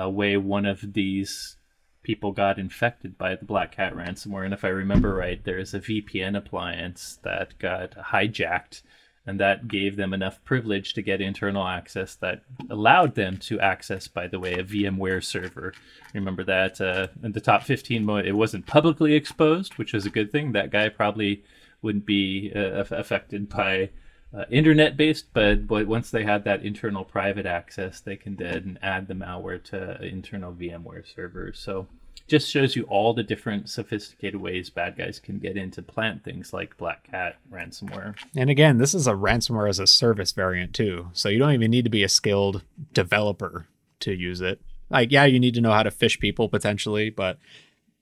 uh, 0.00 0.08
way 0.08 0.36
one 0.36 0.64
of 0.64 0.92
these 0.92 1.56
people 2.02 2.32
got 2.32 2.58
infected 2.58 3.18
by 3.18 3.34
the 3.34 3.44
Black 3.44 3.72
Cat 3.72 3.94
ransomware, 3.94 4.44
and 4.44 4.54
if 4.54 4.64
I 4.64 4.68
remember 4.68 5.14
right, 5.14 5.42
there's 5.44 5.74
a 5.74 5.80
VPN 5.80 6.36
appliance 6.36 7.18
that 7.24 7.58
got 7.58 7.90
hijacked 7.92 8.82
and 9.30 9.38
that 9.38 9.68
gave 9.68 9.94
them 9.94 10.12
enough 10.12 10.42
privilege 10.42 10.92
to 10.92 11.02
get 11.02 11.20
internal 11.20 11.64
access 11.64 12.16
that 12.16 12.42
allowed 12.68 13.14
them 13.14 13.36
to 13.36 13.60
access, 13.60 14.08
by 14.08 14.26
the 14.26 14.40
way, 14.40 14.54
a 14.54 14.64
VMware 14.64 15.22
server. 15.22 15.72
Remember 16.12 16.42
that 16.42 16.80
uh, 16.80 17.06
in 17.22 17.30
the 17.30 17.40
top 17.40 17.62
15, 17.62 18.10
it 18.26 18.32
wasn't 18.32 18.66
publicly 18.66 19.14
exposed, 19.14 19.78
which 19.78 19.92
was 19.92 20.04
a 20.04 20.10
good 20.10 20.32
thing. 20.32 20.50
That 20.50 20.72
guy 20.72 20.88
probably 20.88 21.44
wouldn't 21.80 22.06
be 22.06 22.50
uh, 22.56 22.82
affected 22.90 23.48
by 23.48 23.90
uh, 24.36 24.46
internet 24.50 24.96
based, 24.96 25.26
but, 25.32 25.68
but 25.68 25.86
once 25.86 26.10
they 26.10 26.24
had 26.24 26.42
that 26.42 26.64
internal 26.64 27.04
private 27.04 27.46
access, 27.46 28.00
they 28.00 28.16
can 28.16 28.34
then 28.34 28.80
add 28.82 29.06
the 29.06 29.14
malware 29.14 29.62
to 29.62 30.04
internal 30.04 30.52
VMware 30.52 31.06
servers. 31.06 31.60
So 31.60 31.86
just 32.30 32.48
shows 32.48 32.76
you 32.76 32.84
all 32.84 33.12
the 33.12 33.24
different 33.24 33.68
sophisticated 33.68 34.40
ways 34.40 34.70
bad 34.70 34.96
guys 34.96 35.18
can 35.18 35.40
get 35.40 35.56
into 35.56 35.82
plant 35.82 36.22
things 36.22 36.52
like 36.52 36.76
Black 36.76 37.02
Cat 37.10 37.36
ransomware. 37.52 38.16
And 38.36 38.48
again, 38.48 38.78
this 38.78 38.94
is 38.94 39.08
a 39.08 39.12
ransomware 39.12 39.68
as 39.68 39.80
a 39.80 39.86
service 39.86 40.30
variant 40.30 40.72
too. 40.72 41.08
So 41.12 41.28
you 41.28 41.40
don't 41.40 41.52
even 41.52 41.72
need 41.72 41.84
to 41.84 41.90
be 41.90 42.04
a 42.04 42.08
skilled 42.08 42.62
developer 42.94 43.66
to 44.00 44.14
use 44.14 44.40
it. 44.40 44.60
Like, 44.88 45.10
yeah, 45.10 45.24
you 45.24 45.40
need 45.40 45.54
to 45.54 45.60
know 45.60 45.72
how 45.72 45.82
to 45.82 45.90
phish 45.90 46.20
people 46.20 46.48
potentially, 46.48 47.10
but 47.10 47.38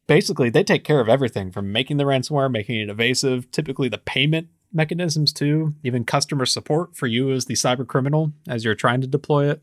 basically 0.06 0.50
they 0.50 0.62
take 0.62 0.84
care 0.84 1.00
of 1.00 1.08
everything 1.08 1.50
from 1.50 1.72
making 1.72 1.96
the 1.96 2.04
ransomware, 2.04 2.50
making 2.50 2.80
it 2.80 2.90
evasive, 2.90 3.50
typically 3.50 3.88
the 3.88 3.98
payment 3.98 4.48
mechanisms 4.74 5.32
too, 5.32 5.72
even 5.82 6.04
customer 6.04 6.44
support 6.44 6.94
for 6.94 7.06
you 7.06 7.32
as 7.32 7.46
the 7.46 7.54
cyber 7.54 7.86
criminal 7.86 8.32
as 8.46 8.62
you're 8.62 8.74
trying 8.74 9.00
to 9.00 9.06
deploy 9.06 9.50
it. 9.50 9.62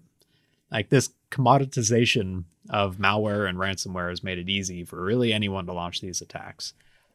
Like 0.72 0.90
this 0.90 1.12
commoditization 1.32 2.46
of 2.70 2.98
malware 2.98 3.48
and 3.48 3.58
ransomware 3.58 4.10
has 4.10 4.24
made 4.24 4.38
it 4.38 4.50
easy 4.50 4.84
for 4.84 5.02
really 5.02 5.32
anyone 5.34 5.66
to 5.66 5.74
launch 5.74 6.02
these 6.02 6.22
attacks. 6.22 6.74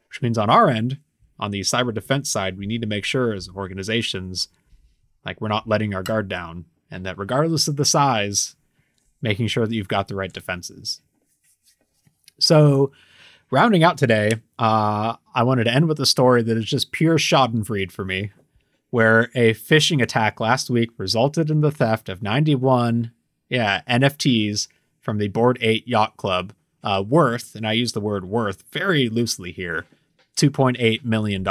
Which 0.09 0.21
means 0.21 0.37
on 0.37 0.49
our 0.49 0.69
end, 0.69 0.99
on 1.39 1.51
the 1.51 1.61
cyber 1.61 1.93
defense 1.93 2.29
side, 2.29 2.57
we 2.57 2.67
need 2.67 2.81
to 2.81 2.87
make 2.87 3.05
sure 3.05 3.33
as 3.33 3.49
organizations, 3.49 4.47
like 5.25 5.41
we're 5.41 5.47
not 5.47 5.67
letting 5.67 5.93
our 5.93 6.03
guard 6.03 6.27
down, 6.27 6.65
and 6.89 7.05
that 7.05 7.17
regardless 7.17 7.67
of 7.67 7.77
the 7.77 7.85
size, 7.85 8.55
making 9.21 9.47
sure 9.47 9.65
that 9.65 9.73
you've 9.73 9.87
got 9.87 10.07
the 10.07 10.15
right 10.15 10.31
defenses. 10.31 11.01
So, 12.39 12.91
rounding 13.49 13.83
out 13.83 13.97
today, 13.97 14.41
uh, 14.59 15.15
I 15.33 15.43
wanted 15.43 15.65
to 15.65 15.73
end 15.73 15.87
with 15.87 15.99
a 15.99 16.05
story 16.05 16.41
that 16.43 16.57
is 16.57 16.65
just 16.65 16.91
pure 16.91 17.17
Schadenfreude 17.17 17.91
for 17.91 18.03
me, 18.03 18.31
where 18.89 19.31
a 19.33 19.53
phishing 19.53 20.01
attack 20.01 20.39
last 20.39 20.69
week 20.69 20.89
resulted 20.97 21.49
in 21.49 21.61
the 21.61 21.71
theft 21.71 22.09
of 22.09 22.21
91, 22.21 23.11
yeah, 23.51 23.81
NFTs 23.87 24.69
from 25.01 25.17
the 25.17 25.27
Bored 25.27 25.59
Ape 25.61 25.83
Yacht 25.85 26.15
Club, 26.15 26.53
uh, 26.83 27.03
worth, 27.07 27.53
and 27.53 27.67
I 27.67 27.73
use 27.73 27.91
the 27.91 27.99
word 27.99 28.25
worth 28.25 28.63
very 28.71 29.09
loosely 29.09 29.51
here, 29.51 29.85
$2.8 30.37 31.03
million. 31.03 31.45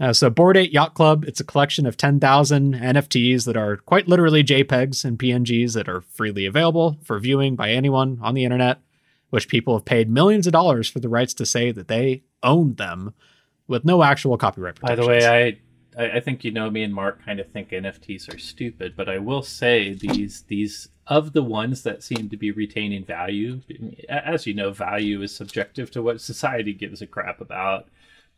Uh, 0.00 0.12
so, 0.12 0.30
Bored 0.30 0.56
Ape 0.56 0.72
Yacht 0.72 0.94
Club, 0.94 1.24
it's 1.24 1.40
a 1.40 1.44
collection 1.44 1.84
of 1.84 1.96
10,000 1.96 2.74
NFTs 2.74 3.44
that 3.44 3.56
are 3.56 3.76
quite 3.76 4.06
literally 4.06 4.44
JPEGs 4.44 5.04
and 5.04 5.18
PNGs 5.18 5.74
that 5.74 5.88
are 5.88 6.00
freely 6.00 6.46
available 6.46 6.96
for 7.02 7.18
viewing 7.18 7.56
by 7.56 7.70
anyone 7.70 8.20
on 8.22 8.34
the 8.34 8.44
internet, 8.44 8.78
which 9.30 9.48
people 9.48 9.76
have 9.76 9.84
paid 9.84 10.08
millions 10.08 10.46
of 10.46 10.52
dollars 10.52 10.88
for 10.88 11.00
the 11.00 11.08
rights 11.08 11.34
to 11.34 11.44
say 11.44 11.72
that 11.72 11.88
they 11.88 12.22
owned 12.42 12.76
them 12.76 13.14
with 13.66 13.84
no 13.84 14.04
actual 14.04 14.38
copyright 14.38 14.76
protection. 14.76 14.96
By 14.96 15.02
the 15.02 15.08
way, 15.08 15.26
I 15.26 15.58
I, 15.98 16.20
think 16.20 16.44
you 16.44 16.50
know 16.50 16.70
me 16.70 16.82
and 16.82 16.94
Marc 16.94 17.24
kind 17.24 17.40
of 17.40 17.50
think 17.50 17.70
NFTs 17.70 18.34
are 18.34 18.38
stupid, 18.38 18.94
but 18.96 19.08
I 19.08 19.18
will 19.18 19.42
say 19.42 19.92
these 19.92 20.42
these 20.42 20.88
of 21.06 21.32
the 21.32 21.42
ones 21.42 21.82
that 21.82 22.02
seem 22.02 22.28
to 22.30 22.36
be 22.36 22.50
retaining 22.50 23.04
value, 23.04 23.60
as 24.08 24.46
you 24.46 24.54
know, 24.54 24.70
value 24.70 25.22
is 25.22 25.34
subjective 25.34 25.90
to 25.90 26.02
what 26.02 26.20
society 26.20 26.72
gives 26.72 27.02
a 27.02 27.06
crap 27.06 27.40
about. 27.40 27.88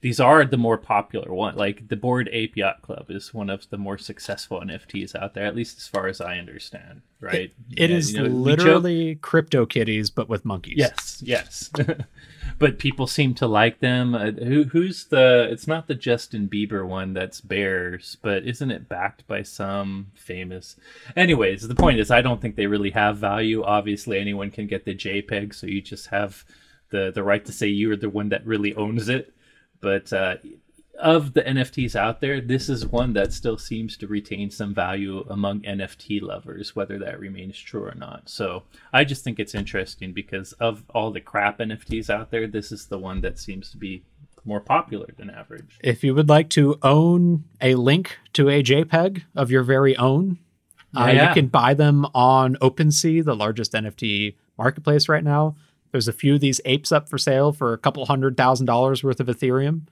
These 0.00 0.20
are 0.20 0.44
the 0.44 0.58
more 0.58 0.76
popular 0.76 1.32
one. 1.32 1.56
Like 1.56 1.88
the 1.88 1.96
Bored 1.96 2.28
Ape 2.32 2.56
Yacht 2.56 2.82
Club 2.82 3.06
is 3.10 3.32
one 3.32 3.48
of 3.48 3.68
the 3.70 3.78
more 3.78 3.96
successful 3.96 4.60
NFTs 4.60 5.14
out 5.14 5.32
there, 5.32 5.46
at 5.46 5.56
least 5.56 5.78
as 5.78 5.88
far 5.88 6.08
as 6.08 6.20
I 6.20 6.38
understand. 6.38 7.00
Right? 7.20 7.34
It, 7.34 7.52
it 7.76 7.90
yeah, 7.90 7.96
is 7.96 8.12
you 8.12 8.22
know, 8.22 8.28
literally 8.28 9.14
crypto 9.16 9.64
kitties, 9.64 10.10
but 10.10 10.28
with 10.28 10.44
monkeys. 10.44 10.74
Yes, 10.76 11.22
yes. 11.24 11.70
but 12.58 12.78
people 12.78 13.06
seem 13.06 13.34
to 13.34 13.46
like 13.46 13.80
them. 13.80 14.14
Uh, 14.14 14.32
who, 14.32 14.64
who's 14.64 15.06
the? 15.06 15.48
It's 15.50 15.66
not 15.66 15.86
the 15.86 15.94
Justin 15.94 16.48
Bieber 16.48 16.86
one 16.86 17.12
that's 17.12 17.40
bears, 17.40 18.16
but 18.22 18.44
isn't 18.44 18.70
it 18.70 18.88
backed 18.88 19.26
by 19.26 19.42
some 19.42 20.12
famous? 20.14 20.76
Anyways, 21.16 21.66
the 21.66 21.74
point 21.74 22.00
is, 22.00 22.10
I 22.10 22.22
don't 22.22 22.40
think 22.40 22.56
they 22.56 22.66
really 22.66 22.90
have 22.90 23.18
value. 23.18 23.62
Obviously, 23.62 24.18
anyone 24.18 24.50
can 24.50 24.66
get 24.66 24.84
the 24.84 24.94
JPEG, 24.94 25.54
so 25.54 25.66
you 25.66 25.80
just 25.80 26.08
have 26.08 26.44
the 26.90 27.10
the 27.14 27.22
right 27.22 27.44
to 27.44 27.52
say 27.52 27.66
you 27.66 27.90
are 27.92 27.96
the 27.96 28.10
one 28.10 28.28
that 28.30 28.46
really 28.46 28.74
owns 28.74 29.08
it. 29.08 29.34
But 29.80 30.12
uh, 30.12 30.36
of 31.00 31.34
the 31.34 31.42
NFTs 31.42 31.96
out 31.96 32.20
there, 32.20 32.40
this 32.40 32.68
is 32.68 32.86
one 32.86 33.12
that 33.14 33.32
still 33.32 33.58
seems 33.58 33.96
to 33.96 34.06
retain 34.06 34.50
some 34.50 34.74
value 34.74 35.24
among 35.28 35.60
NFT 35.60 36.22
lovers, 36.22 36.76
whether 36.76 36.98
that 36.98 37.20
remains 37.20 37.58
true 37.58 37.84
or 37.84 37.94
not. 37.94 38.28
So 38.28 38.64
I 38.92 39.04
just 39.04 39.24
think 39.24 39.38
it's 39.38 39.54
interesting 39.54 40.12
because 40.12 40.52
of 40.54 40.84
all 40.90 41.10
the 41.10 41.20
crap 41.20 41.58
NFTs 41.58 42.10
out 42.10 42.30
there, 42.30 42.46
this 42.46 42.70
is 42.70 42.86
the 42.86 42.98
one 42.98 43.20
that 43.22 43.38
seems 43.38 43.70
to 43.70 43.76
be 43.76 44.04
more 44.44 44.60
popular 44.60 45.08
than 45.16 45.30
average. 45.30 45.78
If 45.82 46.04
you 46.04 46.14
would 46.14 46.28
like 46.28 46.50
to 46.50 46.78
own 46.82 47.44
a 47.60 47.74
link 47.74 48.18
to 48.34 48.48
a 48.48 48.62
JPEG 48.62 49.22
of 49.34 49.50
your 49.50 49.62
very 49.62 49.96
own, 49.96 50.38
uh, 50.96 51.10
yeah. 51.12 51.28
you 51.28 51.34
can 51.34 51.48
buy 51.48 51.74
them 51.74 52.06
on 52.14 52.56
OpenSea, 52.56 53.24
the 53.24 53.34
largest 53.34 53.72
NFT 53.72 54.36
marketplace 54.56 55.08
right 55.08 55.24
now. 55.24 55.56
There's 55.92 56.08
a 56.08 56.12
few 56.12 56.34
of 56.34 56.40
these 56.40 56.60
apes 56.64 56.92
up 56.92 57.08
for 57.08 57.18
sale 57.18 57.52
for 57.52 57.72
a 57.72 57.78
couple 57.78 58.04
hundred 58.06 58.36
thousand 58.36 58.66
dollars 58.66 59.02
worth 59.02 59.20
of 59.20 59.26
Ethereum. 59.28 59.82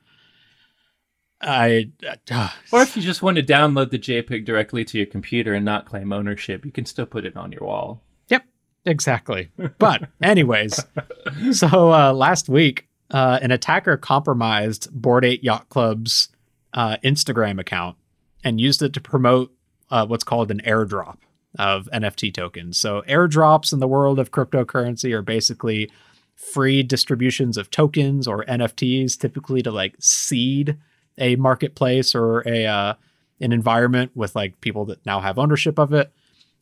I 1.42 1.90
uh, 2.30 2.50
or 2.70 2.82
if 2.82 2.96
you 2.96 3.02
just 3.02 3.22
want 3.22 3.36
to 3.36 3.42
download 3.42 3.90
the 3.90 3.98
JPEG 3.98 4.44
directly 4.44 4.84
to 4.84 4.98
your 4.98 5.06
computer 5.06 5.54
and 5.54 5.64
not 5.64 5.86
claim 5.86 6.12
ownership, 6.12 6.64
you 6.64 6.70
can 6.70 6.86
still 6.86 7.06
put 7.06 7.24
it 7.24 7.36
on 7.36 7.50
your 7.50 7.62
wall. 7.62 8.00
Yep, 8.28 8.44
exactly. 8.84 9.50
But 9.78 10.08
anyways, 10.22 10.84
so 11.52 11.92
uh, 11.92 12.12
last 12.12 12.48
week, 12.48 12.86
uh, 13.10 13.40
an 13.42 13.50
attacker 13.50 13.96
compromised 13.96 14.88
Bored 14.92 15.24
Ape 15.24 15.42
Yacht 15.42 15.68
Club's 15.68 16.28
uh, 16.74 16.96
Instagram 17.04 17.60
account 17.60 17.96
and 18.44 18.60
used 18.60 18.82
it 18.82 18.92
to 18.92 19.00
promote 19.00 19.52
uh, 19.90 20.06
what's 20.06 20.24
called 20.24 20.50
an 20.50 20.62
airdrop 20.64 21.18
of 21.58 21.88
NFT 21.92 22.32
tokens. 22.32 22.78
So 22.78 23.02
airdrops 23.08 23.72
in 23.72 23.80
the 23.80 23.88
world 23.88 24.18
of 24.18 24.30
cryptocurrency 24.30 25.12
are 25.12 25.22
basically 25.22 25.90
free 26.34 26.82
distributions 26.82 27.56
of 27.56 27.70
tokens 27.70 28.26
or 28.26 28.44
NFTs, 28.46 29.18
typically 29.18 29.62
to 29.62 29.70
like 29.70 29.96
seed 29.98 30.78
a 31.18 31.36
marketplace 31.36 32.14
or 32.14 32.46
a 32.46 32.66
uh, 32.66 32.94
an 33.40 33.52
environment 33.52 34.12
with 34.14 34.34
like 34.36 34.60
people 34.60 34.84
that 34.86 35.04
now 35.04 35.20
have 35.20 35.38
ownership 35.38 35.78
of 35.78 35.92
it. 35.92 36.12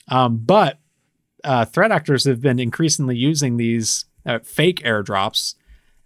Um, 0.09 0.39
but 0.39 0.79
uh, 1.45 1.65
threat 1.65 1.93
actors 1.93 2.25
have 2.25 2.41
been 2.41 2.59
increasingly 2.59 3.17
using 3.17 3.57
these 3.57 4.07
uh, 4.27 4.39
fake 4.41 4.81
airdrops 4.83 5.55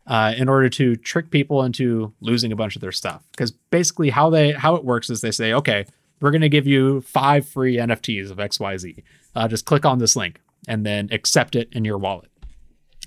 uh, 0.07 0.35
in 0.37 0.49
order 0.49 0.69
to 0.69 0.97
trick 0.97 1.31
people 1.31 1.63
into 1.63 2.13
losing 2.21 2.53
a 2.53 2.57
bunch 2.57 2.77
of 2.77 2.81
their 2.81 2.93
stuff. 2.93 3.23
Because 3.31 3.51
basically, 3.51 4.11
how 4.11 4.31
they 4.31 4.53
how 4.53 4.75
it 4.75 4.85
works 4.85 5.11
is 5.11 5.21
they 5.21 5.31
say, 5.31 5.53
okay, 5.53 5.87
we're 6.21 6.31
going 6.31 6.41
to 6.43 6.49
give 6.49 6.67
you 6.67 7.01
five 7.03 7.49
free 7.49 7.77
NFTs 7.77 8.31
of 8.31 8.39
X 8.39 8.61
Y 8.61 8.77
Z. 8.77 9.03
Uh, 9.35 9.49
just 9.49 9.65
click 9.65 9.85
on 9.85 9.99
this 9.99 10.17
link 10.17 10.41
and 10.69 10.85
then 10.85 11.09
accept 11.11 11.57
it 11.57 11.69
in 11.73 11.85
your 11.85 11.99
wallet. 11.99 12.31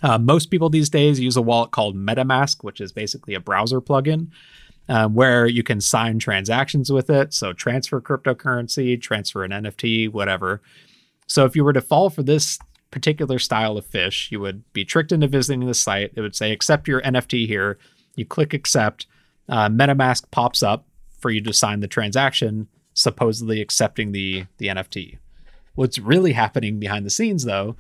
Uh, 0.04 0.18
most 0.18 0.52
people 0.52 0.70
these 0.70 0.90
days 0.90 1.20
use 1.20 1.36
a 1.36 1.42
wallet 1.42 1.72
called 1.72 1.96
MetaMask, 1.96 2.64
which 2.64 2.80
is 2.80 2.92
basically 2.92 3.34
a 3.34 3.40
browser 3.40 3.82
plugin 3.82 4.28
um, 4.90 5.14
where 5.14 5.46
you 5.48 5.64
can 5.64 5.82
sign 5.82 6.20
transactions 6.20 6.92
with 6.92 7.10
it. 7.10 7.34
So 7.34 7.54
transfer 7.54 8.00
cryptocurrency, 8.02 9.00
transfer 9.02 9.44
an 9.44 9.52
NFT, 9.52 10.12
whatever. 10.12 10.62
So 11.28 11.46
if 11.46 11.56
you 11.56 11.64
were 11.64 11.74
to 11.74 11.82
fall 11.82 12.10
for 12.10 12.24
this 12.24 12.58
particular 12.92 13.38
style 13.38 13.78
of 13.78 13.86
phish, 13.86 14.32
you 14.32 14.40
would 14.40 14.64
be 14.74 14.86
tricked 14.86 15.12
into 15.12 15.28
visiting 15.28 15.66
the 15.66 15.74
site. 15.74 16.14
It 16.16 16.22
would 16.22 16.36
say, 16.36 16.52
accept 16.52 16.88
your 16.88 17.02
NFT 17.02 17.48
here. 17.48 17.78
You 18.16 18.26
click 18.26 18.54
accept. 18.54 19.08
Uh, 19.50 19.70
MetaMask 19.70 20.30
pops 20.32 20.64
up 20.64 20.86
for 21.20 21.32
you 21.32 21.42
to 21.42 21.54
sign 21.54 21.82
the 21.82 21.88
transaction, 21.88 22.68
supposedly 22.94 23.62
accepting 23.62 24.12
the, 24.12 24.46
the 24.58 24.68
NFT. 24.68 25.18
What's 25.76 26.00
really 26.00 26.34
happening 26.34 26.80
behind 26.80 27.06
the 27.06 27.12
scenes, 27.12 27.44
though, 27.44 27.76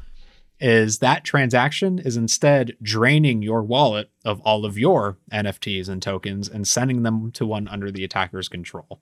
is 0.59 0.99
that 0.99 1.23
transaction 1.23 1.99
is 1.99 2.17
instead 2.17 2.75
draining 2.81 3.41
your 3.41 3.61
wallet 3.61 4.09
of 4.25 4.41
all 4.41 4.65
of 4.65 4.77
your 4.77 5.17
NFTs 5.31 5.87
and 5.87 6.01
tokens 6.01 6.49
and 6.49 6.67
sending 6.67 7.03
them 7.03 7.31
to 7.33 7.45
one 7.45 7.67
under 7.67 7.91
the 7.91 8.03
attacker's 8.03 8.49
control. 8.49 8.99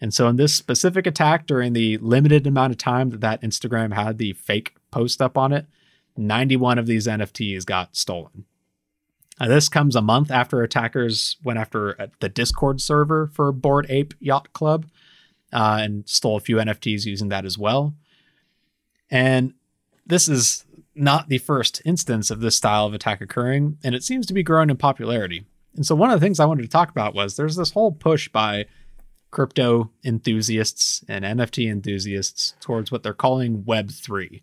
And 0.00 0.14
so, 0.14 0.28
in 0.28 0.36
this 0.36 0.54
specific 0.54 1.06
attack, 1.06 1.46
during 1.46 1.74
the 1.74 1.98
limited 1.98 2.46
amount 2.46 2.72
of 2.72 2.78
time 2.78 3.10
that 3.10 3.20
that 3.20 3.42
Instagram 3.42 3.92
had 3.92 4.16
the 4.16 4.32
fake 4.32 4.74
post 4.90 5.20
up 5.20 5.36
on 5.36 5.52
it, 5.52 5.66
91 6.16 6.78
of 6.78 6.86
these 6.86 7.06
NFTs 7.06 7.66
got 7.66 7.94
stolen. 7.94 8.46
Now, 9.38 9.48
this 9.48 9.68
comes 9.68 9.96
a 9.96 10.02
month 10.02 10.30
after 10.30 10.62
attackers 10.62 11.36
went 11.44 11.58
after 11.58 12.00
uh, 12.00 12.06
the 12.20 12.28
Discord 12.30 12.80
server 12.80 13.26
for 13.26 13.52
Bored 13.52 13.86
Ape 13.90 14.14
Yacht 14.20 14.52
Club 14.54 14.86
uh, 15.52 15.78
and 15.80 16.08
stole 16.08 16.36
a 16.36 16.40
few 16.40 16.56
NFTs 16.56 17.04
using 17.04 17.28
that 17.28 17.44
as 17.44 17.58
well. 17.58 17.94
And 19.10 19.54
this 20.06 20.28
is 20.28 20.64
not 21.00 21.28
the 21.28 21.38
first 21.38 21.82
instance 21.84 22.30
of 22.30 22.40
this 22.40 22.56
style 22.56 22.86
of 22.86 22.94
attack 22.94 23.20
occurring, 23.20 23.78
and 23.82 23.94
it 23.94 24.04
seems 24.04 24.26
to 24.26 24.34
be 24.34 24.42
growing 24.42 24.70
in 24.70 24.76
popularity. 24.76 25.44
And 25.74 25.86
so, 25.86 25.94
one 25.94 26.10
of 26.10 26.20
the 26.20 26.24
things 26.24 26.40
I 26.40 26.46
wanted 26.46 26.62
to 26.62 26.68
talk 26.68 26.90
about 26.90 27.14
was 27.14 27.36
there's 27.36 27.56
this 27.56 27.72
whole 27.72 27.92
push 27.92 28.28
by 28.28 28.66
crypto 29.30 29.90
enthusiasts 30.04 31.04
and 31.08 31.24
NFT 31.24 31.70
enthusiasts 31.70 32.54
towards 32.60 32.90
what 32.90 33.02
they're 33.02 33.14
calling 33.14 33.62
Web3. 33.62 34.42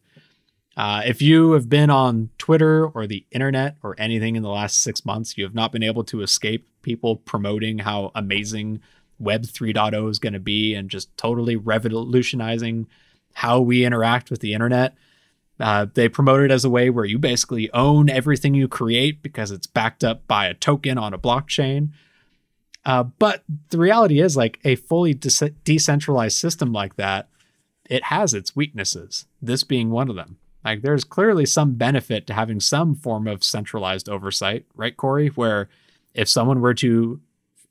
Uh, 0.78 1.02
if 1.06 1.22
you 1.22 1.54
have 1.54 1.68
been 1.68 1.90
on 1.90 2.30
Twitter 2.38 2.88
or 2.88 3.08
the 3.08 3.26
internet 3.32 3.76
or 3.82 3.96
anything 3.98 4.36
in 4.36 4.44
the 4.44 4.50
last 4.50 4.80
six 4.82 5.04
months, 5.04 5.38
you 5.38 5.44
have 5.44 5.56
not 5.56 5.72
been 5.72 5.84
able 5.84 6.04
to 6.04 6.22
escape 6.22 6.68
people 6.84 7.16
promoting 7.16 7.80
how 7.80 8.12
amazing 8.14 8.80
Web 9.20 9.44
3.0 9.44 10.10
is 10.10 10.20
going 10.20 10.34
to 10.34 10.40
be 10.40 10.76
and 10.76 10.90
just 10.90 11.16
totally 11.18 11.56
revolutionizing 11.56 12.88
how 13.34 13.60
we 13.60 13.86
interact 13.86 14.30
with 14.30 14.40
the 14.40 14.54
internet. 14.54 14.96
Uh, 15.60 15.88
they 15.94 16.08
promote 16.08 16.42
it 16.42 16.52
as 16.52 16.64
a 16.64 16.70
way 16.70 16.90
where 16.90 17.06
you 17.06 17.18
basically 17.18 17.72
own 17.74 18.10
everything 18.10 18.54
you 18.54 18.68
create 18.68 19.24
because 19.24 19.50
it's 19.52 19.68
backed 19.68 20.04
up 20.04 20.28
by 20.28 20.46
a 20.46 20.54
token 20.54 20.98
on 20.98 21.14
a 21.14 21.18
blockchain. 21.18 21.90
Uh, 22.86 23.04
but 23.04 23.44
the 23.70 23.78
reality 23.78 24.22
is, 24.22 24.38
like 24.38 24.60
a 24.64 24.76
fully 24.76 25.14
de- 25.14 25.50
decentralized 25.64 26.38
system 26.38 26.72
like 26.72 26.96
that, 26.96 27.28
it 27.90 28.06
has 28.06 28.34
its 28.34 28.56
weaknesses, 28.56 29.26
this 29.42 29.64
being 29.64 29.90
one 29.90 30.10
of 30.10 30.16
them. 30.16 30.38
Like 30.64 30.82
there's 30.82 31.04
clearly 31.04 31.46
some 31.46 31.74
benefit 31.76 32.28
to 32.28 32.34
having 32.34 32.60
some 32.60 32.96
form 32.96 33.28
of 33.28 33.44
centralized 33.44 34.10
oversight, 34.10 34.66
right, 34.76 34.96
Corey? 34.96 35.30
Where 35.30 35.70
if 36.14 36.30
someone 36.30 36.62
were 36.62 36.74
to 36.76 37.20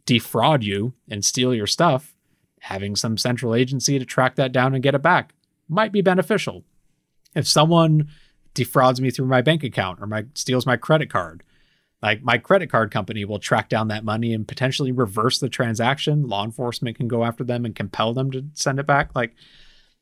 defraud 0.06 0.64
you 0.64 0.94
and 1.08 1.24
steal 1.24 1.54
your 1.54 1.66
stuff, 1.66 2.14
having 2.60 2.96
some 2.96 3.16
central 3.16 3.54
agency 3.54 3.98
to 3.98 4.04
track 4.04 4.34
that 4.36 4.52
down 4.52 4.74
and 4.74 4.82
get 4.82 4.94
it 4.94 5.02
back 5.02 5.34
might 5.68 5.92
be 5.92 6.00
beneficial. 6.00 6.64
If 7.36 7.46
someone 7.46 8.08
defrauds 8.54 9.00
me 9.00 9.10
through 9.10 9.26
my 9.26 9.42
bank 9.42 9.62
account 9.62 10.00
or 10.00 10.06
my 10.06 10.24
steals 10.34 10.66
my 10.66 10.76
credit 10.76 11.10
card, 11.10 11.44
like 12.02 12.22
my 12.22 12.38
credit 12.38 12.70
card 12.70 12.90
company 12.90 13.24
will 13.24 13.38
track 13.38 13.68
down 13.68 13.88
that 13.88 14.04
money 14.04 14.32
and 14.32 14.48
potentially 14.48 14.90
reverse 14.90 15.38
the 15.38 15.48
transaction. 15.48 16.26
Law 16.26 16.44
enforcement 16.44 16.96
can 16.96 17.08
go 17.08 17.24
after 17.24 17.44
them 17.44 17.64
and 17.64 17.76
compel 17.76 18.14
them 18.14 18.30
to 18.32 18.46
send 18.54 18.80
it 18.80 18.86
back. 18.86 19.10
Like 19.14 19.34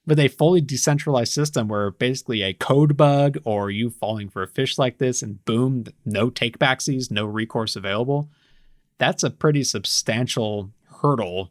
with 0.06 0.20
a 0.20 0.28
fully 0.28 0.60
decentralized 0.60 1.32
system 1.32 1.66
where 1.66 1.90
basically 1.90 2.42
a 2.42 2.54
code 2.54 2.96
bug 2.96 3.38
or 3.44 3.70
you 3.70 3.90
falling 3.90 4.28
for 4.28 4.42
a 4.42 4.48
phish 4.48 4.78
like 4.78 4.98
this 4.98 5.20
and 5.20 5.44
boom, 5.44 5.84
no 6.04 6.30
takebacksies, 6.30 7.10
no 7.10 7.24
recourse 7.24 7.74
available, 7.74 8.30
that's 8.98 9.24
a 9.24 9.30
pretty 9.30 9.64
substantial 9.64 10.70
hurdle 11.00 11.50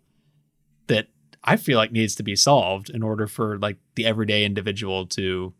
that 0.88 1.08
I 1.44 1.58
feel 1.58 1.78
like 1.78 1.92
needs 1.92 2.16
to 2.16 2.24
be 2.24 2.38
solved 2.38 2.90
in 2.90 3.04
order 3.04 3.28
for 3.28 3.58
like 3.58 3.78
the 3.96 4.06
everyday 4.06 4.46
individual 4.46 5.06
to 5.08 5.54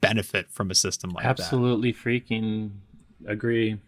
benefit 0.00 0.50
from 0.50 0.70
a 0.70 0.74
system 0.74 1.10
like 1.10 1.24
Absolutely 1.24 1.92
that. 1.92 1.98
Absolutely 1.98 2.38
freaking 2.38 2.70
agree. 3.26 3.78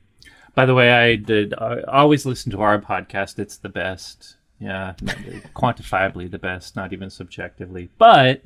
By 0.54 0.66
the 0.66 0.74
way, 0.74 0.90
I 0.90 1.16
did 1.16 1.54
I 1.54 1.82
always 1.82 2.26
listen 2.26 2.50
to 2.52 2.60
our 2.60 2.80
podcast. 2.80 3.38
It's 3.38 3.56
the 3.56 3.68
best. 3.68 4.36
Yeah, 4.58 4.92
quantifiably 5.54 6.30
the 6.30 6.38
best, 6.38 6.76
not 6.76 6.92
even 6.92 7.08
subjectively. 7.08 7.88
But 7.96 8.42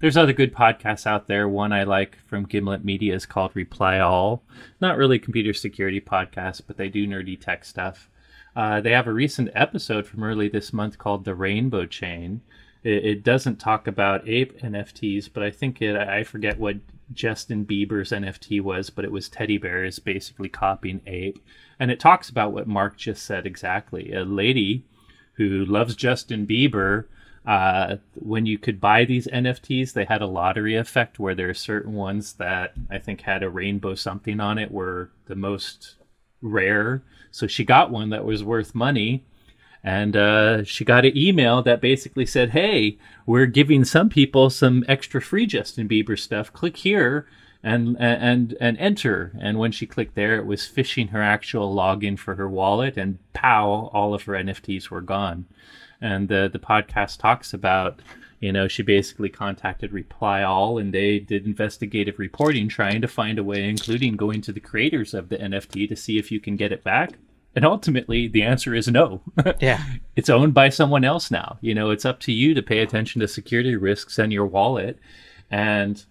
there's 0.00 0.16
other 0.16 0.32
good 0.32 0.54
podcasts 0.54 1.06
out 1.06 1.26
there. 1.26 1.48
One 1.48 1.72
I 1.72 1.82
like 1.82 2.18
from 2.26 2.44
Gimlet 2.44 2.84
Media 2.84 3.14
is 3.14 3.26
called 3.26 3.50
Reply 3.54 3.98
All. 3.98 4.44
Not 4.80 4.96
really 4.96 5.18
computer 5.18 5.52
security 5.52 6.00
podcast, 6.00 6.62
but 6.66 6.76
they 6.76 6.88
do 6.88 7.06
nerdy 7.06 7.40
tech 7.40 7.64
stuff. 7.64 8.08
Uh, 8.54 8.80
they 8.80 8.92
have 8.92 9.06
a 9.06 9.12
recent 9.12 9.50
episode 9.54 10.06
from 10.06 10.22
early 10.22 10.48
this 10.48 10.72
month 10.72 10.98
called 10.98 11.24
The 11.24 11.34
Rainbow 11.34 11.86
Chain. 11.86 12.40
It, 12.84 13.04
it 13.04 13.24
doesn't 13.24 13.56
talk 13.56 13.86
about 13.86 14.28
ape 14.28 14.60
NFTs, 14.60 15.30
but 15.32 15.42
I 15.42 15.50
think 15.50 15.82
it, 15.82 15.96
I 15.96 16.22
forget 16.22 16.58
what 16.58 16.76
Justin 17.12 17.64
Bieber's 17.64 18.12
NFT 18.12 18.60
was, 18.60 18.90
but 18.90 19.04
it 19.04 19.12
was 19.12 19.28
teddy 19.28 19.58
bears 19.58 19.98
basically 19.98 20.48
copying 20.48 21.00
ape. 21.06 21.38
And 21.80 21.90
it 21.90 22.00
talks 22.00 22.28
about 22.28 22.52
what 22.52 22.66
Marc 22.66 22.96
just 22.96 23.24
said 23.24 23.46
exactly. 23.46 24.12
A 24.12 24.24
lady 24.24 24.84
who 25.34 25.64
loves 25.64 25.94
Justin 25.94 26.46
Bieber. 26.46 27.04
Uh, 27.46 27.96
when 28.14 28.44
you 28.44 28.58
could 28.58 28.80
buy 28.80 29.04
these 29.04 29.26
NFTs, 29.28 29.92
they 29.92 30.04
had 30.04 30.20
a 30.20 30.26
lottery 30.26 30.76
effect 30.76 31.18
where 31.18 31.34
there 31.34 31.48
are 31.48 31.54
certain 31.54 31.94
ones 31.94 32.34
that 32.34 32.74
I 32.90 32.98
think 32.98 33.22
had 33.22 33.42
a 33.42 33.48
rainbow 33.48 33.94
something 33.94 34.40
on 34.40 34.58
it 34.58 34.70
were 34.70 35.10
the 35.26 35.36
most 35.36 35.94
rare. 36.42 37.02
So 37.30 37.46
she 37.46 37.64
got 37.64 37.90
one 37.90 38.10
that 38.10 38.24
was 38.24 38.44
worth 38.44 38.74
money. 38.74 39.24
And 39.84 40.16
uh, 40.16 40.64
she 40.64 40.84
got 40.84 41.04
an 41.04 41.16
email 41.16 41.62
that 41.62 41.80
basically 41.80 42.26
said, 42.26 42.50
Hey, 42.50 42.98
we're 43.26 43.46
giving 43.46 43.84
some 43.84 44.08
people 44.08 44.50
some 44.50 44.84
extra 44.88 45.20
free 45.20 45.46
Justin 45.46 45.88
Bieber 45.88 46.18
stuff. 46.18 46.52
Click 46.52 46.76
here 46.78 47.26
and 47.62 47.96
and 47.98 48.56
and 48.60 48.78
enter. 48.78 49.32
And 49.40 49.58
when 49.58 49.72
she 49.72 49.86
clicked 49.86 50.14
there, 50.14 50.36
it 50.36 50.46
was 50.46 50.62
phishing 50.62 51.10
her 51.10 51.22
actual 51.22 51.74
login 51.74 52.18
for 52.18 52.34
her 52.36 52.48
wallet, 52.48 52.96
and 52.96 53.18
pow, 53.32 53.90
all 53.92 54.14
of 54.14 54.22
her 54.24 54.34
NFTs 54.34 54.90
were 54.90 55.00
gone. 55.00 55.46
And 56.00 56.28
the 56.28 56.48
the 56.52 56.58
podcast 56.58 57.18
talks 57.18 57.52
about, 57.52 58.00
you 58.40 58.52
know, 58.52 58.68
she 58.68 58.82
basically 58.82 59.28
contacted 59.28 59.92
Reply 59.92 60.42
All, 60.42 60.78
and 60.78 60.94
they 60.94 61.18
did 61.18 61.46
investigative 61.46 62.18
reporting, 62.18 62.68
trying 62.68 63.00
to 63.00 63.08
find 63.08 63.38
a 63.38 63.44
way, 63.44 63.68
including 63.68 64.16
going 64.16 64.40
to 64.42 64.52
the 64.52 64.60
creators 64.60 65.12
of 65.14 65.28
the 65.28 65.38
NFT 65.38 65.88
to 65.88 65.96
see 65.96 66.18
if 66.18 66.30
you 66.30 66.40
can 66.40 66.56
get 66.56 66.72
it 66.72 66.84
back. 66.84 67.12
And 67.54 67.64
ultimately, 67.64 68.28
the 68.28 68.42
answer 68.42 68.74
is 68.74 68.88
no. 68.88 69.22
Yeah. 69.60 69.82
it's 70.14 70.28
owned 70.28 70.54
by 70.54 70.68
someone 70.68 71.04
else 71.04 71.30
now. 71.30 71.58
You 71.60 71.74
know, 71.74 71.90
it's 71.90 72.04
up 72.04 72.20
to 72.20 72.32
you 72.32 72.54
to 72.54 72.62
pay 72.62 72.78
attention 72.78 73.20
to 73.20 73.28
security 73.28 73.74
risks 73.74 74.18
and 74.18 74.32
your 74.32 74.46
wallet. 74.46 74.98
And 75.50 76.04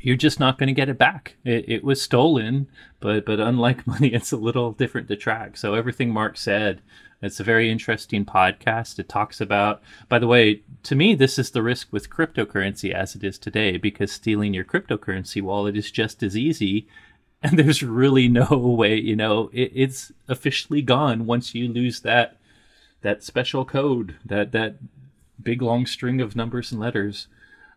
you're 0.00 0.16
just 0.16 0.40
not 0.40 0.58
going 0.58 0.68
to 0.68 0.72
get 0.72 0.88
it 0.88 0.98
back. 0.98 1.36
It, 1.44 1.68
it, 1.68 1.84
was 1.84 2.00
stolen, 2.00 2.68
but 3.00 3.26
but 3.26 3.40
unlike 3.40 3.86
money, 3.86 4.14
it's 4.14 4.32
a 4.32 4.36
little 4.36 4.72
different 4.72 5.08
to 5.08 5.16
track. 5.16 5.56
So 5.56 5.74
everything 5.74 6.10
Marc 6.10 6.38
said, 6.38 6.80
it's 7.22 7.40
a 7.40 7.44
very 7.44 7.70
interesting 7.70 8.24
podcast. 8.24 8.98
It 8.98 9.08
talks 9.08 9.40
about, 9.40 9.82
by 10.08 10.18
the 10.18 10.26
way, 10.26 10.62
to 10.82 10.94
me, 10.94 11.14
this 11.14 11.38
is 11.38 11.50
the 11.50 11.62
risk 11.62 11.92
with 11.92 12.10
cryptocurrency 12.10 12.92
as 12.92 13.14
it 13.14 13.24
is 13.24 13.38
today, 13.38 13.76
because 13.78 14.12
stealing 14.12 14.52
your 14.52 14.64
cryptocurrency 14.64 15.40
wallet 15.40 15.76
is 15.76 15.90
just 15.90 16.22
as 16.22 16.36
easy, 16.36 16.86
and 17.50 17.58
there's 17.58 17.82
really 17.82 18.26
no 18.26 18.46
way. 18.56 18.96
You 18.98 19.16
know, 19.16 19.50
it, 19.52 19.70
it's 19.74 20.10
officially 20.28 20.80
gone 20.80 21.26
once 21.26 21.54
you 21.54 21.68
lose 21.68 22.00
that 22.00 22.38
that 23.02 23.22
special 23.22 23.66
code, 23.66 24.16
that 24.24 24.52
that 24.52 24.76
big 25.42 25.60
long 25.60 25.84
string 25.84 26.22
of 26.22 26.34
numbers 26.34 26.72
and 26.72 26.80
letters. 26.80 27.28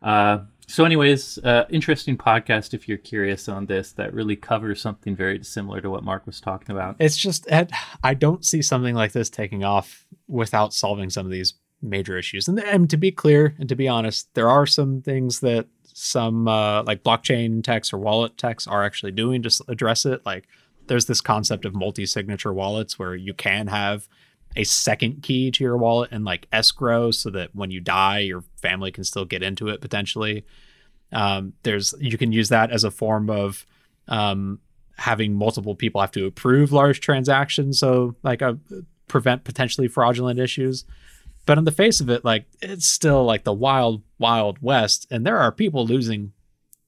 Uh, 0.01 0.39
so, 0.67 0.85
anyways, 0.85 1.37
uh, 1.39 1.65
interesting 1.69 2.17
podcast 2.17 2.73
if 2.73 2.87
you're 2.87 2.97
curious 2.97 3.49
on 3.49 3.65
this 3.65 3.91
that 3.93 4.13
really 4.13 4.37
covers 4.37 4.81
something 4.81 5.15
very 5.15 5.43
similar 5.43 5.81
to 5.81 5.89
what 5.89 6.03
Marc 6.03 6.25
was 6.25 6.39
talking 6.39 6.73
about. 6.73 6.95
It's 6.99 7.17
just, 7.17 7.47
I 8.03 8.13
don't 8.13 8.45
see 8.45 8.61
something 8.61 8.95
like 8.95 9.11
this 9.11 9.29
taking 9.29 9.63
off 9.63 10.05
without 10.27 10.73
solving 10.73 11.09
some 11.09 11.25
of 11.25 11.31
these 11.31 11.55
major 11.81 12.17
issues. 12.17 12.47
And, 12.47 12.59
and 12.59 12.89
to 12.89 12.97
be 12.97 13.11
clear 13.11 13.55
and 13.59 13.67
to 13.69 13.75
be 13.75 13.87
honest, 13.87 14.33
there 14.33 14.49
are 14.49 14.65
some 14.65 15.01
things 15.01 15.39
that 15.41 15.67
some 15.99 16.47
uh, 16.47 16.83
like 16.83 17.03
blockchain 17.03 17.63
techs 17.63 17.91
or 17.91 17.97
wallet 17.97 18.37
techs 18.37 18.67
are 18.67 18.83
actually 18.83 19.11
doing 19.11 19.41
to 19.41 19.63
address 19.67 20.05
it. 20.05 20.23
Like, 20.27 20.47
there's 20.85 21.07
this 21.07 21.21
concept 21.21 21.65
of 21.65 21.73
multi 21.73 22.05
signature 22.05 22.53
wallets 22.53 22.99
where 22.99 23.15
you 23.15 23.33
can 23.33 23.65
have 23.65 24.07
a 24.55 24.63
second 24.63 25.23
key 25.23 25.49
to 25.49 25.63
your 25.63 25.75
wallet 25.75 26.11
and 26.11 26.23
like 26.23 26.47
escrow 26.51 27.09
so 27.09 27.31
that 27.31 27.55
when 27.55 27.71
you 27.71 27.79
die, 27.79 28.19
your 28.19 28.43
family 28.61 28.91
can 28.91 29.03
still 29.03 29.25
get 29.25 29.41
into 29.41 29.69
it 29.69 29.81
potentially. 29.81 30.45
Um, 31.11 31.53
there's 31.63 31.95
you 31.99 32.15
can 32.15 32.31
use 32.31 32.49
that 32.49 32.69
as 32.69 32.83
a 32.83 32.91
form 32.91 33.31
of 33.31 33.65
um, 34.07 34.59
having 34.97 35.33
multiple 35.33 35.73
people 35.73 35.99
have 35.99 36.11
to 36.11 36.27
approve 36.27 36.71
large 36.71 36.99
transactions, 36.99 37.79
so 37.79 38.15
like 38.21 38.43
a 38.43 38.49
uh, 38.49 38.75
prevent 39.07 39.45
potentially 39.45 39.87
fraudulent 39.87 40.39
issues. 40.39 40.85
But 41.47 41.57
on 41.57 41.63
the 41.63 41.71
face 41.71 41.99
of 41.99 42.09
it, 42.11 42.23
like 42.23 42.45
it's 42.61 42.87
still 42.87 43.25
like 43.25 43.43
the 43.43 43.53
wild, 43.53 44.03
wild 44.19 44.59
west, 44.61 45.07
and 45.09 45.25
there 45.25 45.39
are 45.39 45.51
people 45.51 45.87
losing 45.87 46.33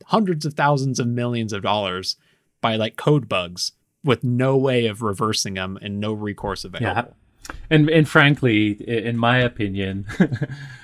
hundreds 0.06 0.46
of 0.46 0.54
thousands 0.54 1.00
of 1.00 1.08
millions 1.08 1.52
of 1.52 1.64
dollars 1.64 2.16
by 2.62 2.76
like 2.76 2.96
code 2.96 3.28
bugs 3.28 3.72
with 4.04 4.24
no 4.24 4.56
way 4.56 4.86
of 4.86 5.02
reversing 5.02 5.56
them 5.56 5.80
and 5.82 6.00
no 6.00 6.14
recourse 6.14 6.64
available. 6.64 7.10
Yeah 7.10 7.14
and 7.70 7.90
and 7.90 8.08
frankly, 8.08 8.72
in 8.88 9.18
my 9.18 9.38
opinion, 9.38 10.06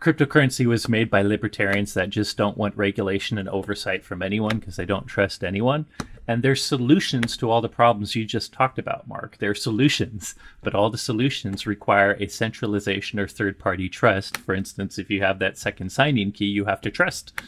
cryptocurrency 0.00 0.66
was 0.66 0.88
made 0.88 1.10
by 1.10 1.22
libertarians 1.22 1.94
that 1.94 2.10
just 2.10 2.36
don't 2.36 2.56
want 2.56 2.76
regulation 2.76 3.38
and 3.38 3.48
oversight 3.48 4.04
from 4.04 4.22
anyone 4.22 4.58
because 4.58 4.76
they 4.76 4.86
don't 4.86 5.06
trust 5.06 5.42
anyone. 5.42 5.86
And 6.28 6.42
there's 6.42 6.62
solutions 6.62 7.36
to 7.38 7.50
all 7.50 7.62
the 7.62 7.70
problems 7.70 8.14
you 8.14 8.26
just 8.26 8.52
talked 8.52 8.78
about, 8.78 9.08
Marc. 9.08 9.38
There 9.38 9.50
are 9.50 9.54
solutions, 9.54 10.34
but 10.62 10.74
all 10.74 10.90
the 10.90 10.98
solutions 10.98 11.66
require 11.66 12.12
a 12.20 12.28
centralization 12.28 13.18
or 13.18 13.26
third 13.26 13.58
party 13.58 13.88
trust. 13.88 14.36
For 14.36 14.54
instance, 14.54 14.98
if 14.98 15.08
you 15.10 15.22
have 15.22 15.38
that 15.38 15.56
second 15.56 15.90
signing 15.90 16.32
key, 16.32 16.44
you 16.44 16.66
have 16.66 16.82
to 16.82 16.90
trust 16.90 17.40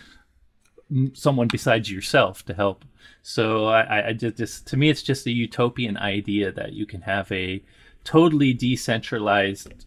someone 1.12 1.48
besides 1.48 1.90
yourself 1.90 2.44
to 2.46 2.54
help. 2.54 2.84
So 3.22 3.66
I, 3.66 4.08
I 4.08 4.12
just, 4.12 4.66
to 4.68 4.76
me, 4.76 4.88
it's 4.88 5.02
just 5.02 5.26
a 5.26 5.30
utopian 5.30 5.96
idea 5.98 6.50
that 6.52 6.72
you 6.72 6.86
can 6.86 7.02
have 7.02 7.30
a 7.30 7.62
totally 8.02 8.54
decentralized 8.54 9.86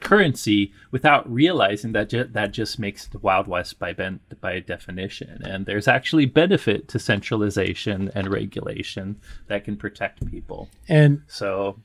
currency 0.00 0.72
without 0.90 1.30
realizing 1.30 1.92
that 1.92 2.08
ju- 2.08 2.28
that 2.32 2.52
just 2.52 2.78
makes 2.78 3.06
the 3.06 3.18
Wild 3.18 3.46
West 3.46 3.78
by 3.78 3.92
ben- 3.92 4.20
by 4.40 4.60
definition. 4.60 5.40
And 5.44 5.66
there's 5.66 5.88
actually 5.88 6.26
benefit 6.26 6.88
to 6.88 6.98
centralization 6.98 8.10
and 8.14 8.30
regulation 8.30 9.20
that 9.48 9.64
can 9.64 9.76
protect 9.76 10.30
people. 10.30 10.68
And 10.88 11.22
so, 11.26 11.80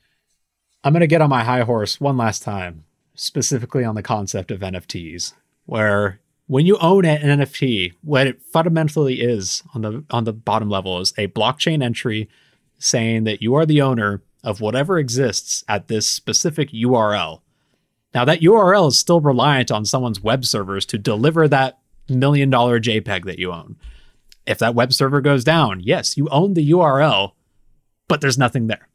I'm 0.84 0.92
going 0.92 1.00
to 1.00 1.06
get 1.06 1.22
on 1.22 1.30
my 1.30 1.44
high 1.44 1.62
horse 1.62 2.00
one 2.00 2.16
last 2.16 2.42
time, 2.42 2.84
specifically 3.14 3.84
on 3.84 3.94
the 3.94 4.02
concept 4.02 4.50
of 4.50 4.60
NFTs, 4.60 5.34
where 5.66 6.20
when 6.46 6.66
you 6.66 6.78
own 6.78 7.04
an 7.04 7.38
NFT, 7.38 7.94
what 8.02 8.26
it 8.26 8.40
fundamentally 8.42 9.20
is 9.20 9.62
on 9.74 9.82
the 9.82 10.04
on 10.10 10.24
the 10.24 10.32
bottom 10.32 10.70
level 10.70 11.00
is 11.00 11.12
a 11.18 11.28
blockchain 11.28 11.82
entry 11.82 12.28
saying 12.78 13.24
that 13.24 13.42
you 13.42 13.54
are 13.54 13.66
the 13.66 13.82
owner 13.82 14.22
of 14.44 14.60
whatever 14.60 14.98
exists 14.98 15.64
at 15.68 15.88
this 15.88 16.06
specific 16.06 16.70
URL 16.70 17.40
now, 18.14 18.24
that 18.24 18.40
URL 18.40 18.88
is 18.88 18.98
still 18.98 19.20
reliant 19.20 19.70
on 19.70 19.84
someone's 19.84 20.22
web 20.22 20.44
servers 20.44 20.86
to 20.86 20.98
deliver 20.98 21.48
that 21.48 21.78
million 22.08 22.50
dollar 22.50 22.80
JPEG 22.80 23.24
that 23.24 23.38
you 23.38 23.52
own. 23.52 23.76
If 24.46 24.58
that 24.58 24.74
web 24.74 24.92
server 24.92 25.20
goes 25.20 25.44
down, 25.44 25.80
yes, 25.80 26.16
you 26.16 26.28
own 26.28 26.54
the 26.54 26.70
URL, 26.70 27.32
but 28.08 28.20
there's 28.20 28.38
nothing 28.38 28.68
there. 28.68 28.88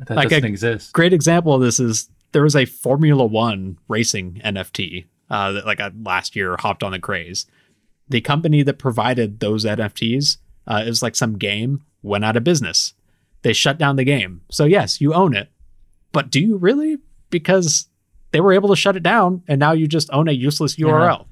That 0.00 0.16
like 0.16 0.28
doesn't 0.28 0.44
exist. 0.44 0.92
Great 0.92 1.12
example 1.12 1.54
of 1.54 1.60
this 1.62 1.80
is 1.80 2.10
there 2.32 2.42
was 2.42 2.56
a 2.56 2.66
Formula 2.66 3.24
One 3.24 3.78
racing 3.88 4.42
NFT 4.44 5.06
uh, 5.30 5.52
that, 5.52 5.66
like, 5.66 5.80
last 6.02 6.36
year 6.36 6.56
hopped 6.58 6.82
on 6.82 6.92
the 6.92 6.98
craze. 6.98 7.46
The 8.08 8.20
company 8.20 8.62
that 8.62 8.78
provided 8.78 9.40
those 9.40 9.64
NFTs 9.64 10.38
uh, 10.66 10.82
is 10.84 11.02
like 11.02 11.16
some 11.16 11.38
game 11.38 11.82
went 12.02 12.24
out 12.24 12.36
of 12.36 12.44
business. 12.44 12.94
They 13.42 13.52
shut 13.52 13.78
down 13.78 13.96
the 13.96 14.04
game. 14.04 14.42
So 14.50 14.64
yes, 14.64 15.00
you 15.00 15.14
own 15.14 15.34
it, 15.34 15.48
but 16.12 16.30
do 16.30 16.40
you 16.40 16.56
really? 16.56 16.98
Because 17.30 17.88
they 18.32 18.40
were 18.40 18.52
able 18.52 18.68
to 18.70 18.76
shut 18.76 18.96
it 18.96 19.02
down, 19.02 19.42
and 19.48 19.58
now 19.58 19.72
you 19.72 19.86
just 19.86 20.10
own 20.12 20.28
a 20.28 20.32
useless 20.32 20.76
URL. 20.76 21.20
Yeah. 21.20 21.24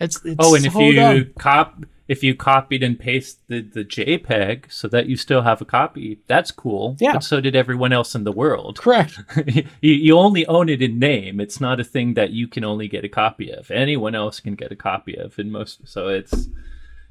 It's, 0.00 0.24
it's, 0.24 0.36
oh, 0.38 0.54
and 0.54 0.64
so 0.64 0.68
if 0.68 0.74
you 0.74 0.94
dumb. 0.94 1.30
cop 1.38 1.84
if 2.08 2.22
you 2.22 2.34
copied 2.34 2.82
and 2.82 2.98
pasted 2.98 3.40
the, 3.48 3.82
the 3.82 3.84
JPEG 3.84 4.70
so 4.70 4.88
that 4.88 5.06
you 5.06 5.16
still 5.16 5.42
have 5.42 5.62
a 5.62 5.64
copy, 5.64 6.20
that's 6.26 6.50
cool. 6.50 6.96
Yeah. 7.00 7.14
But 7.14 7.24
so 7.24 7.40
did 7.40 7.56
everyone 7.56 7.92
else 7.92 8.14
in 8.14 8.24
the 8.24 8.32
world. 8.32 8.80
Correct. 8.80 9.18
you, 9.46 9.64
you 9.80 10.18
only 10.18 10.44
own 10.46 10.68
it 10.68 10.82
in 10.82 10.98
name. 10.98 11.40
It's 11.40 11.60
not 11.60 11.80
a 11.80 11.84
thing 11.84 12.14
that 12.14 12.30
you 12.30 12.48
can 12.48 12.64
only 12.64 12.86
get 12.88 13.04
a 13.04 13.08
copy 13.08 13.50
of. 13.50 13.70
Anyone 13.70 14.14
else 14.14 14.40
can 14.40 14.56
get 14.56 14.72
a 14.72 14.76
copy 14.76 15.16
of. 15.16 15.38
In 15.38 15.50
most, 15.50 15.88
so 15.88 16.08
it's 16.08 16.48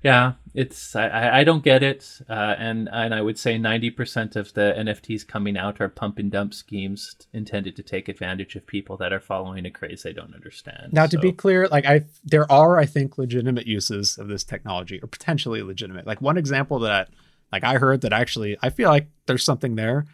yeah, 0.03 0.33
it's 0.53 0.95
I, 0.95 1.39
I 1.39 1.43
don't 1.43 1.63
get 1.63 1.83
it, 1.83 2.21
uh, 2.27 2.55
and 2.57 2.89
and 2.91 3.13
I 3.13 3.21
would 3.21 3.37
say 3.37 3.57
ninety 3.57 3.91
percent 3.91 4.35
of 4.35 4.53
the 4.53 4.73
NFTs 4.77 5.27
coming 5.27 5.57
out 5.57 5.79
are 5.79 5.89
pump 5.89 6.17
and 6.17 6.31
dump 6.31 6.53
schemes 6.55 7.15
intended 7.33 7.75
to 7.75 7.83
take 7.83 8.09
advantage 8.09 8.55
of 8.55 8.65
people 8.65 8.97
that 8.97 9.13
are 9.13 9.19
following 9.19 9.65
a 9.65 9.71
craze 9.71 10.01
they 10.01 10.13
don't 10.13 10.33
understand. 10.33 10.91
Now, 10.91 11.05
so. 11.05 11.11
to 11.11 11.19
be 11.19 11.31
clear, 11.31 11.67
like 11.67 11.85
I, 11.85 12.05
there 12.23 12.51
are 12.51 12.79
I 12.79 12.85
think 12.85 13.19
legitimate 13.19 13.67
uses 13.67 14.17
of 14.17 14.27
this 14.27 14.43
technology, 14.43 14.99
or 15.01 15.07
potentially 15.07 15.61
legitimate. 15.61 16.07
Like 16.07 16.21
one 16.21 16.37
example 16.37 16.79
that 16.79 17.09
like 17.51 17.63
I 17.63 17.75
heard 17.75 18.01
that 18.01 18.13
actually 18.13 18.57
I 18.63 18.71
feel 18.71 18.89
like 18.89 19.07
there's 19.27 19.45
something 19.45 19.75
there 19.75 20.05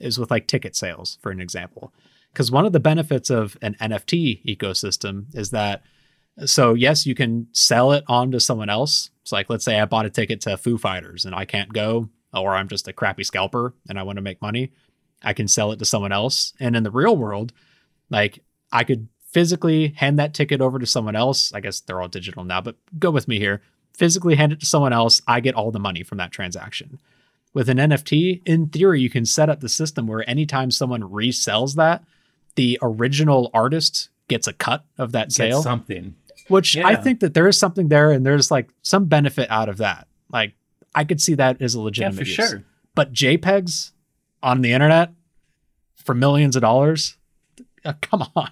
is 0.00 0.18
with 0.18 0.30
like 0.30 0.48
ticket 0.48 0.74
sales, 0.74 1.18
for 1.22 1.30
an 1.30 1.40
example, 1.40 1.94
because 2.32 2.50
one 2.50 2.66
of 2.66 2.72
the 2.72 2.80
benefits 2.80 3.30
of 3.30 3.56
an 3.62 3.76
NFT 3.80 4.44
ecosystem 4.44 5.26
is 5.36 5.50
that 5.50 5.82
so 6.44 6.74
yes, 6.74 7.06
you 7.06 7.14
can 7.14 7.48
sell 7.52 7.92
it 7.92 8.04
on 8.08 8.30
to 8.32 8.40
someone 8.40 8.68
else. 8.68 9.10
It's 9.22 9.32
like 9.32 9.48
let's 9.48 9.64
say 9.64 9.80
I 9.80 9.84
bought 9.86 10.06
a 10.06 10.10
ticket 10.10 10.40
to 10.42 10.56
Foo 10.56 10.78
Fighters 10.78 11.24
and 11.24 11.34
I 11.34 11.44
can't 11.44 11.72
go, 11.72 12.10
or 12.34 12.54
I'm 12.54 12.68
just 12.68 12.88
a 12.88 12.92
crappy 12.92 13.24
scalper 13.24 13.74
and 13.88 13.98
I 13.98 14.02
want 14.02 14.16
to 14.16 14.22
make 14.22 14.42
money. 14.42 14.72
I 15.22 15.32
can 15.32 15.48
sell 15.48 15.72
it 15.72 15.78
to 15.78 15.84
someone 15.84 16.12
else. 16.12 16.52
And 16.60 16.76
in 16.76 16.82
the 16.82 16.90
real 16.90 17.16
world, 17.16 17.52
like 18.10 18.40
I 18.70 18.84
could 18.84 19.08
physically 19.30 19.88
hand 19.96 20.18
that 20.18 20.34
ticket 20.34 20.60
over 20.60 20.78
to 20.78 20.86
someone 20.86 21.16
else. 21.16 21.52
I 21.52 21.60
guess 21.60 21.80
they're 21.80 22.00
all 22.00 22.08
digital 22.08 22.44
now, 22.44 22.60
but 22.60 22.76
go 22.98 23.10
with 23.10 23.28
me 23.28 23.38
here. 23.38 23.62
Physically 23.94 24.34
hand 24.34 24.52
it 24.52 24.60
to 24.60 24.66
someone 24.66 24.92
else. 24.92 25.22
I 25.26 25.40
get 25.40 25.54
all 25.54 25.70
the 25.70 25.78
money 25.78 26.02
from 26.02 26.18
that 26.18 26.32
transaction. 26.32 26.98
With 27.54 27.70
an 27.70 27.78
NFT, 27.78 28.42
in 28.44 28.68
theory, 28.68 29.00
you 29.00 29.08
can 29.08 29.24
set 29.24 29.48
up 29.48 29.60
the 29.60 29.68
system 29.70 30.06
where 30.06 30.28
anytime 30.28 30.70
someone 30.70 31.02
resells 31.02 31.74
that, 31.76 32.04
the 32.54 32.78
original 32.82 33.50
artist 33.54 34.10
gets 34.28 34.46
a 34.46 34.52
cut 34.52 34.84
of 34.98 35.12
that 35.12 35.32
sale. 35.32 35.58
Get 35.58 35.64
something 35.64 36.14
which 36.48 36.76
yeah. 36.76 36.86
I 36.86 36.96
think 36.96 37.20
that 37.20 37.34
there 37.34 37.48
is 37.48 37.58
something 37.58 37.88
there 37.88 38.10
and 38.10 38.24
there's 38.24 38.50
like 38.50 38.68
some 38.82 39.06
benefit 39.06 39.50
out 39.50 39.68
of 39.68 39.78
that. 39.78 40.06
Like 40.32 40.54
I 40.94 41.04
could 41.04 41.20
see 41.20 41.34
that 41.34 41.60
as 41.60 41.74
a 41.74 41.80
legitimate 41.80 42.14
yeah, 42.14 42.34
for 42.36 42.42
use. 42.42 42.50
sure. 42.50 42.64
But 42.94 43.12
JPEGs 43.12 43.92
on 44.42 44.62
the 44.62 44.72
internet 44.72 45.12
for 45.94 46.14
millions 46.14 46.56
of 46.56 46.62
dollars, 46.62 47.16
uh, 47.84 47.94
come 48.00 48.24
on. 48.34 48.50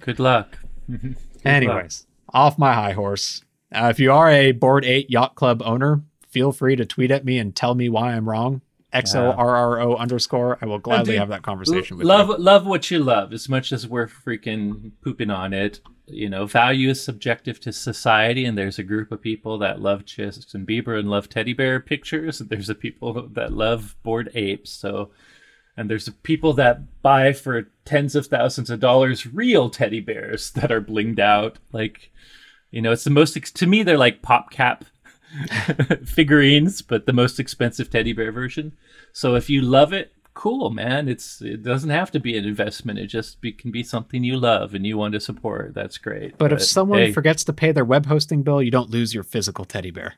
Good 0.00 0.18
luck. 0.18 0.58
Good 0.90 1.16
Anyways, 1.44 2.06
luck. 2.26 2.34
off 2.34 2.58
my 2.58 2.74
high 2.74 2.92
horse. 2.92 3.42
Uh, 3.72 3.88
if 3.90 4.00
you 4.00 4.12
are 4.12 4.30
a 4.30 4.52
Bored 4.52 4.84
Ape 4.84 5.06
Yacht 5.08 5.34
Club 5.34 5.62
owner, 5.64 6.02
feel 6.28 6.52
free 6.52 6.76
to 6.76 6.84
tweet 6.84 7.10
at 7.10 7.24
me 7.24 7.38
and 7.38 7.54
tell 7.54 7.74
me 7.74 7.88
why 7.88 8.12
I'm 8.12 8.28
wrong. 8.28 8.62
XORRO 8.92 9.98
underscore. 9.98 10.58
I 10.62 10.66
will 10.66 10.78
gladly 10.78 11.16
have 11.16 11.28
that 11.28 11.42
conversation 11.42 11.98
with 11.98 12.06
love, 12.06 12.28
you. 12.28 12.36
Love 12.38 12.66
what 12.66 12.90
you 12.90 12.98
love 13.00 13.32
as 13.32 13.48
much 13.48 13.72
as 13.72 13.86
we're 13.86 14.06
freaking 14.06 14.92
pooping 15.02 15.30
on 15.30 15.52
it. 15.52 15.80
You 16.08 16.28
know, 16.28 16.46
value 16.46 16.90
is 16.90 17.02
subjective 17.02 17.58
to 17.60 17.72
society, 17.72 18.44
and 18.44 18.56
there's 18.56 18.78
a 18.78 18.84
group 18.84 19.10
of 19.10 19.20
people 19.20 19.58
that 19.58 19.80
love 19.80 20.04
Justin 20.04 20.64
Bieber 20.64 20.98
and 20.98 21.10
love 21.10 21.28
teddy 21.28 21.52
bear 21.52 21.80
pictures, 21.80 22.40
and 22.40 22.48
there's 22.48 22.68
a 22.68 22.74
people 22.74 23.28
that 23.32 23.52
love 23.52 23.96
bored 24.04 24.30
apes. 24.34 24.70
So, 24.70 25.10
and 25.76 25.90
there's 25.90 26.08
people 26.22 26.52
that 26.54 27.02
buy 27.02 27.32
for 27.32 27.68
tens 27.84 28.14
of 28.14 28.26
thousands 28.26 28.70
of 28.70 28.80
dollars 28.80 29.26
real 29.26 29.68
teddy 29.68 30.00
bears 30.00 30.52
that 30.52 30.70
are 30.70 30.80
blinged 30.80 31.18
out. 31.18 31.58
Like, 31.72 32.12
you 32.70 32.80
know, 32.80 32.92
it's 32.92 33.04
the 33.04 33.10
most, 33.10 33.34
to 33.56 33.66
me, 33.66 33.82
they're 33.82 33.98
like 33.98 34.22
pop 34.22 34.50
cap 34.50 34.84
figurines, 36.04 36.82
but 36.82 37.06
the 37.06 37.12
most 37.12 37.40
expensive 37.40 37.90
teddy 37.90 38.12
bear 38.12 38.32
version. 38.32 38.76
So 39.12 39.34
if 39.34 39.50
you 39.50 39.60
love 39.60 39.92
it, 39.92 40.12
cool, 40.36 40.70
man. 40.70 41.08
It's 41.08 41.40
it 41.40 41.64
doesn't 41.64 41.90
have 41.90 42.12
to 42.12 42.20
be 42.20 42.38
an 42.38 42.44
investment. 42.44 43.00
It 43.00 43.08
just 43.08 43.40
be, 43.40 43.50
can 43.50 43.72
be 43.72 43.82
something 43.82 44.22
you 44.22 44.36
love 44.36 44.74
and 44.74 44.86
you 44.86 44.96
want 44.96 45.14
to 45.14 45.20
support. 45.20 45.74
That's 45.74 45.98
great. 45.98 46.32
But, 46.32 46.50
but 46.50 46.52
if 46.52 46.62
someone 46.62 47.00
hey, 47.00 47.12
forgets 47.12 47.42
to 47.44 47.52
pay 47.52 47.72
their 47.72 47.84
web 47.84 48.06
hosting 48.06 48.44
bill, 48.44 48.62
you 48.62 48.70
don't 48.70 48.90
lose 48.90 49.12
your 49.12 49.24
physical 49.24 49.64
teddy 49.64 49.90
bear. 49.90 50.14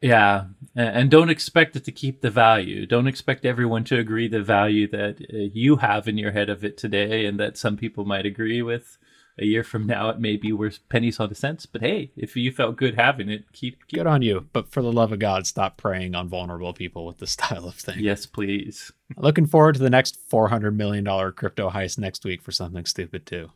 Yeah, 0.00 0.44
and 0.76 1.10
don't 1.10 1.30
expect 1.30 1.74
it 1.74 1.84
to 1.86 1.92
keep 1.92 2.20
the 2.20 2.30
value. 2.30 2.86
Don't 2.86 3.08
expect 3.08 3.44
everyone 3.44 3.82
to 3.84 3.98
agree 3.98 4.28
the 4.28 4.42
value 4.42 4.86
that 4.90 5.16
uh, 5.20 5.36
you 5.52 5.76
have 5.76 6.06
in 6.06 6.16
your 6.16 6.30
head 6.30 6.48
of 6.48 6.62
it 6.62 6.76
today, 6.76 7.26
and 7.26 7.40
that 7.40 7.56
some 7.56 7.76
people 7.76 8.04
might 8.04 8.24
agree 8.24 8.62
with 8.62 8.96
a 9.38 9.44
year 9.44 9.62
from 9.62 9.86
now 9.86 10.08
it 10.10 10.18
may 10.18 10.36
be 10.36 10.52
worth 10.52 10.80
pennies 10.88 11.20
on 11.20 11.28
the 11.28 11.34
cents. 11.34 11.66
But 11.66 11.82
hey, 11.82 12.10
if 12.16 12.36
you 12.36 12.50
felt 12.50 12.76
good 12.76 12.96
having 12.96 13.28
it, 13.28 13.44
keep, 13.52 13.86
keep 13.86 13.98
good 13.98 14.06
on 14.06 14.22
you. 14.22 14.46
But 14.52 14.70
for 14.70 14.82
the 14.82 14.92
love 14.92 15.12
of 15.12 15.18
God, 15.18 15.46
stop 15.46 15.76
preying 15.76 16.14
on 16.14 16.28
vulnerable 16.28 16.72
people 16.72 17.06
with 17.06 17.18
this 17.18 17.30
style 17.38 17.66
of 17.66 17.74
thing. 17.74 18.00
Yes, 18.00 18.26
please. 18.26 18.92
Looking 19.16 19.46
forward 19.46 19.74
to 19.74 19.80
the 19.80 19.90
next 19.90 20.18
four 20.28 20.48
hundred 20.48 20.76
million 20.76 21.04
dollar 21.04 21.32
crypto 21.32 21.70
heist 21.70 21.98
next 21.98 22.24
week 22.24 22.42
for 22.42 22.52
something 22.52 22.84
stupid 22.84 23.26
too. 23.26 23.50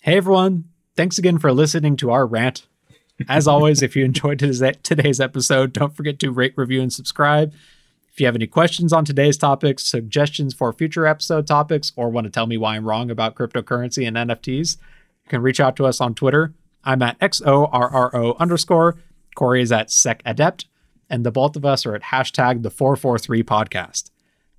Hey 0.00 0.16
everyone, 0.16 0.64
thanks 0.96 1.18
again 1.18 1.38
for 1.38 1.52
listening 1.52 1.96
to 1.98 2.10
our 2.10 2.26
rant. 2.26 2.66
As 3.28 3.48
always, 3.48 3.82
if 3.82 3.96
you 3.96 4.04
enjoyed 4.04 4.38
today's 4.38 5.20
episode, 5.20 5.72
don't 5.72 5.94
forget 5.94 6.18
to 6.20 6.30
rate, 6.30 6.54
review, 6.56 6.80
and 6.80 6.92
subscribe. 6.92 7.52
If 8.18 8.22
you 8.22 8.26
have 8.26 8.34
any 8.34 8.48
questions 8.48 8.92
on 8.92 9.04
today's 9.04 9.36
topics, 9.36 9.84
suggestions 9.84 10.52
for 10.52 10.72
future 10.72 11.06
episode 11.06 11.46
topics, 11.46 11.92
or 11.94 12.08
want 12.08 12.24
to 12.24 12.32
tell 12.32 12.48
me 12.48 12.56
why 12.56 12.74
I'm 12.74 12.84
wrong 12.84 13.12
about 13.12 13.36
cryptocurrency 13.36 14.08
and 14.08 14.16
NFTs, 14.16 14.76
you 14.76 15.28
can 15.28 15.40
reach 15.40 15.60
out 15.60 15.76
to 15.76 15.86
us 15.86 16.00
on 16.00 16.16
Twitter. 16.16 16.52
I'm 16.82 17.00
at 17.00 17.16
XORRO 17.20 18.36
underscore. 18.40 18.96
Corey 19.36 19.62
is 19.62 19.70
at 19.70 19.86
SecAdept. 19.86 20.64
And 21.08 21.24
the 21.24 21.30
both 21.30 21.54
of 21.54 21.64
us 21.64 21.86
are 21.86 21.94
at 21.94 22.02
hashtag 22.02 22.64
the 22.64 22.70
443 22.70 23.44
podcast. 23.44 24.10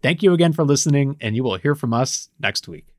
Thank 0.01 0.24
you 0.24 0.32
again 0.32 0.53
for 0.53 0.64
listening, 0.64 1.18
and 1.20 1.36
you 1.36 1.43
will 1.43 1.57
hear 1.57 1.76
from 1.76 1.93
us 1.93 2.30
next 2.39 2.66
week. 2.70 2.89